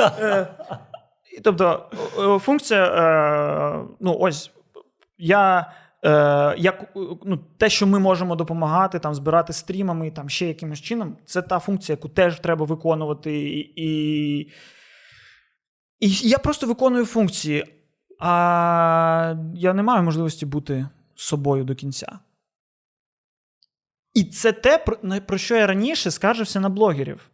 Е, 0.00 0.46
Тобто, 1.44 1.90
е, 2.18 2.38
функція, 2.38 2.84
е, 2.84 3.84
ну 4.00 4.16
ось 4.20 4.50
я. 5.18 5.72
Як 6.58 6.84
ну, 7.24 7.36
те, 7.58 7.70
що 7.70 7.86
ми 7.86 7.98
можемо 7.98 8.36
допомагати, 8.36 8.98
там 8.98 9.14
збирати 9.14 9.52
стрімами, 9.52 10.10
там 10.10 10.28
ще 10.28 10.46
якимось 10.46 10.80
чином, 10.80 11.16
це 11.24 11.42
та 11.42 11.58
функція, 11.58 11.94
яку 11.96 12.08
теж 12.08 12.40
треба 12.40 12.66
виконувати. 12.66 13.38
І, 13.38 13.72
і, 13.76 14.38
і 16.00 16.08
я 16.28 16.38
просто 16.38 16.66
виконую 16.66 17.06
функції, 17.06 17.73
а 18.20 19.34
я 19.54 19.74
не 19.74 19.82
маю 19.82 20.02
можливості 20.02 20.46
бути 20.46 20.88
собою 21.14 21.64
до 21.64 21.74
кінця. 21.74 22.18
І 24.14 24.24
це 24.24 24.52
те, 24.52 24.78
про, 24.78 25.38
що 25.38 25.56
я 25.56 25.66
раніше 25.66 26.10
скаржився 26.10 26.60
на 26.60 26.68
блогерів. 26.68 27.30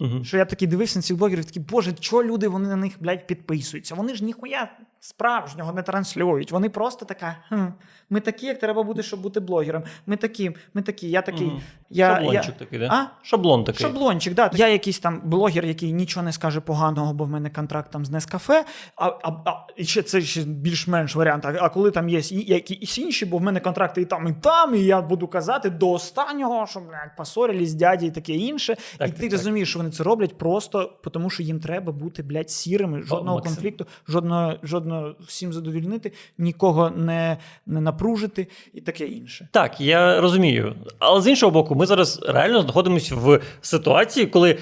Угу. 0.00 0.24
Що 0.24 0.36
я 0.36 0.44
такий 0.44 0.68
дивився 0.68 0.98
на 0.98 1.02
цих 1.02 1.16
блогерів, 1.16 1.44
такий, 1.44 1.62
боже, 1.62 1.92
чого 1.92 2.24
люди 2.24 2.48
вони 2.48 2.68
на 2.68 2.76
них, 2.76 2.92
блядь, 3.00 3.26
підписуються? 3.26 3.94
Вони 3.94 4.14
ж 4.14 4.24
ніхуя 4.24 4.68
справжнього 5.00 5.72
не 5.72 5.82
транслюють. 5.82 6.52
Вони 6.52 6.68
просто 6.68 7.04
така. 7.04 7.36
Хм, 7.48 7.64
ми 8.10 8.20
такі, 8.20 8.46
як 8.46 8.58
треба 8.58 8.82
бути, 8.82 9.02
щоб 9.02 9.20
бути 9.20 9.40
блогером. 9.40 9.82
Ми 10.06 10.16
такі, 10.16 10.50
ми 10.74 10.82
такі, 10.82 11.10
я 11.10 11.22
такий. 11.22 11.46
Мгм. 11.46 11.60
Я, 11.90 12.14
Шаблончик 12.14 12.44
я... 12.44 12.52
такий, 12.58 12.78
да? 12.78 12.88
А? 12.90 13.26
Шаблон 13.26 13.64
такий. 13.64 13.86
Шаблончик, 13.86 14.34
да. 14.34 14.50
Я 14.54 14.68
якийсь 14.68 14.98
там 14.98 15.20
блогер, 15.24 15.64
який 15.64 15.92
нічого 15.92 16.24
не 16.24 16.32
скаже 16.32 16.60
поганого, 16.60 17.14
бо 17.14 17.24
в 17.24 17.28
мене 17.28 17.50
контракт 17.50 17.90
там 17.90 18.04
з 18.04 18.10
Нескафе. 18.10 18.64
А, 18.96 19.06
а, 19.06 19.28
а 19.44 19.66
і 19.76 19.84
ще 19.84 20.02
це 20.02 20.20
ще 20.20 20.40
більш-менш 20.40 21.16
варіант. 21.16 21.44
А, 21.44 21.56
а 21.60 21.68
коли 21.68 21.90
там 21.90 22.08
є 22.08 22.18
і- 22.18 22.52
якісь 22.52 22.98
інші, 22.98 23.26
бо 23.26 23.38
в 23.38 23.42
мене 23.42 23.60
контракти 23.60 24.02
і 24.02 24.04
там, 24.04 24.28
і 24.28 24.32
там, 24.32 24.74
і 24.74 24.80
я 24.80 25.02
буду 25.02 25.28
казати 25.28 25.70
до 25.70 25.90
останнього, 25.90 26.66
що 26.66 26.80
блядь, 26.80 27.16
посорились 27.16 27.74
дяді 27.74 28.06
і 28.06 28.10
таке 28.10 28.32
інше. 28.32 28.76
Так, 28.98 29.08
і 29.08 29.12
ти 29.12 29.22
так. 29.22 29.32
розумієш, 29.32 29.68
що 29.70 29.78
вони 29.78 29.89
це 29.90 30.02
роблять 30.02 30.38
просто 30.38 30.92
тому, 31.10 31.30
що 31.30 31.42
їм 31.42 31.60
треба 31.60 31.92
бути, 31.92 32.22
блядь, 32.22 32.50
сірими, 32.50 33.02
жодного 33.02 33.38
О, 33.38 33.42
конфлікту, 33.42 33.86
жодного, 34.08 34.54
жодного 34.62 35.14
всім 35.26 35.52
задовільнити, 35.52 36.12
нікого 36.38 36.90
не, 36.90 37.36
не 37.66 37.80
напружити 37.80 38.48
і 38.74 38.80
таке 38.80 39.06
інше. 39.06 39.48
Так, 39.52 39.80
я 39.80 40.20
розумію. 40.20 40.74
Але 40.98 41.20
з 41.20 41.26
іншого 41.26 41.52
боку, 41.52 41.74
ми 41.74 41.86
зараз 41.86 42.20
реально 42.28 42.62
знаходимося 42.62 43.14
в 43.14 43.40
ситуації, 43.60 44.26
коли 44.26 44.58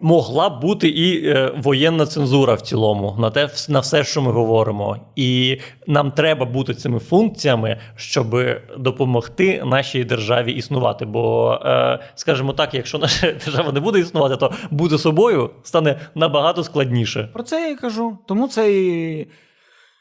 могла 0.00 0.48
б 0.48 0.60
бути 0.60 0.88
і 0.88 1.28
е, 1.28 1.52
воєнна 1.56 2.06
цензура 2.06 2.54
в 2.54 2.60
цілому 2.60 3.16
на 3.18 3.30
те, 3.30 3.48
на 3.68 3.80
все, 3.80 4.04
що 4.04 4.22
ми 4.22 4.32
говоримо. 4.32 4.96
І 5.16 5.58
нам 5.86 6.10
треба 6.10 6.46
бути 6.46 6.74
цими 6.74 6.98
функціями, 6.98 7.80
щоб 7.96 8.36
допомогти 8.78 9.62
нашій 9.64 10.04
державі 10.04 10.52
існувати. 10.52 11.04
Бо, 11.04 11.52
е, 11.64 11.98
скажімо 12.14 12.52
так, 12.52 12.74
якщо 12.74 12.98
наша 12.98 13.32
держава 13.44 13.72
не 13.72 13.80
буде 13.80 13.98
існувати, 13.98 14.36
то 14.36 14.52
бути 14.70 14.98
собою 14.98 15.50
стане 15.62 16.00
набагато 16.14 16.64
складніше. 16.64 17.28
Про 17.32 17.42
це 17.42 17.60
я 17.60 17.70
і 17.70 17.76
кажу. 17.76 18.18
Тому 18.26 18.48
це 18.48 18.72
і. 18.72 19.26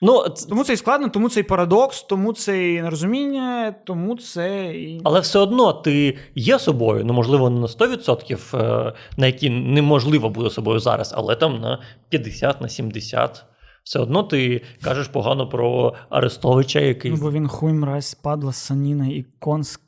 Ну, 0.01 0.25
Тому 0.49 0.63
це 0.63 0.73
і 0.73 0.77
складно, 0.77 1.09
тому 1.09 1.29
це 1.29 1.39
і 1.39 1.43
парадокс, 1.43 2.03
тому 2.03 2.33
це 2.33 2.73
і 2.73 2.81
нерозуміння, 2.81 3.75
тому 3.85 4.17
це 4.17 4.73
і. 4.75 5.01
Але 5.03 5.19
все 5.19 5.39
одно 5.39 5.73
ти 5.73 6.17
є 6.35 6.59
собою, 6.59 7.05
ну 7.05 7.13
можливо, 7.13 7.49
не 7.49 7.59
на 7.59 7.67
100%, 7.67 8.57
е, 8.57 8.93
на 9.17 9.25
які 9.25 9.49
неможливо 9.49 10.29
бути 10.29 10.49
собою 10.49 10.79
зараз, 10.79 11.13
але 11.17 11.35
там 11.35 11.61
на 11.61 11.81
50, 12.09 12.61
на 12.61 12.69
70. 12.69 13.45
Все 13.83 13.99
одно 13.99 14.23
ти 14.23 14.61
кажеш 14.81 15.07
погано 15.07 15.49
про 15.49 15.93
Арестовича, 16.09 16.79
який 16.79 17.11
Ну, 17.11 17.17
бо 17.17 17.31
він 17.31 17.47
хуй 17.47 17.73
мразь, 17.73 18.13
падла, 18.13 18.53
саніна 18.53 19.07
і 19.07 19.25
конс 19.39 19.79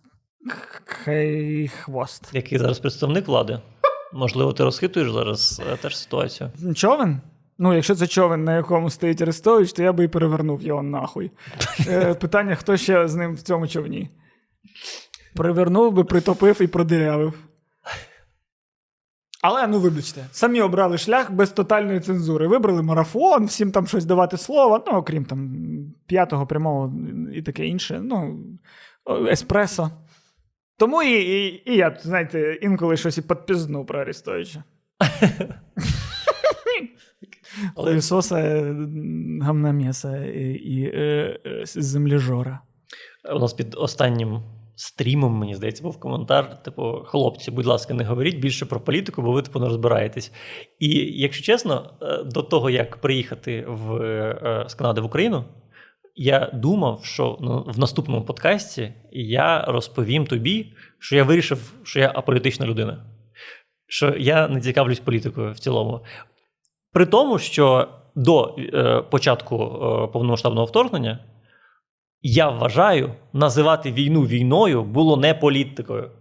хей 0.85 1.67
хвост. 1.67 2.29
який 2.33 2.57
зараз 2.57 2.79
представник 2.79 3.27
влади. 3.27 3.59
Можливо, 4.13 4.53
ти 4.53 4.63
розхитуєш 4.63 5.11
зараз 5.11 5.61
е, 5.73 5.77
теж 5.77 5.97
ситуацію. 5.97 6.51
Човен? 6.75 7.21
Ну, 7.63 7.73
якщо 7.73 7.95
це 7.95 8.07
човен, 8.07 8.43
на 8.43 8.55
якому 8.55 8.89
стоїть 8.89 9.21
Арестович, 9.21 9.73
то 9.73 9.83
я 9.83 9.93
би 9.93 10.03
і 10.03 10.07
перевернув 10.07 10.61
його 10.61 10.83
нахуй. 10.83 11.31
Е, 11.87 12.13
Питання, 12.13 12.55
хто 12.55 12.77
ще 12.77 13.07
з 13.07 13.15
ним 13.15 13.35
в 13.35 13.41
цьому 13.41 13.67
човні? 13.67 14.09
Привернув 15.35 15.93
би, 15.93 16.03
притопив 16.03 16.61
і 16.61 16.67
продирявив. 16.67 17.33
Але 19.41 19.67
ну 19.67 19.79
вибачте, 19.79 20.25
самі 20.31 20.61
обрали 20.61 20.97
шлях 20.97 21.31
без 21.31 21.51
тотальної 21.51 21.99
цензури. 21.99 22.47
Вибрали 22.47 22.81
марафон, 22.81 23.45
всім 23.45 23.71
там 23.71 23.87
щось 23.87 24.05
давати 24.05 24.37
слово, 24.37 24.83
ну 24.87 24.93
окрім 24.93 25.25
там 25.25 25.55
п'ятого 26.07 26.47
прямого 26.47 26.93
і 27.33 27.41
таке 27.41 27.67
інше. 27.67 28.01
Ну, 28.03 28.39
еспресо. 29.29 29.91
Тому 30.77 31.03
і, 31.03 31.13
і, 31.13 31.63
і 31.71 31.75
я, 31.75 31.97
знаєте, 32.01 32.59
інколи 32.61 32.97
щось 32.97 33.17
і 33.17 33.21
підпізну 33.21 33.85
про 33.85 33.99
Арестовича. 33.99 34.63
Але 37.75 37.91
Хуєсоса, 37.91 38.37
е, 38.39 38.75
і, 40.35 40.53
і 40.53 40.91
е, 40.93 41.39
е, 41.45 41.61
землежора. 41.65 42.59
у 43.35 43.39
нас 43.39 43.53
під 43.53 43.75
останнім 43.77 44.41
стрімом, 44.81 45.33
мені 45.33 45.55
здається, 45.55 45.83
був 45.83 45.99
коментар: 45.99 46.63
типу, 46.63 47.01
хлопці, 47.05 47.51
будь 47.51 47.65
ласка, 47.65 47.93
не 47.93 48.03
говоріть 48.03 48.39
більше 48.39 48.65
про 48.65 48.79
політику, 48.79 49.21
бо 49.21 49.31
ви 49.31 49.41
типу 49.41 49.59
не 49.59 49.65
розбираєтесь. 49.65 50.31
І 50.79 50.89
якщо 51.21 51.43
чесно, 51.43 51.93
е, 52.01 52.23
до 52.23 52.41
того 52.41 52.69
як 52.69 52.97
приїхати 52.97 53.65
в, 53.67 53.95
е, 53.95 54.65
з 54.67 54.73
Канади 54.73 55.01
в 55.01 55.05
Україну, 55.05 55.45
я 56.15 56.51
думав, 56.53 56.99
що 57.03 57.37
ну, 57.41 57.65
в 57.67 57.79
наступному 57.79 58.25
подкасті 58.25 58.93
я 59.11 59.65
розповім 59.67 60.25
тобі, 60.25 60.73
що 60.99 61.15
я 61.15 61.23
вирішив, 61.23 61.73
що 61.83 61.99
я 61.99 62.11
аполітична 62.15 62.65
людина, 62.65 63.05
що 63.87 64.15
я 64.17 64.47
не 64.47 64.61
цікавлюсь 64.61 64.99
політикою 64.99 65.51
в 65.51 65.59
цілому. 65.59 66.01
При 66.93 67.05
тому, 67.05 67.39
що 67.39 67.87
до 68.15 68.55
е, 68.57 69.01
початку 69.01 69.55
е, 69.55 70.07
повномасштабного 70.07 70.65
вторгнення 70.65 71.19
я 72.21 72.49
вважаю, 72.49 73.13
називати 73.33 73.91
війну 73.91 74.21
війною 74.21 74.83
було 74.83 75.17
не 75.17 75.33
політикою. 75.33 76.11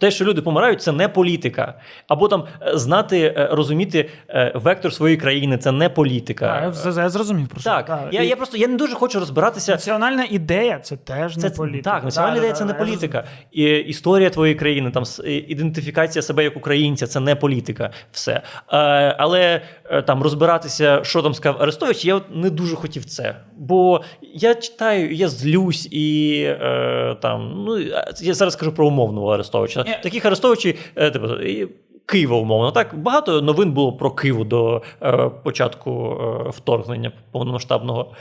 Те, 0.00 0.10
що 0.10 0.24
люди 0.24 0.42
помирають, 0.42 0.82
це 0.82 0.92
не 0.92 1.08
політика. 1.08 1.74
Або 2.08 2.28
там 2.28 2.44
е, 2.62 2.78
знати, 2.78 3.34
е, 3.36 3.48
розуміти 3.52 4.10
е, 4.28 4.52
вектор 4.54 4.92
своєї 4.92 5.16
країни 5.20 5.58
це 5.58 5.72
не 5.72 5.88
політика. 5.88 6.72
А, 6.86 6.88
я, 6.88 7.02
я 7.02 7.08
зрозумів 7.08 7.48
про 7.48 7.60
що. 7.60 7.70
Так, 7.70 7.86
так. 7.86 8.08
я, 8.10 8.22
і 8.22 8.26
я 8.26 8.36
просто 8.36 8.56
я 8.56 8.68
не 8.68 8.76
дуже 8.76 8.94
хочу 8.94 9.20
розбиратися. 9.20 9.72
Національна 9.72 10.26
ідея 10.30 10.78
це 10.78 10.96
теж 10.96 11.34
Це 11.34 11.48
не 11.48 11.50
політика. 11.50 11.90
так, 11.90 12.04
національна 12.04 12.34
Да, 12.34 12.38
ідея 12.38 12.52
да, 12.52 12.58
це 12.58 12.64
да, 12.64 12.72
не 12.72 12.78
політика. 12.78 13.24
І, 13.52 13.64
історія 13.64 14.30
твоєї 14.30 14.54
країни, 14.58 14.90
там 14.90 15.04
ідентифікація 15.24 16.22
себе 16.22 16.44
як 16.44 16.56
українця, 16.56 17.06
це 17.06 17.20
не 17.20 17.36
політика. 17.36 17.90
Все. 18.12 18.32
Е, 18.32 18.42
але 19.18 19.62
там 20.06 20.22
розбиратися, 20.22 21.00
що 21.04 21.22
там 21.22 21.34
сказав 21.34 21.62
Арестович, 21.62 22.04
я 22.04 22.14
от 22.14 22.24
не 22.30 22.50
дуже 22.50 22.76
хотів 22.76 23.04
це. 23.04 23.36
Бо 23.56 24.00
я 24.22 24.54
читаю, 24.54 25.14
я 25.14 25.28
злюсь 25.28 25.88
і 25.90 26.40
е, 26.46 27.16
там, 27.22 27.64
ну 27.66 27.78
я 28.22 28.34
зараз 28.34 28.54
скажу 28.54 28.72
про 28.72 28.86
умовного 28.86 29.28
Арестовича. 29.28 29.84
Ні. 29.86 29.96
Таких 30.02 30.24
Арестовичів, 30.24 30.78
е, 30.96 31.10
типу, 31.10 31.28
Києва, 32.06 32.36
умовно. 32.36 32.72
Так 32.72 32.98
багато 32.98 33.42
новин 33.42 33.72
було 33.72 33.92
про 33.92 34.10
Київ 34.10 34.44
до 34.44 34.82
е, 35.02 35.30
початку 35.44 36.18
е, 36.20 36.50
вторгнення 36.50 37.12
повномасштабного. 37.32 38.12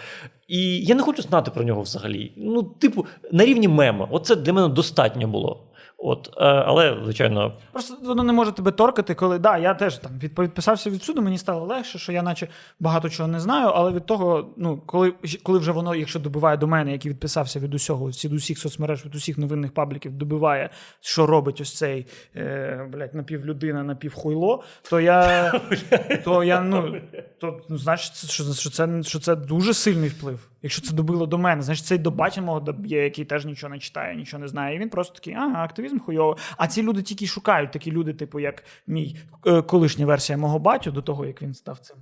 І 0.47 0.85
я 0.85 0.95
не 0.95 1.01
хочу 1.01 1.21
знати 1.21 1.51
про 1.51 1.63
нього 1.63 1.81
взагалі. 1.81 2.31
Ну, 2.37 2.63
типу, 2.63 3.05
на 3.31 3.45
рівні 3.45 3.67
мема. 3.67 4.07
Оце 4.11 4.35
для 4.35 4.53
мене 4.53 4.67
достатньо 4.67 5.27
було. 5.27 5.63
От, 5.97 6.29
е, 6.37 6.43
але, 6.45 6.97
звичайно, 7.03 7.53
Просто 7.71 7.97
воно 8.03 8.23
не 8.23 8.33
може 8.33 8.51
тебе 8.51 8.71
торкати, 8.71 9.13
коли 9.13 9.39
да, 9.39 9.57
я 9.57 9.73
теж 9.73 9.97
там 9.97 10.11
відписався 10.19 10.89
від 10.89 11.03
суду, 11.03 11.21
мені 11.21 11.37
стало 11.37 11.65
легше, 11.65 11.99
що 11.99 12.11
я 12.11 12.21
наче 12.21 12.47
багато 12.79 13.09
чого 13.09 13.29
не 13.29 13.39
знаю, 13.39 13.67
але 13.67 13.91
від 13.91 14.05
того, 14.05 14.53
ну 14.57 14.77
коли, 14.85 15.13
коли 15.43 15.59
вже 15.59 15.71
воно, 15.71 15.95
якщо 15.95 16.19
добиває 16.19 16.57
до 16.57 16.67
мене, 16.67 16.91
який 16.91 17.11
відписався 17.11 17.59
від 17.59 17.73
усього, 17.73 18.07
від 18.07 18.33
усіх 18.33 18.59
соцмереж, 18.59 19.05
від 19.05 19.15
усіх 19.15 19.37
новинних 19.37 19.73
пабліків, 19.73 20.11
добиває, 20.11 20.69
що 21.01 21.25
робить 21.25 21.61
ось 21.61 21.73
цей 21.73 22.07
е, 22.35 22.89
блядь, 22.93 23.15
напівлюдина, 23.15 23.83
напівхуйло, 23.83 24.63
то 24.89 24.99
я, 24.99 25.51
то 26.25 26.43
я 26.43 26.61
ну, 26.61 26.95
то, 27.39 27.61
ну 27.69 27.77
значить, 27.77 28.31
що, 28.31 28.43
що, 28.53 28.69
це, 28.69 29.03
що 29.03 29.19
це 29.19 29.35
дуже 29.35 29.73
сильний 29.73 30.09
вплив. 30.09 30.49
Якщо 30.65 30.81
це 30.81 30.93
добило 30.93 31.25
до 31.25 31.37
мене, 31.37 31.61
значить 31.61 31.85
це 31.85 31.95
й 31.95 31.97
до 31.97 32.11
батя 32.11 32.59
доб'є, 32.59 33.03
який 33.03 33.25
теж 33.25 33.45
нічого 33.45 33.73
не 33.73 33.79
читає, 33.79 34.15
нічого 34.15 34.41
не 34.41 34.47
знає. 34.47 34.75
І 34.75 34.79
він 34.79 34.89
просто 34.89 35.15
такий, 35.15 35.33
ага, 35.33 35.63
активізм 35.63 35.99
хуйово. 35.99 36.37
А 36.57 36.67
ці 36.67 36.83
люди 36.83 37.01
тільки 37.01 37.27
шукають, 37.27 37.71
такі 37.71 37.91
люди, 37.91 38.13
типу, 38.13 38.39
як 38.39 38.63
мій 38.87 39.17
е, 39.47 39.61
колишня 39.61 40.05
версія 40.05 40.37
мого 40.37 40.59
батю, 40.59 40.91
до 40.91 41.01
того, 41.01 41.25
як 41.25 41.41
він 41.41 41.53
став 41.53 41.79
цим. 41.79 41.97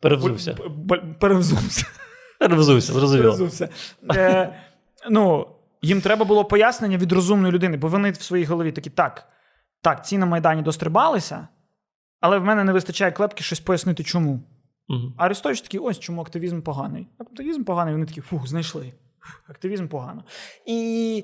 перевзувся. 0.00 0.52
Б- 0.54 0.68
б- 0.68 1.14
Перевзувся. 1.18 1.86
Перевзувся, 2.38 2.92
зрозуміло. 2.92 3.32
Перевзувся. 3.32 3.68
Е, 4.14 4.54
ну, 5.10 5.46
їм 5.82 6.00
треба 6.00 6.24
було 6.24 6.44
пояснення 6.44 6.98
від 6.98 7.12
розумної 7.12 7.52
людини, 7.54 7.76
бо 7.76 7.88
вони 7.88 8.10
в 8.10 8.22
своїй 8.22 8.44
голові 8.44 8.72
такі, 8.72 8.90
так, 8.90 9.28
так, 9.80 10.06
ці 10.06 10.18
на 10.18 10.26
Майдані 10.26 10.62
дострибалися, 10.62 11.48
але 12.20 12.38
в 12.38 12.44
мене 12.44 12.64
не 12.64 12.72
вистачає 12.72 13.12
клепки 13.12 13.44
щось 13.44 13.60
пояснити, 13.60 14.04
чому. 14.04 14.40
Мгм. 14.92 15.14
А 15.16 15.24
Арестович 15.24 15.60
такий, 15.60 15.80
ось 15.80 15.98
чому 15.98 16.22
активізм 16.22 16.62
поганий. 16.62 17.06
Активізм 17.18 17.64
поганий, 17.64 17.94
вони 17.94 18.06
такі, 18.06 18.20
фух, 18.20 18.46
знайшли. 18.46 18.92
Фух, 19.20 19.42
активізм 19.50 19.88
погано. 19.88 20.24
І, 20.66 21.16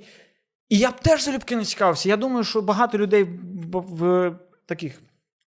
і 0.69 0.79
я 0.79 0.91
б 0.91 1.01
теж 1.01 1.25
залюбки 1.25 1.57
не 1.57 1.65
цікавився. 1.65 2.09
Я 2.09 2.17
думаю, 2.17 2.45
що 2.45 2.63
багато 2.63 2.99
людей 2.99 3.25
в, 3.25 3.79
в 3.79 4.33
таких 4.67 5.03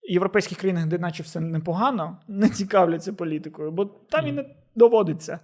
європейських 0.01 0.57
країнах, 0.57 0.85
де 0.85 0.97
наче 0.97 1.23
все 1.23 1.39
непогано, 1.39 2.17
не 2.27 2.49
цікавляться 2.49 3.13
політикою, 3.13 3.71
бо 3.71 3.85
там 3.85 4.27
і 4.27 4.31
не 4.31 4.45
доводиться. 4.75 5.39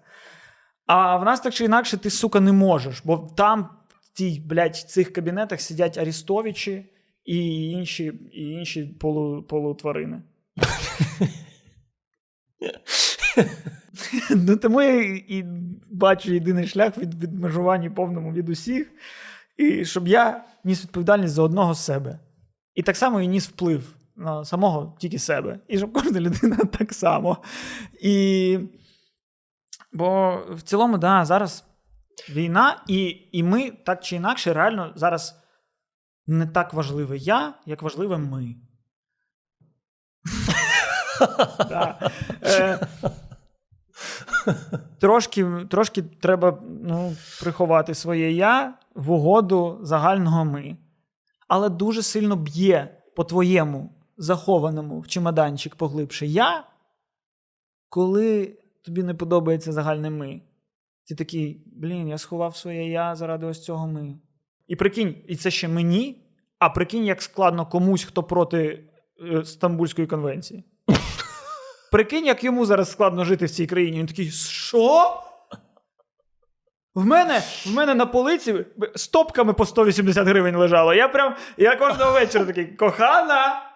А 0.86 1.18
в 1.18 1.26
нас 1.26 1.42
так 1.42 1.54
чи 1.54 1.66
інакше 1.66 1.98
ти, 1.98 2.10
сука, 2.10 2.40
не 2.40 2.52
можеш, 2.52 3.02
бо 3.06 3.18
там 3.38 3.70
в 4.02 4.18
тій, 4.18 4.44
блядь, 4.46 4.76
цих 4.76 5.14
кабінетах 5.14 5.62
сидять 5.62 5.98
Арестовичі 5.98 6.86
і 7.26 7.70
інші, 7.70 8.14
і 8.32 8.50
інші 8.50 8.84
полу, 8.84 9.44
полутварини. 9.44 10.22
Ну, 14.48 14.56
тому 14.56 14.82
я 14.82 15.04
і, 15.16 15.46
бачу 15.92 16.34
єдиний 16.34 16.68
шлях 16.68 16.98
від 16.98 17.24
відмежування 17.24 17.92
повному 17.92 18.34
від 18.34 18.50
усіх, 18.50 18.92
і 19.58 19.86
щоб 19.86 20.08
я 20.08 20.44
ніс 20.64 20.84
відповідальність 20.84 21.34
за 21.34 21.44
одного 21.44 21.76
себе. 21.76 22.20
І 22.76 22.84
так 22.84 22.98
само 22.98 23.22
і 23.22 23.28
ніс 23.28 23.48
вплив 23.48 23.96
на 24.16 24.46
самого 24.46 24.98
тільки 25.00 25.20
себе. 25.20 25.60
І 25.68 25.78
щоб 25.78 25.94
кожна 25.94 26.20
людина 26.20 26.58
так 26.78 26.94
само. 26.94 27.38
І... 28.02 28.60
Бо 29.96 30.40
в 30.50 30.62
цілому, 30.62 30.98
да, 30.98 31.26
зараз 31.26 31.66
війна, 32.30 32.84
і, 32.88 33.28
і 33.32 33.44
ми 33.44 33.72
так 33.72 34.04
чи 34.04 34.16
інакше, 34.16 34.54
реально 34.54 34.94
зараз 34.96 35.44
не 36.28 36.48
так 36.48 36.74
важливе 36.74 37.18
я, 37.18 37.54
як 37.66 37.82
важливе 37.82 38.18
ми. 38.18 38.56
Трошки, 45.00 45.46
трошки 45.70 46.02
треба 46.02 46.60
ну, 46.84 47.16
приховати 47.42 47.96
своє 47.96 48.32
я 48.32 48.74
в 48.96 49.12
угоду 49.12 49.80
загального 49.82 50.46
ми. 50.46 50.78
Але 51.48 51.70
дуже 51.70 52.02
сильно 52.02 52.36
б'є 52.36 52.98
по 53.16 53.24
твоєму 53.24 53.90
захованому 54.18 55.00
в 55.00 55.08
чемоданчик 55.08 55.76
поглибше 55.76 56.26
я, 56.26 56.64
коли 57.90 58.58
тобі 58.86 59.04
не 59.04 59.14
подобається 59.14 59.72
загальне 59.72 60.10
ми. 60.10 60.42
Ти 61.08 61.16
такий, 61.16 61.64
блін, 61.66 62.08
я 62.08 62.18
сховав 62.18 62.56
своє 62.56 62.90
я 62.90 63.16
заради 63.16 63.46
ось 63.46 63.64
цього 63.64 63.88
ми. 63.88 64.20
І 64.68 64.76
прикинь, 64.76 65.16
і 65.28 65.36
це 65.36 65.52
ще 65.52 65.68
мені, 65.68 66.22
а 66.60 66.70
прикинь, 66.70 67.06
як 67.06 67.22
складно 67.22 67.66
комусь, 67.66 68.04
хто 68.04 68.24
проти 68.24 68.90
е, 69.32 69.46
Стамбульської 69.46 70.08
конвенції. 70.08 70.64
Прикинь, 71.94 72.26
як 72.26 72.44
йому 72.44 72.66
зараз 72.66 72.92
складно 72.92 73.24
жити 73.24 73.46
в 73.46 73.50
цій 73.50 73.68
країні. 73.68 74.00
Він 74.00 74.08
такий, 74.08 74.32
що? 74.32 75.22
В 76.96 77.06
мене, 77.06 77.42
в 77.66 77.74
мене 77.74 77.96
на 77.96 78.06
полиці 78.06 78.66
стопками 78.96 79.54
по 79.54 79.66
180 79.66 80.28
гривень 80.28 80.56
лежало. 80.56 80.94
Я 80.94 81.08
прям, 81.08 81.36
я 81.58 81.76
кожного 81.76 82.12
вечора 82.12 82.46
такий, 82.46 82.66
кохана, 82.66 83.72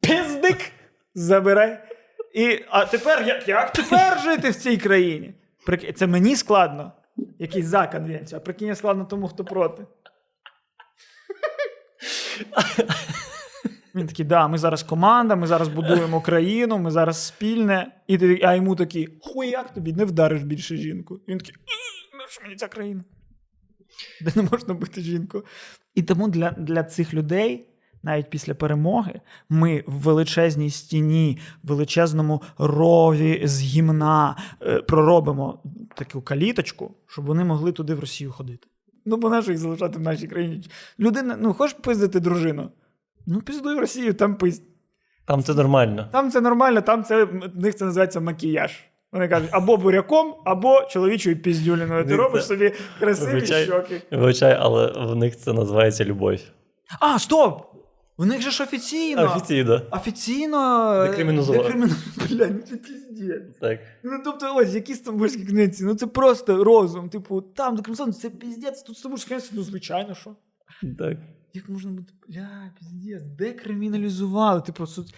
пиздик, 0.00 0.58
забирай. 1.14 1.78
І, 2.34 2.64
а 2.68 2.84
тепер, 2.84 3.22
як, 3.26 3.48
як 3.48 3.72
тепер 3.72 4.20
жити 4.20 4.50
в 4.50 4.54
цій 4.54 4.76
країні? 4.76 5.34
Це 5.94 6.06
мені 6.06 6.36
складно, 6.36 6.92
який 7.38 7.62
за 7.62 7.86
конвенцію, 7.86 8.38
а 8.38 8.44
прикинь, 8.44 8.76
складно 8.76 9.04
тому, 9.04 9.28
хто 9.28 9.44
проти. 9.44 9.86
Він 13.96 14.06
такий, 14.06 14.24
да, 14.24 14.48
ми 14.48 14.58
зараз 14.58 14.82
команда, 14.82 15.36
ми 15.36 15.46
зараз 15.46 15.68
будуємо 15.68 16.20
країну, 16.20 16.78
ми 16.78 16.90
зараз 16.90 17.26
спільне. 17.26 17.92
І 18.06 18.18
ти, 18.18 18.40
а 18.44 18.54
йому 18.54 18.76
такий, 18.76 19.08
хуяк 19.20 19.74
тобі, 19.74 19.92
не 19.92 20.04
вдариш 20.04 20.42
більше 20.42 20.76
жінку. 20.76 21.20
І 21.26 21.30
він 21.30 21.38
такий, 21.38 21.54
ну 22.12 22.24
що 22.28 22.42
мені 22.42 22.56
ця 22.56 22.68
країна? 22.68 23.04
Де 24.20 24.32
не 24.36 24.48
можна 24.52 24.74
бути 24.74 25.00
жінку. 25.00 25.42
І 25.94 26.02
тому 26.02 26.28
для, 26.28 26.50
для 26.50 26.84
цих 26.84 27.14
людей, 27.14 27.68
навіть 28.02 28.30
після 28.30 28.54
перемоги, 28.54 29.20
ми 29.48 29.84
в 29.86 29.92
величезній 29.92 30.70
стіні, 30.70 31.38
в 31.62 31.68
величезному 31.68 32.42
рові 32.58 33.42
з 33.44 33.60
гімна 33.60 34.36
е, 34.62 34.82
проробимо 34.82 35.62
таку 35.94 36.22
каліточку, 36.22 36.94
щоб 37.06 37.24
вони 37.24 37.44
могли 37.44 37.72
туди 37.72 37.94
в 37.94 38.00
Росію 38.00 38.32
ходити. 38.32 38.68
Ну, 39.04 39.16
бо 39.16 39.30
нащо 39.30 39.52
їх 39.52 39.60
залишати 39.60 39.98
в 39.98 40.02
нашій 40.02 40.26
країні? 40.26 40.62
Людина, 40.98 41.36
ну, 41.40 41.54
хочеш 41.54 41.76
пиздити 41.82 42.20
дружину? 42.20 42.70
Ну, 43.26 43.40
пиздуй 43.40 43.74
в 43.76 43.78
Росію, 43.78 44.14
там 44.14 44.36
пизд. 44.36 44.62
Там 45.24 45.42
це 45.42 45.54
нормально. 45.54 46.08
Там 46.12 46.30
це 46.30 46.40
нормально, 46.40 46.80
там 46.80 47.04
це 47.04 47.24
в 47.24 47.56
них 47.56 47.74
це 47.74 47.84
називається 47.84 48.20
макіяж. 48.20 48.84
Вони 49.12 49.28
кажуть, 49.28 49.48
або 49.52 49.76
буряком, 49.76 50.34
або 50.44 50.82
чоловічою 50.90 51.42
піздюліною. 51.42 52.06
Ти 52.06 52.16
робиш 52.16 52.42
це- 52.42 52.48
собі 52.48 52.72
красиві 53.00 53.32
Вибачай. 53.34 53.64
щоки. 53.64 54.02
Вибачай, 54.10 54.56
але 54.60 54.92
в 54.92 55.16
них 55.16 55.36
це 55.36 55.52
називається 55.52 56.04
любов. 56.04 56.38
А, 57.00 57.18
стоп! 57.18 57.62
В 58.18 58.26
них 58.26 58.40
же 58.40 58.50
ж 58.50 58.62
офіційно. 58.62 59.24
Офіційно. 59.24 59.82
Офіційно. 59.90 60.92
е, 60.94 61.08
Декриміналізували. 61.08 61.70
Бля, 62.30 62.46
ну 62.50 62.58
це 62.68 62.76
піздець. 62.76 63.58
Так. 63.60 63.78
Ну, 64.02 64.10
тобто, 64.24 64.54
ось, 64.56 64.74
які 64.74 64.94
стамбульські 64.94 65.46
конвенції, 65.46 65.88
ну 65.88 65.94
це 65.94 66.06
просто 66.06 66.64
розум. 66.64 67.08
Типу, 67.08 67.40
там 67.40 67.76
декриміналізовано, 67.76 68.12
це 68.12 68.30
піздець, 68.30 68.82
тут 68.82 68.98
стамбульські 68.98 69.28
конвенції, 69.28 69.52
ну 69.56 69.62
звичайно, 69.62 70.14
що. 70.14 70.30
Так. 70.98 71.16
Як 71.56 71.68
можна 71.68 71.90
бути, 71.90 72.12
бля, 72.28 72.70
піздець, 72.78 73.22
декриміналізували. 73.22 74.60
Типу, 74.60 74.84
су- 74.84 75.14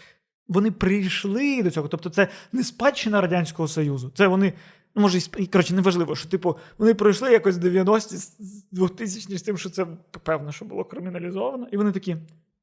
вони 0.48 0.70
прийшли 0.70 1.62
до 1.62 1.70
цього. 1.70 1.88
Тобто, 1.88 2.10
це 2.10 2.28
не 2.52 2.64
спадщина 2.64 3.20
Радянського 3.20 3.68
Союзу. 3.68 4.12
Це 4.14 4.26
вони, 4.26 4.52
ну 4.94 5.02
може, 5.02 5.18
і 5.38 5.46
коротше, 5.46 5.74
неважливо, 5.74 6.16
що 6.16 6.28
типу, 6.28 6.56
вони 6.78 6.94
пройшли 6.94 7.32
якось 7.32 7.56
90-ті 7.56 8.16
з 8.16 8.64
2000 8.70 9.38
з 9.38 9.42
тим, 9.42 9.58
що 9.58 9.70
це 9.70 9.86
певно, 10.22 10.52
що 10.52 10.64
було 10.64 10.84
криміналізовано. 10.84 11.68
І 11.72 11.76
вони 11.76 11.92
такі: 11.92 12.16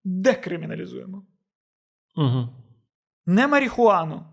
декриміналізуємо. 0.03 1.25
Угу. 2.15 2.49
Не 3.25 3.47
марихуану, 3.47 4.25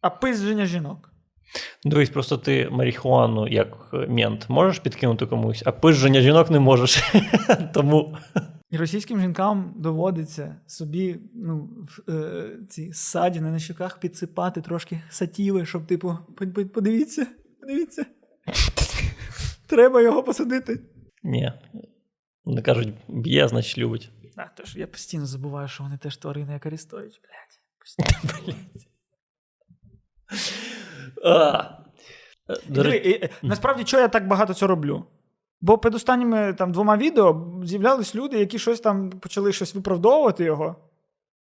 а 0.00 0.10
пиздження 0.10 0.66
жінок. 0.66 1.13
Дивись, 1.84 2.10
просто 2.10 2.38
ти 2.38 2.68
марихуану 2.70 3.48
як 3.48 3.92
мент 4.08 4.46
можеш 4.48 4.78
підкинути 4.78 5.26
комусь, 5.26 5.62
а 5.66 5.72
пижження 5.72 6.20
жінок 6.20 6.50
не 6.50 6.60
можеш. 6.60 7.02
Тому 7.74 8.16
І 8.70 8.76
російським 8.76 9.20
жінкам 9.20 9.74
доводиться 9.76 10.56
собі 10.66 11.20
ну, 11.34 11.70
в, 11.82 12.10
е, 12.12 12.50
ці 12.68 12.92
ссадини 12.92 13.50
на 13.50 13.58
щоках 13.58 14.00
підсипати 14.00 14.60
трошки 14.60 15.02
сатіви, 15.10 15.66
щоб, 15.66 15.86
типу, 15.86 16.18
«По- 16.38 16.46
по- 16.46 16.66
подивіться, 16.66 17.26
подивіться. 17.60 18.06
Треба 19.66 20.02
його 20.02 20.22
посадити. 20.22 20.80
ні. 21.22 21.52
Вони 22.44 22.62
кажуть, 22.62 22.94
б'є, 23.08 23.48
значить 23.48 23.78
любить. 23.78 24.10
А, 24.36 24.42
тож 24.56 24.76
я 24.76 24.86
постійно 24.86 25.26
забуваю, 25.26 25.68
що 25.68 25.84
вони 25.84 25.98
теж 25.98 26.16
тварини, 26.16 26.52
як 26.52 26.66
Арістович, 26.66 27.20
блядь. 27.20 27.60
Постійно. 27.78 28.08
А. 28.46 28.50
Е, 28.50 28.52
До 28.52 28.52
Диви, 28.52 28.52
речі, 28.52 28.58
і, 28.58 28.80
е, 28.80 30.13
насправді, 33.42 33.84
чого 33.84 34.00
я 34.00 34.08
так 34.08 34.26
багато 34.28 34.54
цього 34.54 34.68
роблю? 34.68 35.04
Бо 35.60 35.78
під 35.78 35.94
останніми 35.94 36.52
там, 36.52 36.72
двома 36.72 36.96
відео 36.96 37.46
з'являлись 37.64 38.14
люди, 38.14 38.38
які 38.38 38.58
щось 38.58 38.80
там 38.80 39.10
почали 39.10 39.52
щось 39.52 39.74
виправдовувати 39.74 40.44
його. 40.44 40.76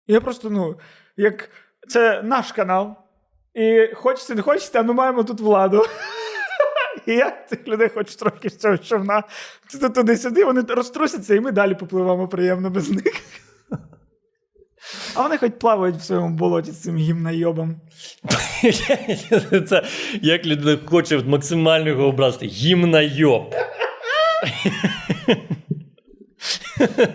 І 0.07 0.13
я 0.13 0.21
просто, 0.21 0.51
ну, 0.51 0.77
як 1.17 1.51
це 1.89 2.23
наш 2.23 2.53
канал. 2.53 2.95
І 3.55 3.89
хочеться, 3.95 4.35
не 4.35 4.43
хочеться, 4.43 4.81
а 4.81 4.83
ми 4.83 4.95
маємо 4.95 5.25
тут 5.25 5.41
владу. 5.41 5.85
І 7.07 7.13
я 7.13 7.31
цих 7.31 7.69
людей 7.69 7.89
хочу 7.89 8.17
трошки 8.17 8.51
з 8.51 8.57
цього 8.57 8.79
човна 8.79 9.23
Ту- 9.81 9.91
туди-сюди, 9.91 10.45
вони 10.45 10.61
розтрусяться, 10.61 11.35
і 11.35 11.41
ми 11.41 11.53
далі 11.53 11.75
попливемо 11.75 12.29
приємно 12.29 12.71
без 12.71 12.91
них. 12.91 13.15
А 15.15 15.23
вони 15.23 15.39
хоч 15.39 15.53
плавають 15.61 15.97
в 15.97 16.03
своєму 16.03 16.29
болоті 16.37 16.71
з 16.73 16.83
цим 16.83 16.97
гімнайобом. 16.97 17.81
Це 19.69 19.85
як 20.23 20.47
людина 20.47 20.79
хоче 20.87 21.19
максимально 21.19 21.89
його 21.89 22.07
образити. 22.07 22.47
Гімна 22.47 23.01
йоб. 23.01 23.55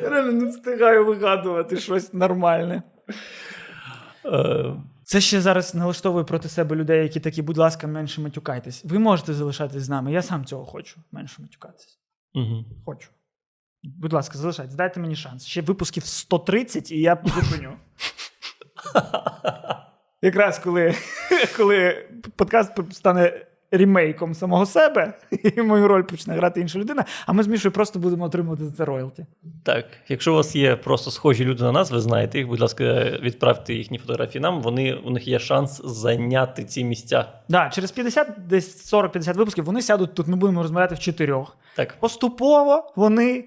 Реально 0.02 0.32
не 0.32 0.50
встигаю 0.50 1.06
вигадувати 1.06 1.78
щось 1.78 2.14
нормальне. 2.14 2.84
Е, 4.26 4.66
Це 5.04 5.22
ще 5.22 5.42
зараз 5.42 5.76
налаштовує 5.76 6.24
проти 6.26 6.50
себе 6.50 6.76
людей, 6.76 7.04
які 7.04 7.20
такі, 7.20 7.42
будь 7.42 7.58
ласка, 7.58 7.88
менше 7.88 8.22
матюкайтесь. 8.22 8.86
Ви 8.86 9.00
можете 9.00 9.34
залишатись 9.34 9.84
з 9.84 9.90
нами. 9.90 10.12
Я 10.12 10.22
сам 10.22 10.46
цього 10.46 10.66
хочу. 10.66 11.00
Менше 11.12 11.42
матюкатись. 11.42 12.00
мгм. 12.34 12.66
Хочу. 12.86 13.10
Будь 13.84 14.14
ласка, 14.14 14.38
залишайтесь, 14.38 14.76
дайте 14.76 15.00
мені 15.00 15.16
шанс. 15.16 15.46
Ще 15.46 15.62
випусків 15.62 16.06
130, 16.06 16.92
і 16.92 17.00
я 17.00 17.18
зупиню. 17.26 17.74
Якраз 20.22 20.60
коли, 20.60 20.96
коли 21.58 22.06
подкаст 22.36 22.72
стане 22.92 23.48
ремейком 23.72 24.34
самого 24.34 24.66
себе, 24.66 25.14
і 25.58 25.62
мою 25.62 25.88
роль 25.88 26.04
почне 26.04 26.34
грати 26.34 26.62
інша 26.62 26.80
людина, 26.80 27.06
а 27.26 27.34
ми 27.34 27.44
з 27.44 27.48
Мішою 27.48 27.72
просто 27.72 28.00
будемо 28.00 28.26
отримувати 28.26 28.66
за 28.66 28.72
це 28.72 28.86
роялті. 28.86 29.26
Так, 29.64 29.86
якщо 30.08 30.32
у 30.32 30.36
вас 30.36 30.56
є 30.56 30.76
просто 30.76 31.12
схожі 31.12 31.46
люди 31.46 31.64
на 31.64 31.72
нас, 31.72 31.92
ви 31.92 32.00
знаєте 32.00 32.38
їх, 32.38 32.48
будь 32.48 32.60
ласка, 32.60 33.04
відправте 33.22 33.74
їхні 33.74 33.98
фотографії 33.98 34.42
нам. 34.42 34.62
Вони, 34.62 34.94
у 34.94 35.10
них 35.10 35.28
є 35.28 35.40
шанс 35.40 35.82
зайняти 35.86 36.64
ці 36.64 36.84
місця. 36.84 37.26
Да, 37.50 37.70
через 37.70 37.92
50, 37.92 38.28
десь 38.48 38.94
40-50 38.94 39.34
випусків 39.34 39.66
вони 39.66 39.82
сядуть 39.82 40.14
тут, 40.14 40.28
ми 40.28 40.36
будемо 40.36 40.62
розмовляти 40.62 40.96
в 40.96 41.00
чотирьох. 41.00 41.58
Так. 41.76 41.98
Поступово 42.00 42.94
вони 42.96 43.46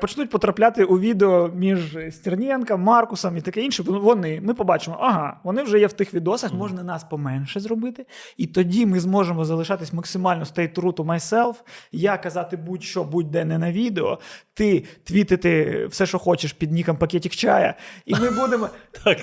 почнуть 0.00 0.30
потрапляти 0.30 0.84
у 0.84 0.98
відео 0.98 1.50
між 1.54 1.98
Стернєнка, 2.10 2.76
Маркусом 2.76 3.36
і 3.36 3.40
таке 3.40 3.60
інше. 3.60 3.82
Вони, 3.82 4.40
ми 4.40 4.54
побачимо, 4.54 4.96
ага, 5.00 5.40
вони 5.44 5.62
вже 5.62 5.78
є 5.78 5.86
в 5.86 5.92
тих 5.92 6.14
відосах, 6.14 6.54
можна 6.54 6.82
нас 6.82 7.04
поменше 7.04 7.60
зробити. 7.60 8.06
І 8.36 8.46
тоді 8.46 8.86
ми 8.86 9.00
зможемо 9.00 9.44
залишатись 9.44 9.92
максимально 9.92 10.44
stay 10.44 10.80
true 10.80 10.92
to 10.92 11.04
myself, 11.04 11.54
я 11.92 12.18
казати 12.18 12.56
будь-що, 12.56 13.04
будь-де 13.04 13.44
не 13.44 13.58
на 13.58 13.72
відео, 13.72 14.18
ти 14.54 14.84
твітити 15.04 15.86
все, 15.86 16.06
що 16.06 16.18
хочеш 16.18 16.52
під 16.52 16.72
ніком 16.72 16.96
пакетик 16.96 17.32
чая, 17.32 17.74
і 18.06 18.14
ми 18.14 18.30
будемо 18.40 18.68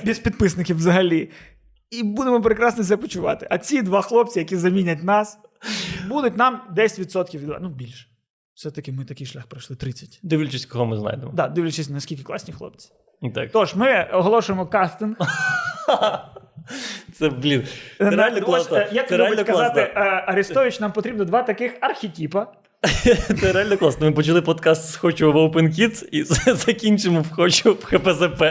без 0.05 0.19
підписників 0.19 0.77
взагалі. 0.77 1.31
І 1.91 2.03
будемо 2.03 2.41
прекрасно 2.41 2.83
себе 2.83 3.01
почувати. 3.01 3.47
А 3.49 3.57
ці 3.57 3.81
два 3.81 4.01
хлопці, 4.01 4.39
які 4.39 4.57
замінять 4.57 5.03
нас, 5.03 5.37
будуть 6.07 6.37
нам 6.37 6.61
10% 6.77 7.37
від 7.37 7.51
ну 7.61 7.69
більше. 7.69 8.12
Все-таки 8.55 8.91
ми 8.91 9.05
такий 9.05 9.27
шлях 9.27 9.47
пройшли 9.47 9.75
30. 9.75 10.19
Дивлячись, 10.23 10.65
кого 10.65 10.85
ми 10.85 10.97
знайдемо. 10.97 11.31
Да, 11.35 11.47
дивлячись, 11.47 11.89
наскільки 11.89 12.23
класні 12.23 12.53
хлопці. 12.53 12.89
Так. 13.35 13.49
Тож, 13.53 13.75
ми 13.75 14.03
оголошуємо 14.13 14.65
кастинг. 14.67 15.15
Це, 17.13 17.29
блін, 17.29 17.67
це 17.97 18.03
На- 18.03 18.09
реально 18.15 18.41
класно. 18.45 18.77
е, 18.77 18.89
Як 18.91 19.09
Це 19.09 19.17
реально 19.17 19.45
казати 19.45 19.91
класно. 19.93 20.01
е, 20.11 20.23
Арестович, 20.27 20.79
нам 20.79 20.91
потрібно 20.91 21.25
два 21.25 21.43
таких 21.43 21.73
архетипа. 21.81 22.47
Це 23.41 23.51
реально 23.53 23.77
класно. 23.77 24.05
Ми 24.07 24.11
почали 24.11 24.41
подкаст 24.41 24.91
з 24.91 24.95
хочу 24.95 25.31
в 25.31 25.35
Open 25.35 25.79
Kids 25.79 26.05
і 26.11 26.23
закінчимо 26.55 27.21
в 27.21 27.31
хочу 27.31 27.73
в 27.73 27.85
ХПЗП. 27.85 28.41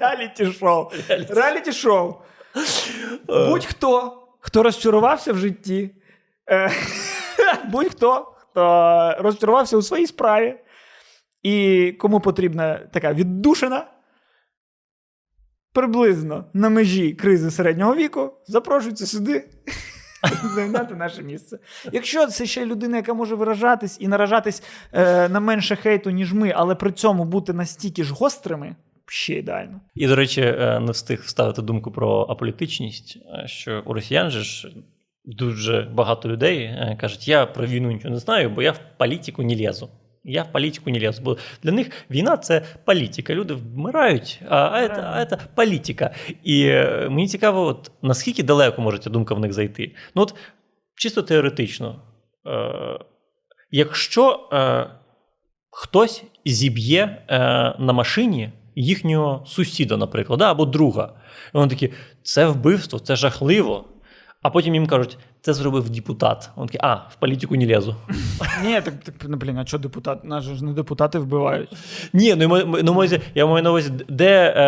Реаліті 0.00 0.46
шоу. 0.60 0.90
Реаліті 1.28 1.72
шоу. 1.72 2.14
Будь-хто, 3.28 4.22
хто 4.40 4.62
розчарувався 4.62 5.32
в 5.32 5.38
житті, 5.38 5.90
е, 6.50 6.70
будь-хто, 7.68 7.88
хто 8.14 8.31
розчарувався 9.18 9.76
у 9.76 9.82
своїй 9.82 10.06
справі, 10.06 10.54
і 11.42 11.92
кому 11.92 12.20
потрібна 12.20 12.74
така 12.92 13.12
віддушина, 13.12 13.86
приблизно 15.72 16.44
на 16.54 16.68
межі 16.68 17.12
кризи 17.12 17.50
середнього 17.50 17.94
віку, 17.94 18.32
запрошується 18.46 19.06
сюди. 19.06 19.44
Зайняти 20.54 20.94
наше 20.94 21.22
місце. 21.22 21.58
Якщо 21.92 22.26
це 22.26 22.46
ще 22.46 22.66
людина, 22.66 22.96
яка 22.96 23.14
може 23.14 23.34
виражатись 23.34 23.96
і 24.00 24.08
наражатись 24.08 24.62
е, 24.92 25.28
на 25.28 25.40
менше 25.40 25.76
хейту, 25.76 26.10
ніж 26.10 26.32
ми, 26.32 26.52
але 26.56 26.74
при 26.74 26.92
цьому 26.92 27.24
бути 27.24 27.52
настільки 27.52 28.04
ж 28.04 28.14
гострими, 28.14 28.76
ще 29.06 29.34
ідеально. 29.34 29.80
І, 29.94 30.06
до 30.06 30.16
речі, 30.16 30.40
е, 30.40 30.80
не 30.80 30.92
встиг 30.92 31.22
вставити 31.24 31.62
думку 31.62 31.92
про 31.92 32.20
аполітичність, 32.20 33.16
е, 33.16 33.48
що 33.48 33.82
у 33.86 33.92
росіян 33.92 34.30
же 34.30 34.40
ж 34.40 34.68
дуже 35.24 35.88
багато 35.94 36.28
людей 36.28 36.62
е, 36.62 36.96
кажуть, 37.00 37.28
я 37.28 37.46
про 37.46 37.66
війну 37.66 37.90
нічого 37.90 38.14
не 38.14 38.20
знаю, 38.20 38.50
бо 38.50 38.62
я 38.62 38.72
в 38.72 38.80
політику 38.98 39.42
не 39.42 39.56
лізу. 39.56 39.88
Я 40.24 40.42
в 40.42 40.52
політику 40.52 40.90
не 40.90 40.98
лізу. 40.98 41.22
Бо 41.22 41.36
для 41.62 41.72
них 41.72 41.90
війна 42.10 42.36
це 42.36 42.62
політика. 42.84 43.34
Люди 43.34 43.54
вмирають, 43.54 44.40
а, 44.48 44.88
це, 44.88 45.02
а 45.04 45.26
це 45.26 45.38
політика. 45.54 46.14
І 46.42 46.64
е, 46.64 47.08
мені 47.10 47.28
цікаво, 47.28 47.66
от, 47.66 47.90
наскільки 48.02 48.42
далеко 48.42 48.82
може 48.82 48.98
ця 48.98 49.10
думка 49.10 49.34
в 49.34 49.40
них 49.40 49.52
зайти. 49.52 49.94
Ну, 50.14 50.22
от, 50.22 50.34
чисто 50.94 51.22
теоретично, 51.22 52.02
е, 52.46 52.98
якщо 53.70 54.48
е, 54.52 54.86
хтось 55.70 56.24
зіб'є 56.44 57.24
е, 57.28 57.38
на 57.78 57.92
машині 57.92 58.52
їхнього 58.74 59.44
сусіда, 59.46 59.96
наприклад, 59.96 60.38
да, 60.38 60.50
або 60.50 60.64
друга. 60.64 61.14
І 61.54 61.58
вони 61.58 61.70
такі, 61.70 61.92
це 62.22 62.46
вбивство, 62.46 62.98
це 62.98 63.16
жахливо. 63.16 63.91
А 64.42 64.50
потім 64.50 64.74
їм 64.74 64.86
кажуть, 64.86 65.18
це 65.40 65.52
зробив 65.52 65.90
депутат. 65.90 66.50
Вони 66.56 66.68
такі, 66.68 66.78
а, 66.82 66.94
в 66.94 67.14
політику 67.18 67.56
не 67.56 67.66
лізу. 67.66 67.94
Ні, 68.64 68.80
так, 68.80 68.94
так 69.04 69.14
ну, 69.28 69.36
блін, 69.36 69.58
а 69.58 69.66
що 69.66 69.78
депутат? 69.78 70.24
Нас 70.24 70.44
ж 70.44 70.64
не 70.64 70.72
депутати 70.72 71.18
вбивають. 71.18 71.68
Ні, 72.12 72.34
ну, 72.34 72.48
ну 72.82 73.04
я 73.34 73.46
маю 73.46 73.62
на 73.62 73.70
увазі, 73.70 73.92
де 74.08 74.54
е, 74.56 74.62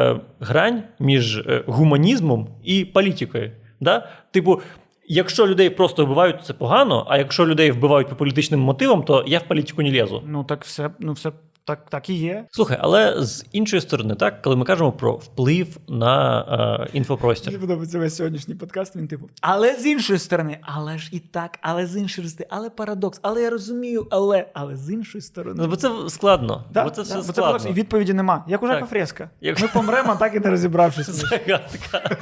е, 0.00 0.20
грань 0.40 0.82
між 0.98 1.38
е, 1.38 1.64
гуманізмом 1.66 2.48
і 2.64 2.84
політикою. 2.84 3.52
Да? 3.80 4.08
Типу, 4.30 4.60
якщо 5.08 5.46
людей 5.46 5.70
просто 5.70 6.04
вбивають, 6.04 6.44
це 6.44 6.52
погано, 6.52 7.06
а 7.08 7.18
якщо 7.18 7.46
людей 7.46 7.70
вбивають 7.70 8.08
по 8.08 8.16
політичним 8.16 8.60
мотивам, 8.60 9.02
то 9.02 9.24
я 9.26 9.38
в 9.38 9.42
політику 9.42 9.82
не 9.82 9.90
лізу. 9.90 10.22
Ну 10.26 10.44
так 10.44 10.64
все, 10.64 10.90
ну 10.98 11.12
все 11.12 11.32
так, 11.64 11.90
так 11.90 12.10
і 12.10 12.14
є. 12.14 12.44
Слухай, 12.50 12.78
але 12.80 13.22
з 13.24 13.44
іншої 13.52 13.82
сторони, 13.82 14.14
так, 14.14 14.42
коли 14.42 14.56
ми 14.56 14.64
кажемо 14.64 14.92
про 14.92 15.12
вплив 15.12 15.76
на 15.88 16.40
е, 16.84 16.90
інфопростір. 16.92 17.52
Мені 17.52 17.60
подобається 17.60 17.98
весь 17.98 18.16
сьогоднішній 18.16 18.54
подкаст. 18.54 18.96
Він 18.96 19.08
типу. 19.08 19.28
Але 19.40 19.74
з 19.74 19.86
іншої 19.86 20.18
сторони, 20.18 20.58
але 20.62 20.98
ж 20.98 21.08
і 21.12 21.18
так, 21.18 21.58
але 21.62 21.86
з 21.86 21.96
іншої 21.96 22.28
сторони, 22.28 22.48
але 22.50 22.70
парадокс, 22.70 23.18
але 23.22 23.42
я 23.42 23.50
розумію, 23.50 24.06
але, 24.10 24.46
але 24.54 24.76
з 24.76 24.90
іншої 24.90 25.22
сторони. 25.22 25.62
Ну, 25.62 25.68
бо 25.68 25.76
це 25.76 25.90
складно. 26.08 26.64
Да, 26.72 26.84
бо 26.84 26.90
це 26.90 27.02
все 27.02 27.12
да, 27.12 27.18
бо 27.18 27.22
складно. 27.22 27.42
парадокс, 27.42 27.70
і 27.70 27.72
відповіді 27.72 28.12
нема. 28.12 28.44
Як 28.48 28.62
у 28.62 28.66
Жака 28.66 28.86
Фреска. 28.86 29.30
Як- 29.40 29.60
Ми 29.60 29.68
помремо, 29.68 30.16
так 30.16 30.34
і 30.34 30.40
не 30.40 30.50
розібравшись. 30.50 31.06
Загадка. 31.10 32.18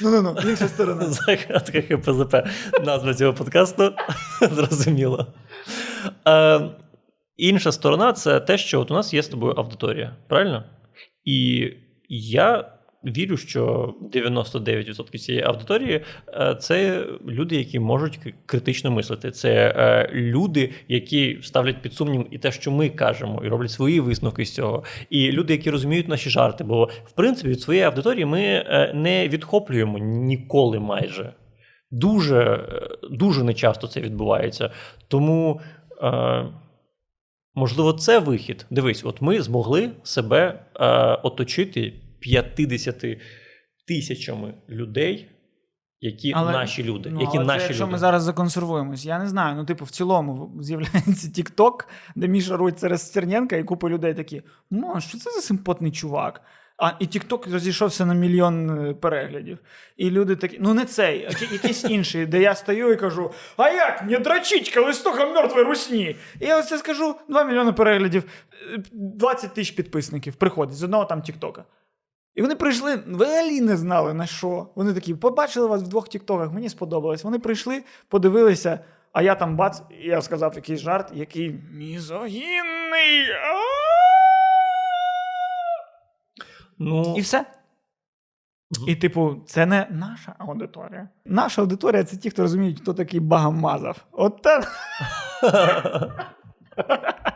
Ну 0.00 0.10
ну 0.22 0.36
ну, 0.44 0.50
інша 0.50 0.68
сторона. 0.68 1.06
Загадка 1.08 1.80
ХПЗП. 1.80 2.36
Назва 2.84 3.14
цього 3.14 3.34
подкасту. 3.34 3.92
Зрозуміло. 4.40 5.26
Інша 7.40 7.72
сторона 7.72 8.12
це 8.12 8.40
те, 8.40 8.58
що 8.58 8.80
от 8.80 8.90
у 8.90 8.94
нас 8.94 9.14
є 9.14 9.22
з 9.22 9.28
тобою 9.28 9.52
аудиторія. 9.52 10.16
Правильно? 10.28 10.64
І 11.24 11.68
я 12.08 12.72
вірю, 13.04 13.36
що 13.36 13.94
99% 14.14 15.18
цієї 15.18 15.44
аудиторії 15.44 16.04
е, 16.28 16.56
це 16.60 17.06
люди, 17.28 17.56
які 17.56 17.78
можуть 17.78 18.18
критично 18.46 18.90
мислити. 18.90 19.30
Це 19.30 19.74
е, 19.76 20.10
люди, 20.12 20.70
які 20.88 21.38
ставлять 21.42 21.82
під 21.82 21.92
сумнів 21.92 22.26
і 22.30 22.38
те, 22.38 22.52
що 22.52 22.70
ми 22.70 22.88
кажемо, 22.88 23.42
і 23.44 23.48
роблять 23.48 23.70
свої 23.70 24.00
висновки 24.00 24.44
з 24.44 24.54
цього. 24.54 24.84
І 25.10 25.32
люди, 25.32 25.52
які 25.52 25.70
розуміють 25.70 26.08
наші 26.08 26.30
жарти. 26.30 26.64
Бо, 26.64 26.84
в 27.04 27.12
принципі, 27.12 27.48
від 27.48 27.60
своєї 27.60 27.86
аудиторії 27.86 28.24
ми 28.24 28.42
е, 28.42 28.92
не 28.94 29.28
відхоплюємо 29.28 29.98
ніколи 29.98 30.78
майже. 30.78 31.32
Дуже, 31.90 32.68
дуже 33.10 33.44
нечасто 33.44 33.86
це 33.86 34.00
відбувається. 34.00 34.70
Тому. 35.08 35.60
Можливо, 37.54 37.92
це 37.92 38.18
вихід. 38.18 38.66
Дивись, 38.70 39.04
от 39.04 39.22
ми 39.22 39.42
змогли 39.42 39.90
себе 40.02 40.66
е, 40.76 40.86
оточити 41.22 41.92
50 42.20 43.04
тисячами 43.88 44.54
людей, 44.68 45.30
які 46.00 46.32
Але- 46.36 46.52
наші 46.52 46.84
люди. 46.84 47.10
Ну, 47.12 47.20
які 47.20 47.36
але 47.36 47.46
це 47.46 47.52
наші 47.52 47.64
якщо 47.64 47.84
люди. 47.84 47.92
ми 47.92 47.98
зараз 47.98 48.22
законсервуємось, 48.22 49.04
я 49.04 49.18
не 49.18 49.28
знаю. 49.28 49.56
Ну, 49.56 49.64
типу, 49.64 49.84
в 49.84 49.90
цілому 49.90 50.52
з'являється 50.60 51.28
TikTok, 51.42 51.72
де 52.16 52.28
Міша 52.28 52.56
руть 52.56 52.80
через 52.80 53.06
Стерненка, 53.06 53.56
і 53.56 53.64
купа 53.64 53.88
людей 53.88 54.14
такі: 54.14 54.42
ну, 54.70 55.00
що 55.00 55.18
це 55.18 55.30
за 55.30 55.40
симпотний 55.40 55.92
чувак? 55.92 56.42
А 56.82 56.92
і 56.98 57.04
TikTok 57.06 57.52
розійшовся 57.52 58.06
на 58.06 58.14
мільйон 58.14 58.70
е, 58.88 58.94
переглядів. 58.94 59.58
І 59.96 60.10
люди 60.10 60.36
такі, 60.36 60.58
ну 60.60 60.74
не 60.74 60.84
цей, 60.84 61.26
а 61.30 61.34
ки- 61.34 61.48
якийсь 61.52 61.84
інший, 61.84 62.26
де 62.26 62.40
я 62.42 62.54
стою 62.54 62.92
і 62.92 62.96
кажу: 62.96 63.30
А 63.56 63.70
як 63.70 64.02
не 64.02 64.18
дрочить, 64.18 64.74
коли 64.74 64.92
стога 64.92 65.26
мертвої 65.26 65.64
русні? 65.66 66.16
І 66.40 66.46
я 66.46 66.58
оце 66.58 66.78
скажу: 66.78 67.14
2 67.28 67.44
мільйони 67.44 67.72
переглядів, 67.72 68.22
е, 68.74 68.82
20 68.92 69.54
тисяч 69.54 69.70
підписників 69.74 70.34
приходить 70.34 70.76
з 70.76 70.82
одного 70.82 71.04
там 71.04 71.22
Тіктока. 71.22 71.64
І 72.34 72.42
вони 72.42 72.56
прийшли, 72.56 73.02
взагалі 73.06 73.60
не 73.60 73.76
знали 73.76 74.14
на 74.14 74.26
що. 74.26 74.66
Вони 74.74 74.94
такі, 74.94 75.14
побачили 75.14 75.66
вас 75.66 75.82
в 75.82 75.88
двох 75.88 76.08
тіктоках, 76.08 76.52
мені 76.52 76.68
сподобалось. 76.68 77.24
Вони 77.24 77.38
прийшли, 77.38 77.82
подивилися, 78.08 78.80
а 79.12 79.22
я 79.22 79.34
там 79.34 79.56
бац, 79.56 79.82
і 80.04 80.08
я 80.08 80.22
сказав 80.22 80.52
якийсь 80.54 80.80
жарт, 80.80 81.10
який 81.14 81.54
мізогінний. 81.72 83.26
Ну, 86.80 87.14
І 87.16 87.20
все. 87.20 87.44
І, 88.86 88.96
типу, 88.96 89.36
це 89.46 89.66
не 89.66 89.86
наша 89.90 90.34
аудиторія. 90.38 91.08
Наша 91.24 91.62
аудиторія 91.62 92.04
це 92.04 92.16
ті, 92.16 92.30
хто 92.30 92.42
розуміють, 92.42 92.80
хто 92.80 92.94
такий 92.94 93.20
Багамазов. 93.20 93.96
От 94.12 94.42
те. 94.42 94.60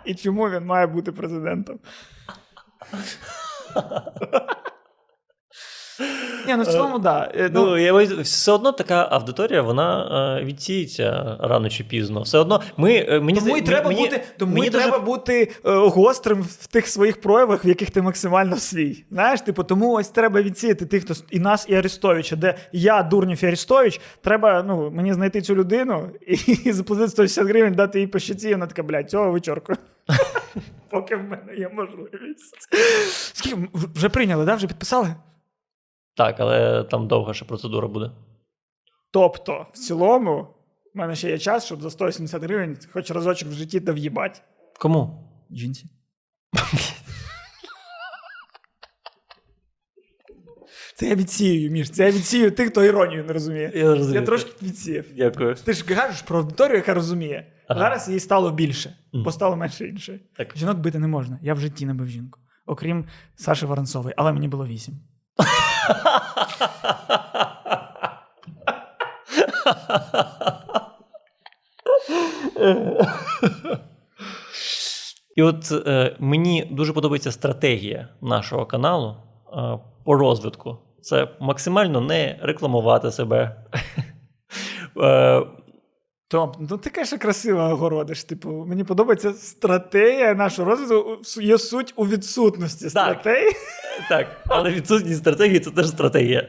І 0.04 0.14
чому 0.14 0.50
він 0.50 0.64
має 0.64 0.86
бути 0.86 1.12
президентом? 1.12 1.78
Ні, 6.46 6.56
ну 6.56 6.62
в 6.62 6.66
цілому, 6.66 6.98
да. 6.98 7.30
Е, 7.34 7.50
Ну, 7.52 7.64
Ну, 7.66 7.78
я, 7.78 7.92
все 8.22 8.52
одно 8.52 8.72
така 8.72 9.08
аудиторія, 9.10 9.62
вона 9.62 10.38
е, 10.40 10.44
відсіється 10.44 11.36
рано 11.40 11.68
чи 11.68 11.84
пізно. 11.84 12.22
Все 12.22 12.38
одно 12.38 12.60
ми, 12.76 13.06
е, 13.08 13.20
мені, 13.20 13.40
тому 13.40 13.56
і 13.56 13.60
треба 13.60 13.88
мені, 13.88 14.00
бути, 14.00 14.22
тому 14.38 14.54
мені 14.54 14.66
і 14.66 14.70
дуже- 14.70 14.82
треба 14.82 14.98
бути 15.04 15.52
е, 15.64 15.70
гострим 15.74 16.42
в 16.42 16.66
тих 16.66 16.88
своїх 16.88 17.20
проявах, 17.20 17.64
в 17.64 17.68
яких 17.68 17.90
ти 17.90 18.02
максимально 18.02 18.56
свій. 18.56 19.04
Знаєш, 19.10 19.40
типу, 19.40 19.64
тому 19.64 19.92
ось 19.92 20.08
треба 20.08 20.42
відсіяти 20.42 20.86
тих, 20.86 21.04
хто 21.04 21.14
і 21.30 21.38
нас, 21.38 21.66
і 21.68 21.74
Арестовича, 21.74 22.36
де 22.36 22.54
я, 22.72 23.02
Дурнів 23.02 23.44
і 23.44 23.46
Арестович, 23.46 24.00
треба 24.22 24.62
ну, 24.62 24.90
мені 24.90 25.12
знайти 25.12 25.40
цю 25.42 25.54
людину 25.54 26.10
і, 26.26 26.32
і 26.64 26.72
заплатити 26.72 27.08
160 27.08 27.46
гривень, 27.46 27.74
дати 27.74 28.00
їй 28.00 28.06
по 28.06 28.18
щиці, 28.18 28.48
і 28.48 28.52
вона 28.52 28.66
така, 28.66 28.82
блядь, 28.82 29.10
цього 29.10 29.30
вичоркую. 29.30 29.78
Поки 30.90 31.16
в 31.16 31.22
мене 31.22 31.54
є 31.58 31.68
можливість. 31.74 32.68
Скільки 33.32 33.56
вже 33.94 34.08
прийняли, 34.08 34.44
да? 34.44 34.54
Вже 34.54 34.66
підписали? 34.66 35.14
Так, 36.16 36.40
але 36.40 36.84
там 36.84 37.08
довга 37.08 37.34
ще 37.34 37.44
процедура 37.44 37.88
буде. 37.88 38.10
Тобто, 39.10 39.66
в 39.72 39.78
цілому, 39.78 40.42
в 40.94 40.98
мене 40.98 41.16
ще 41.16 41.30
є 41.30 41.38
час, 41.38 41.64
щоб 41.66 41.82
за 41.82 41.90
180 41.90 42.42
гривень 42.42 42.78
хоч 42.92 43.10
разочок 43.10 43.48
в 43.48 43.52
житті 43.52 43.80
та 43.80 43.92
в'їбать. 43.92 44.42
Кому? 44.80 45.30
Жінці. 45.50 45.86
Це 50.96 51.08
я 51.08 51.14
відсію, 51.14 51.70
Міш. 51.70 51.90
Це 51.90 52.04
я 52.04 52.10
відсію 52.10 52.50
тих, 52.50 52.70
хто 52.70 52.84
іронію 52.84 53.24
не 53.24 53.32
розуміє. 53.32 53.72
Я 53.74 53.94
розумію. 53.94 54.20
Я 54.20 54.26
трошки 54.26 54.50
відсіяв. 54.62 55.04
Дякую. 55.16 55.54
Ти 55.54 55.72
ж 55.72 55.84
кажеш 55.84 56.22
про 56.22 56.38
аудиторію, 56.38 56.76
яка 56.76 56.94
розуміє. 56.94 57.52
Ага. 57.68 57.80
Зараз 57.80 58.08
їй 58.08 58.20
стало 58.20 58.50
більше, 58.50 58.96
бо 59.12 59.32
стало 59.32 59.56
менше 59.56 59.88
іншої. 59.88 60.20
Так. 60.36 60.56
Жінок 60.56 60.78
бити 60.78 60.98
не 60.98 61.06
можна. 61.06 61.38
Я 61.42 61.54
в 61.54 61.60
житті 61.60 61.86
не 61.86 61.94
бив 61.94 62.08
жінку. 62.08 62.40
Окрім 62.66 63.04
Саші 63.36 63.66
Воронцової, 63.66 64.14
але 64.18 64.32
мені 64.32 64.48
було 64.48 64.66
вісім. 64.66 64.94
І 75.36 75.42
от 75.42 75.72
е, 75.86 76.16
мені 76.18 76.68
дуже 76.70 76.92
подобається 76.92 77.32
стратегія 77.32 78.08
нашого 78.22 78.66
каналу 78.66 79.16
е, 79.52 79.78
по 80.04 80.14
розвитку. 80.14 80.78
Це 81.02 81.28
максимально 81.40 82.00
не 82.00 82.38
рекламувати 82.42 83.10
себе. 83.10 83.64
Е, 85.02 85.42
Том, 86.28 86.52
ну 86.70 86.78
ти 86.78 86.90
каже 86.90 87.18
красиво 87.18 87.60
огородиш. 87.60 88.24
Типу, 88.24 88.48
мені 88.48 88.84
подобається 88.84 89.32
стратегія 89.32 90.34
нашого 90.34 90.70
розвитку. 90.70 91.18
Є 91.42 91.58
суть 91.58 91.92
у 91.96 92.06
відсутності 92.06 92.90
стратегії. 92.90 93.52
Так, 94.08 94.44
але 94.46 94.70
відсутність 94.70 95.18
стратегії 95.18 95.60
це 95.60 95.70
теж 95.70 95.88
стратегія. 95.88 96.48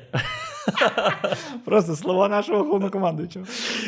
Просто 1.66 1.96
слова 1.96 2.28
нашого 2.28 2.64
головнокомандуючого. 2.64 3.46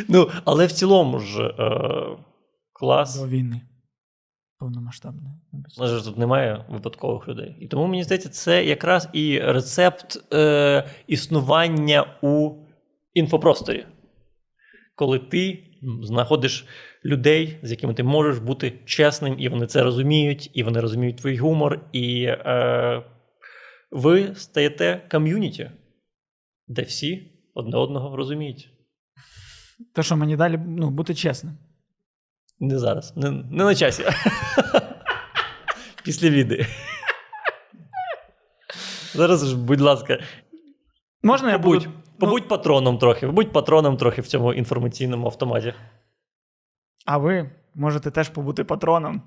Ну, 0.08 0.30
але 0.46 0.66
в 0.66 0.72
цілому 0.72 1.20
ж 1.20 1.44
е, 1.44 1.82
клас. 2.74 3.22
До 3.22 3.28
війни. 3.28 3.62
Повномасштабної. 4.60 5.34
Нас 5.78 6.04
тут 6.04 6.18
немає 6.18 6.66
випадкових 6.70 7.28
людей. 7.28 7.58
І 7.62 7.68
тому 7.68 7.88
мені 7.88 8.04
здається, 8.04 8.30
це 8.30 8.66
якраз 8.66 9.10
і 9.14 9.40
рецепт 9.40 10.34
е, 10.34 10.90
існування 11.08 12.06
у 12.22 12.52
інфопросторі. 13.14 13.86
Коли 14.96 15.20
ти 15.20 15.64
знаходиш 16.02 16.66
людей, 17.06 17.60
з 17.64 17.72
якими 17.72 17.94
ти 17.94 18.04
можеш 18.04 18.40
бути 18.40 18.74
чесним, 18.86 19.36
і 19.40 19.50
вони 19.50 19.68
це 19.68 19.84
розуміють, 19.84 20.52
і 20.54 20.64
вони 20.64 20.80
розуміють 20.80 21.18
твій 21.18 21.38
гумор, 21.38 21.80
і 21.92 22.24
е, 22.24 23.04
ви 23.92 24.36
стаєте 24.36 25.08
ком'юніті, 25.12 25.72
де 26.68 26.82
всі 26.82 27.32
одне 27.54 27.78
одного 27.78 28.16
розуміють. 28.16 28.70
То, 29.94 30.04
що 30.04 30.18
мені 30.18 30.36
далі 30.36 30.60
ну, 30.68 30.90
бути 30.90 31.16
чесним. 31.16 31.58
Не 32.60 32.80
зараз, 32.80 33.18
не, 33.18 33.32
не 33.32 33.64
на 33.64 33.76
часі. 33.76 34.04
Після 36.04 36.30
відео. 36.30 36.66
Зараз 39.14 39.48
ж, 39.48 39.58
будь 39.58 39.82
ласка, 39.82 40.20
Можна 41.24 41.52
я 41.52 41.60
побудь, 41.60 41.86
буду. 41.86 41.98
побудь 42.20 42.48
патроном 42.48 42.98
трохи, 42.98 43.28
побудь 43.28 43.52
патроном 43.52 43.98
трохи 43.98 44.22
в 44.22 44.28
цьому 44.28 44.54
інформаційному 44.54 45.26
автоматі. 45.28 45.74
А 47.06 47.18
ви 47.18 47.50
можете 47.76 48.12
теж 48.12 48.30
побути 48.30 48.64
патроном 48.64 49.22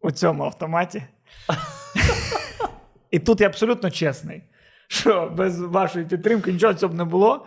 у 0.00 0.10
цьому 0.10 0.44
автоматі. 0.44 1.02
І 3.14 3.18
тут 3.18 3.40
я 3.40 3.46
абсолютно 3.46 3.90
чесний, 3.90 4.42
що 4.88 5.32
без 5.36 5.60
вашої 5.60 6.04
підтримки 6.04 6.52
нічого 6.52 6.74
цього 6.74 6.92
б 6.92 6.96
не 6.96 7.04
було. 7.04 7.46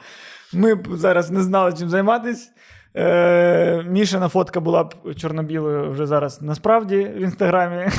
Ми 0.53 0.75
б 0.75 0.87
зараз 0.97 1.31
не 1.31 1.41
знали, 1.41 1.73
чим 1.73 1.89
займатися. 1.89 2.51
Е, 2.95 3.83
Мішина 3.83 4.27
фотка 4.27 4.59
була 4.59 4.83
б 4.83 4.95
чорно-білою 5.15 5.91
вже 5.91 6.05
зараз 6.05 6.41
насправді 6.41 6.97
в 6.97 7.21
інстаграмі. 7.21 7.91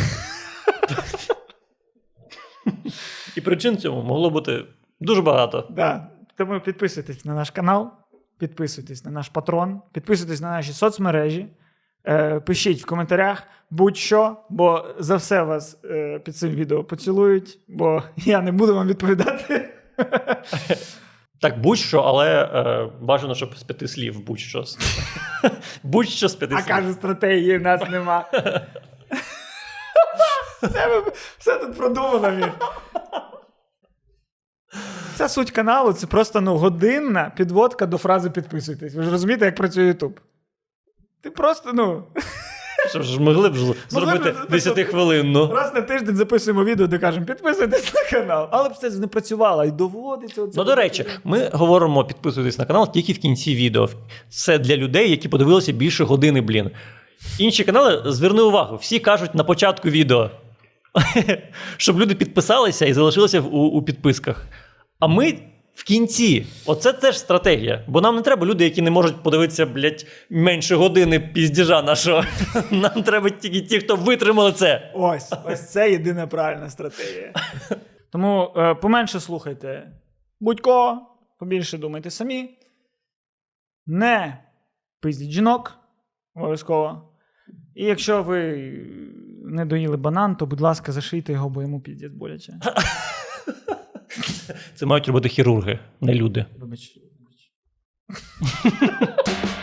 І 3.36 3.40
причин 3.40 3.78
цьому 3.78 4.02
могло 4.02 4.30
бути 4.30 4.64
дуже 5.00 5.22
багато. 5.22 5.66
Да. 5.70 6.06
Тому 6.36 6.60
підписуйтесь 6.60 7.24
на 7.24 7.34
наш 7.34 7.50
канал, 7.50 7.90
підписуйтесь 8.38 9.04
на 9.04 9.10
наш 9.10 9.28
патрон, 9.28 9.80
підписуйтесь 9.92 10.40
на 10.40 10.50
наші 10.50 10.72
соцмережі, 10.72 11.46
е, 12.06 12.40
пишіть 12.40 12.82
в 12.82 12.86
коментарях 12.86 13.42
будь-що, 13.70 14.36
бо 14.48 14.84
за 14.98 15.16
все 15.16 15.42
вас 15.42 15.78
е, 15.84 16.18
під 16.18 16.36
цим 16.36 16.50
відео 16.50 16.84
поцілують, 16.84 17.58
бо 17.68 18.02
я 18.16 18.40
не 18.40 18.52
буду 18.52 18.74
вам 18.74 18.88
відповідати. 18.88 19.68
Так, 21.40 21.60
будь-що, 21.60 22.00
але 22.00 22.44
е, 22.44 22.90
бажано, 23.00 23.34
щоб 23.34 23.56
з 23.56 23.62
п'яти 23.62 23.88
слів, 23.88 24.24
будь-що. 24.24 24.64
будь-що 25.82 26.28
з 26.28 26.34
п'яти 26.34 26.54
А 26.54 26.62
слів. 26.62 26.74
каже, 26.74 26.92
стратегії 26.92 27.58
в 27.58 27.62
нас 27.62 27.90
нема. 27.90 28.24
Все, 30.62 31.02
все 31.38 31.58
тут 31.58 31.76
продумано. 31.76 32.30
Мір. 32.30 32.52
Ця 35.14 35.28
суть 35.28 35.50
каналу 35.50 35.92
це 35.92 36.06
просто 36.06 36.40
ну, 36.40 36.56
годинна 36.56 37.32
підводка 37.36 37.86
до 37.86 37.98
фрази 37.98 38.30
підписуйтесь. 38.30 38.94
Ви 38.94 39.02
ж 39.02 39.10
розумієте, 39.10 39.44
як 39.44 39.56
працює 39.56 39.92
YouTube? 39.92 40.16
Ти 41.20 41.30
просто, 41.30 41.70
ну, 41.74 42.02
Щоб 42.90 43.02
ж 43.02 43.20
могли 43.20 43.48
б 43.48 43.56
зробити 43.88 44.34
10-хвилинну. 44.50 45.52
раз 45.54 45.74
на 45.74 45.80
тиждень 45.80 46.16
записуємо 46.16 46.64
відео, 46.64 46.86
де 46.86 46.98
кажемо, 46.98 47.26
підписуйтесь 47.26 47.94
на 47.94 48.20
канал. 48.20 48.48
Але 48.50 48.68
б 48.68 48.76
це 48.76 48.90
не 48.90 49.06
працювало 49.06 49.64
і 49.64 49.70
доводиться. 49.70 50.42
оце 50.42 50.52
Ну, 50.56 50.64
до 50.64 50.74
речі, 50.74 51.04
ми 51.24 51.50
говоримо 51.52 52.04
підписуйтесь 52.04 52.58
на 52.58 52.64
канал 52.64 52.92
тільки 52.92 53.12
в 53.12 53.18
кінці 53.18 53.54
відео. 53.54 53.88
Це 54.28 54.58
для 54.58 54.76
людей, 54.76 55.10
які 55.10 55.28
подивилися 55.28 55.72
більше 55.72 56.04
години, 56.04 56.40
блін. 56.40 56.70
Інші 57.38 57.64
канали, 57.64 58.02
зверни 58.12 58.42
увагу, 58.42 58.76
всі 58.76 58.98
кажуть 58.98 59.34
на 59.34 59.44
початку 59.44 59.88
відео, 59.88 60.30
щоб 61.76 62.00
люди 62.00 62.14
підписалися 62.14 62.86
і 62.86 62.92
залишилися 62.92 63.40
у, 63.40 63.58
у 63.58 63.82
підписках. 63.82 64.46
А 65.00 65.06
ми 65.06 65.38
в 65.78 65.84
кінці. 65.84 66.46
Оце 66.66 66.92
теж 66.92 67.18
стратегія. 67.18 67.84
Бо 67.88 68.00
нам 68.00 68.16
не 68.16 68.22
треба 68.22 68.46
люди, 68.46 68.64
які 68.64 68.82
не 68.82 68.90
можуть 68.90 69.22
подивитися, 69.22 69.66
блядь, 69.66 70.06
менше 70.30 70.74
години 70.74 71.20
піздіжа 71.20 71.82
нашого. 71.82 72.24
Нам 72.70 73.02
треба 73.02 73.30
тільки 73.30 73.60
ті, 73.60 73.78
хто 73.78 73.96
витримали 73.96 74.52
це. 74.52 74.92
Ось, 74.94 75.32
ось 75.44 75.70
це 75.70 75.90
єдина 75.90 76.26
правильна 76.26 76.70
стратегія. 76.70 77.32
Тому 78.12 78.52
е, 78.56 78.74
поменше 78.74 79.20
слухайте 79.20 79.92
будь-кого, 80.40 81.16
побільше 81.38 81.78
думайте 81.78 82.10
самі. 82.10 82.58
Не 83.86 84.44
пиздіть 85.00 85.30
жінок, 85.30 85.74
обов'язково. 86.34 87.12
І 87.74 87.84
якщо 87.84 88.22
ви 88.22 88.72
не 89.44 89.64
доїли 89.64 89.96
банан, 89.96 90.36
то, 90.36 90.46
будь 90.46 90.60
ласка, 90.60 90.92
зашийте 90.92 91.32
його, 91.32 91.48
бо 91.48 91.62
йому 91.62 91.80
піздець 91.80 92.12
боляче. 92.12 92.52
Це 94.74 94.86
мають 94.86 95.08
робити 95.08 95.28
хірурги, 95.28 95.78
не 96.00 96.14
люди. 96.14 96.44
Вибач. 96.58 96.98